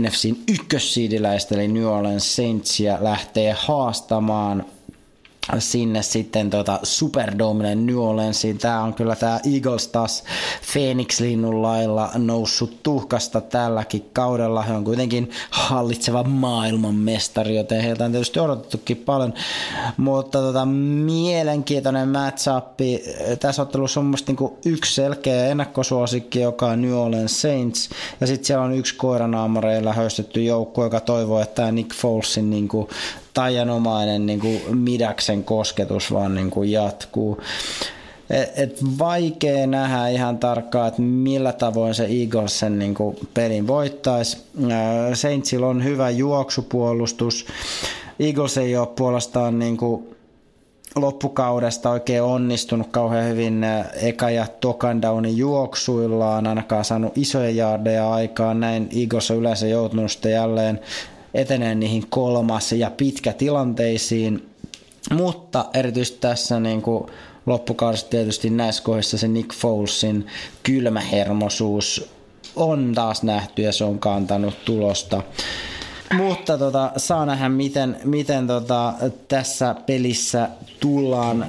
NFCin 0.00 0.42
ykkössiidiläistä, 0.48 1.54
eli 1.54 1.68
New 1.68 1.84
Orleans 1.84 2.36
Saintsia 2.36 2.98
lähtee 3.00 3.56
haastamaan 3.58 4.64
sinne 5.58 6.02
sitten 6.02 6.50
tota 6.50 6.78
Superdomille 6.82 7.74
New 7.74 7.96
Orleansiin. 7.96 8.58
Tämä 8.58 8.82
on 8.82 8.94
kyllä 8.94 9.16
tämä 9.16 9.40
Eagles 9.54 9.88
taas 9.88 10.24
Phoenix-linnun 10.72 11.62
lailla 11.62 12.10
noussut 12.14 12.82
tuhkasta 12.82 13.40
tälläkin 13.40 14.10
kaudella. 14.12 14.62
He 14.62 14.72
on 14.72 14.84
kuitenkin 14.84 15.30
hallitseva 15.50 16.22
maailmanmestari, 16.22 17.56
joten 17.56 17.82
heiltä 17.82 18.04
on 18.04 18.12
tietysti 18.12 18.40
odotettukin 18.40 18.96
paljon. 18.96 19.34
Mutta 19.96 20.38
tota, 20.38 20.66
mielenkiintoinen 20.66 22.08
matchup. 22.08 22.64
Tässä 23.40 23.62
ottelussa 23.62 24.00
on 24.00 24.06
musta 24.06 24.32
niinku 24.32 24.58
yksi 24.64 24.94
selkeä 24.94 25.46
ennakkosuosikki, 25.46 26.40
joka 26.40 26.66
on 26.66 26.82
New 26.82 26.94
Orleans 26.94 27.42
Saints. 27.42 27.90
Ja 28.20 28.26
sitten 28.26 28.46
siellä 28.46 28.64
on 28.64 28.74
yksi 28.74 28.94
koiranaamareilla 28.94 29.92
höystetty 29.92 30.42
joukko, 30.42 30.84
joka 30.84 31.00
toivoo, 31.00 31.40
että 31.40 31.54
tämä 31.54 31.72
Nick 31.72 31.94
Folesin 31.94 32.50
niinku 32.50 32.88
taianomainen 33.34 34.26
niin 34.26 34.40
kuin 34.40 34.76
midaksen 34.76 35.44
kosketus 35.44 36.12
vaan 36.12 36.34
niin 36.34 36.50
kuin 36.50 36.72
jatkuu. 36.72 37.40
Et, 38.30 38.58
et 38.58 38.78
vaikea 38.98 39.66
nähdä 39.66 40.08
ihan 40.08 40.38
tarkkaan, 40.38 40.88
että 40.88 41.02
millä 41.02 41.52
tavoin 41.52 41.94
se 41.94 42.04
Eagles 42.04 42.58
sen 42.58 42.78
niin 42.78 42.94
kuin 42.94 43.16
pelin 43.34 43.66
voittaisi. 43.66 44.38
Saintsilla 45.14 45.66
on 45.66 45.84
hyvä 45.84 46.10
juoksupuolustus. 46.10 47.46
Eagles 48.20 48.58
ei 48.58 48.76
ole 48.76 48.86
puolestaan 48.86 49.58
niin 49.58 49.76
kuin 49.76 50.08
loppukaudesta 50.96 51.90
oikein 51.90 52.22
onnistunut 52.22 52.86
kauhean 52.90 53.28
hyvin 53.28 53.66
eka- 53.94 54.30
ja 54.30 54.46
tokan 54.60 55.02
downin 55.02 55.36
juoksuillaan, 55.36 56.46
ainakaan 56.46 56.84
saanut 56.84 57.18
isoja 57.18 57.50
jaardeja 57.50 58.12
aikaan. 58.12 58.60
Näin 58.60 58.88
Eagles 59.00 59.30
on 59.30 59.36
yleensä 59.36 59.66
joutunut 59.66 60.12
sitten 60.12 60.32
jälleen 60.32 60.80
etenee 61.34 61.74
niihin 61.74 62.06
kolmas 62.08 62.72
ja 62.72 62.90
pitkätilanteisiin, 62.90 64.48
mutta 65.10 65.64
erityisesti 65.74 66.18
tässä 66.20 66.60
niin 66.60 66.82
kuin 66.82 67.04
loppukaudesta 67.46 68.10
tietysti 68.10 68.50
näissä 68.50 68.82
kohdissa 68.82 69.18
se 69.18 69.28
Nick 69.28 69.54
Folesin 69.54 70.26
kylmähermosuus 70.62 72.10
on 72.56 72.92
taas 72.94 73.22
nähty 73.22 73.62
ja 73.62 73.72
se 73.72 73.84
on 73.84 73.98
kantanut 73.98 74.64
tulosta. 74.64 75.22
Mutta 76.12 76.58
tota, 76.58 76.92
saa 76.96 77.26
nähdä, 77.26 77.48
miten, 77.48 77.96
miten 78.04 78.46
tota, 78.46 78.94
tässä 79.28 79.74
pelissä 79.86 80.48
tullaan 80.80 81.46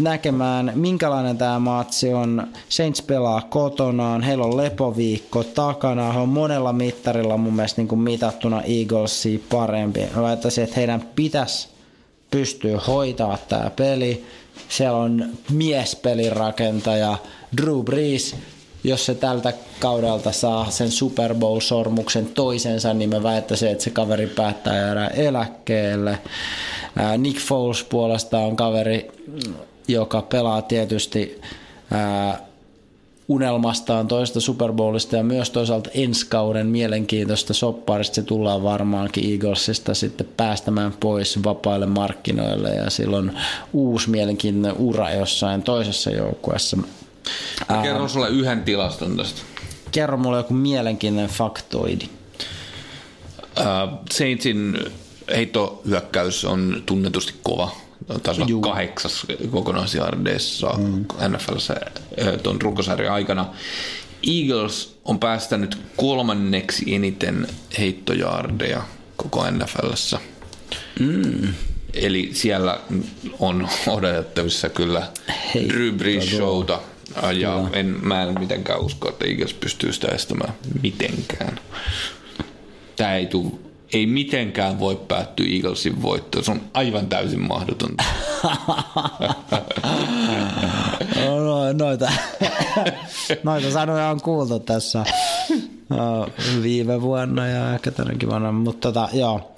näkemään, 0.00 0.72
minkälainen 0.74 1.38
tämä 1.38 1.58
matsi 1.58 2.14
on. 2.14 2.46
Saints 2.68 3.02
pelaa 3.02 3.40
kotonaan, 3.40 4.22
heillä 4.22 4.44
on 4.44 4.56
lepoviikko 4.56 5.44
takana, 5.44 6.12
he 6.12 6.18
on 6.18 6.28
monella 6.28 6.72
mittarilla 6.72 7.36
mun 7.36 7.54
mielestä 7.54 7.80
niin 7.80 7.88
kuin 7.88 8.00
mitattuna 8.00 8.62
Eaglesia 8.62 9.38
parempi. 9.50 10.00
Mä 10.16 10.22
väittäisin, 10.22 10.64
että 10.64 10.76
heidän 10.76 11.08
pitäisi 11.16 11.68
pystyä 12.30 12.80
hoitaa 12.86 13.38
tämä 13.48 13.70
peli. 13.76 14.24
Siellä 14.68 14.98
on 14.98 15.24
miespelin 15.50 16.32
rakentaja 16.32 17.16
Drew 17.62 17.80
Brees, 17.84 18.36
jos 18.86 19.06
se 19.06 19.14
tältä 19.14 19.52
kaudelta 19.80 20.32
saa 20.32 20.70
sen 20.70 20.90
Super 20.90 21.34
Bowl-sormuksen 21.34 22.26
toisensa, 22.26 22.94
niin 22.94 23.10
mä 23.10 23.22
väittäisin, 23.22 23.68
että 23.68 23.84
se 23.84 23.90
kaveri 23.90 24.26
päättää 24.26 24.76
jäädä 24.76 25.06
eläkkeelle. 25.06 26.18
Nick 27.18 27.40
Foles 27.40 27.84
puolesta 27.84 28.38
on 28.38 28.56
kaveri, 28.56 29.10
joka 29.88 30.22
pelaa 30.22 30.62
tietysti 30.62 31.40
unelmastaan 33.28 34.08
toista 34.08 34.40
Super 34.40 34.72
Bowlista 34.72 35.16
ja 35.16 35.22
myös 35.22 35.50
toisaalta 35.50 35.90
ensi 35.94 36.26
kauden 36.26 36.66
mielenkiintoista 36.66 37.54
sopparista. 37.54 38.14
Se 38.14 38.22
tullaan 38.22 38.62
varmaankin 38.62 39.32
Eaglesista 39.32 39.94
sitten 39.94 40.28
päästämään 40.36 40.92
pois 41.00 41.44
vapaille 41.44 41.86
markkinoille 41.86 42.68
ja 42.68 42.90
silloin 42.90 43.32
uusi 43.72 44.10
mielenkiintoinen 44.10 44.80
ura 44.80 45.10
jossain 45.10 45.62
toisessa 45.62 46.10
joukkueessa. 46.10 46.76
Mä 47.68 47.82
kerron 47.82 48.10
sulle 48.10 48.28
yhden 48.28 48.62
tilaston 48.62 49.16
tästä. 49.16 49.40
Kerro 49.92 50.16
mulle 50.16 50.36
joku 50.36 50.54
mielenkiintoinen 50.54 51.30
faktoidi. 51.30 52.04
Uh, 53.58 53.98
Saintsin 54.10 54.78
heittohyökkäys 55.34 56.44
on 56.44 56.82
tunnetusti 56.86 57.34
kova. 57.42 57.76
Taisi 58.22 58.42
olla 58.42 58.60
kahdeksas 58.60 59.26
kokonaisjardeissa 59.50 60.72
mm. 60.78 61.04
NFLssä 61.28 61.76
tuon 62.42 62.62
runkosarjan 62.62 63.14
aikana. 63.14 63.46
Eagles 64.26 64.98
on 65.04 65.18
päästänyt 65.18 65.78
kolmanneksi 65.96 66.94
eniten 66.94 67.46
heittojardeja 67.78 68.82
koko 69.16 69.50
NFLssä. 69.50 70.18
Mm. 71.00 71.54
Eli 71.94 72.30
siellä 72.32 72.80
on 73.38 73.68
odotettavissa 73.86 74.68
kyllä 74.68 75.08
Hei, 75.54 75.68
Drew 75.68 75.94
Brees 75.94 76.30
showta. 76.30 76.80
Ja 77.40 77.68
en, 77.72 77.96
mä 78.02 78.22
en 78.22 78.40
mitenkään 78.40 78.80
usko, 78.80 79.08
että 79.08 79.24
Eagles 79.26 79.54
pystyy 79.54 79.92
sitä 79.92 80.08
estämään 80.08 80.54
mitenkään. 80.82 81.60
Tämä 82.96 83.14
ei 83.14 83.26
tule 83.26 83.52
ei 83.92 84.06
mitenkään 84.06 84.80
voi 84.80 84.96
päättyä 85.08 85.46
Eaglesin 85.48 86.02
voittoon. 86.02 86.44
Se 86.44 86.50
on 86.50 86.60
aivan 86.74 87.06
täysin 87.06 87.40
mahdotonta. 87.40 88.04
no, 91.16 91.72
noita, 91.72 92.12
noita 93.42 93.70
sanoja 93.70 94.08
on 94.08 94.20
kuultu 94.20 94.58
tässä 94.58 95.04
viime 96.62 97.02
vuonna 97.02 97.46
ja 97.46 97.74
ehkä 97.74 97.90
tänäkin 97.90 98.28
vuonna, 98.28 98.52
mutta 98.52 98.92
tota, 98.92 99.08
joo, 99.12 99.54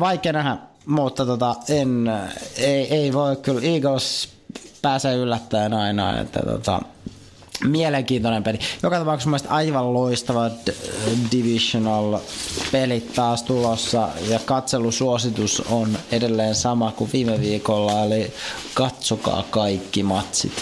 vaikea 0.00 0.32
nähdä, 0.32 0.56
mutta 0.86 1.26
tota, 1.26 1.54
en, 1.68 2.10
ei, 2.56 2.94
ei 2.94 3.12
voi 3.12 3.36
kyllä, 3.36 3.60
Eagles 3.62 4.28
pääsee 4.82 5.14
yllättäen 5.14 5.74
aina, 5.74 6.20
että 6.20 6.40
tota, 6.40 6.82
mielenkiintoinen 7.64 8.42
peli. 8.42 8.58
Joka 8.82 8.98
tapauksessa 8.98 9.30
mielestäni 9.30 9.54
aivan 9.54 9.94
loistava 9.94 10.50
divisional 11.32 12.18
pelit 12.72 13.14
taas 13.14 13.42
tulossa 13.42 14.08
ja 14.28 14.38
katselusuositus 14.38 15.60
on 15.70 15.98
edelleen 16.12 16.54
sama 16.54 16.92
kuin 16.92 17.10
viime 17.12 17.40
viikolla, 17.40 18.04
eli 18.04 18.32
katsokaa 18.74 19.44
kaikki 19.50 20.02
matsit. 20.02 20.52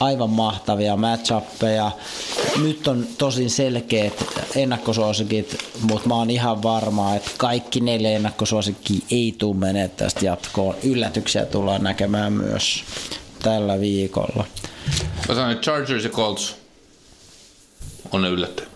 Aivan 0.00 0.30
mahtavia 0.30 0.96
matchappeja. 0.96 1.90
Nyt 2.62 2.88
on 2.88 3.06
tosin 3.18 3.50
selkeät 3.50 4.24
ennakkosuosikit, 4.56 5.56
mutta 5.80 6.08
mä 6.08 6.14
oon 6.14 6.30
ihan 6.30 6.62
varma, 6.62 7.14
että 7.14 7.30
kaikki 7.38 7.80
neljä 7.80 8.10
ennakkosuosikkia 8.10 9.06
ei 9.10 9.34
tule 9.38 9.56
menee 9.56 9.88
tästä 9.88 10.24
jatkoon. 10.24 10.74
Yllätyksiä 10.82 11.46
tullaan 11.46 11.82
näkemään 11.82 12.32
myös 12.32 12.84
tällä 13.42 13.80
viikolla. 13.80 14.44
Mä 15.28 15.34
sanoin, 15.34 15.52
että 15.52 15.62
Chargers 15.64 16.04
ja 16.04 16.10
Colts 16.10 16.56
on 18.12 18.22
ne 18.22 18.28
yllättäjä. 18.28 18.68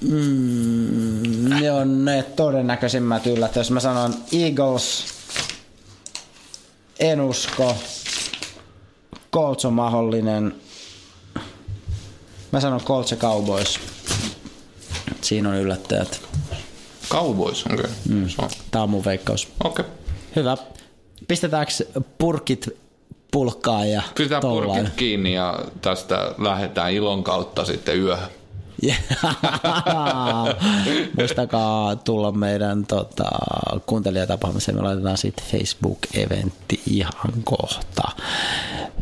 Mm, 0.00 1.48
ne 1.48 1.72
on 1.72 2.04
ne 2.04 2.22
todennäköisimmät 2.22 3.26
yllättäjät. 3.26 3.56
Jos 3.56 3.70
mä 3.70 3.80
sanon 3.80 4.14
Eagles, 4.32 5.04
en 6.98 7.20
usko. 7.20 7.76
Colts 9.32 9.64
on 9.64 9.72
mahdollinen. 9.72 10.54
Mä 12.52 12.60
sanon 12.60 12.80
Colts 12.80 13.10
ja 13.10 13.16
Cowboys. 13.16 13.80
Siinä 15.20 15.48
on 15.48 15.56
yllättäjät. 15.56 16.20
Cowboys, 17.08 17.66
okei. 17.66 17.78
Okay. 17.78 17.90
Mm. 18.08 18.26
Tää 18.70 18.82
on 18.82 18.90
mun 18.90 19.04
veikkaus. 19.04 19.48
Okei. 19.64 19.84
Okay. 19.84 19.96
Hyvä. 20.36 20.56
Pistetäänkö 21.28 21.72
purkit 22.18 22.68
pulkkaa 23.32 23.84
ja 23.84 24.02
Pitää 24.14 24.40
purkit 24.40 24.94
kiinni 24.96 25.34
ja 25.34 25.58
tästä 25.80 26.34
lähdetään 26.38 26.92
ilon 26.92 27.24
kautta 27.24 27.64
sitten 27.64 28.00
yöhön. 28.00 28.28
Muistakaa 31.18 31.96
tulla 31.96 32.32
meidän 32.32 32.86
tota, 32.86 33.30
kuuntelijatapaamiseen. 33.86 34.76
Me 34.76 34.82
laitetaan 34.82 35.18
sitten 35.18 35.44
Facebook-eventti 35.46 36.80
ihan 36.86 37.32
kohta. 37.44 38.02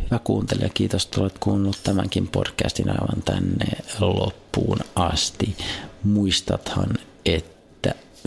Hyvä 0.04 0.20
kuuntelija, 0.24 0.68
kiitos, 0.74 1.04
että 1.04 1.20
olet 1.20 1.38
kuunnellut 1.40 1.80
tämänkin 1.82 2.28
podcastin 2.28 2.90
aivan 2.90 3.22
tänne 3.24 3.66
loppuun 4.00 4.78
asti. 4.94 5.56
Muistathan, 6.04 6.88
että 7.24 7.51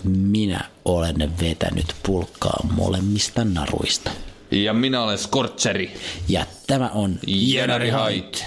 minä 0.04 0.60
olen 0.84 1.16
vetänyt 1.40 1.94
pulkkaa 2.06 2.66
molemmista 2.76 3.44
naruista. 3.44 4.10
Ja 4.50 4.72
minä 4.72 5.02
olen 5.02 5.18
Skortseri. 5.18 5.94
Ja 6.28 6.46
tämä 6.66 6.88
on 6.88 7.18
Jenari 7.26 7.90
Hait. 7.90 8.44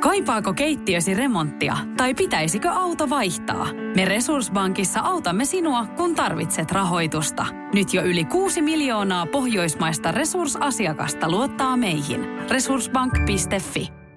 Kaipaako 0.00 0.52
keittiösi 0.52 1.14
remonttia 1.14 1.76
tai 1.96 2.14
pitäisikö 2.14 2.70
auto 2.70 3.10
vaihtaa? 3.10 3.66
Me 3.96 4.04
Resurssbankissa 4.04 5.00
autamme 5.00 5.44
sinua, 5.44 5.86
kun 5.86 6.14
tarvitset 6.14 6.72
rahoitusta. 6.72 7.46
Nyt 7.74 7.94
jo 7.94 8.02
yli 8.02 8.24
6 8.24 8.62
miljoonaa 8.62 9.26
pohjoismaista 9.26 10.12
resursasiakasta 10.12 11.30
luottaa 11.30 11.76
meihin. 11.76 12.20
Resurssbank.fi 12.50 14.07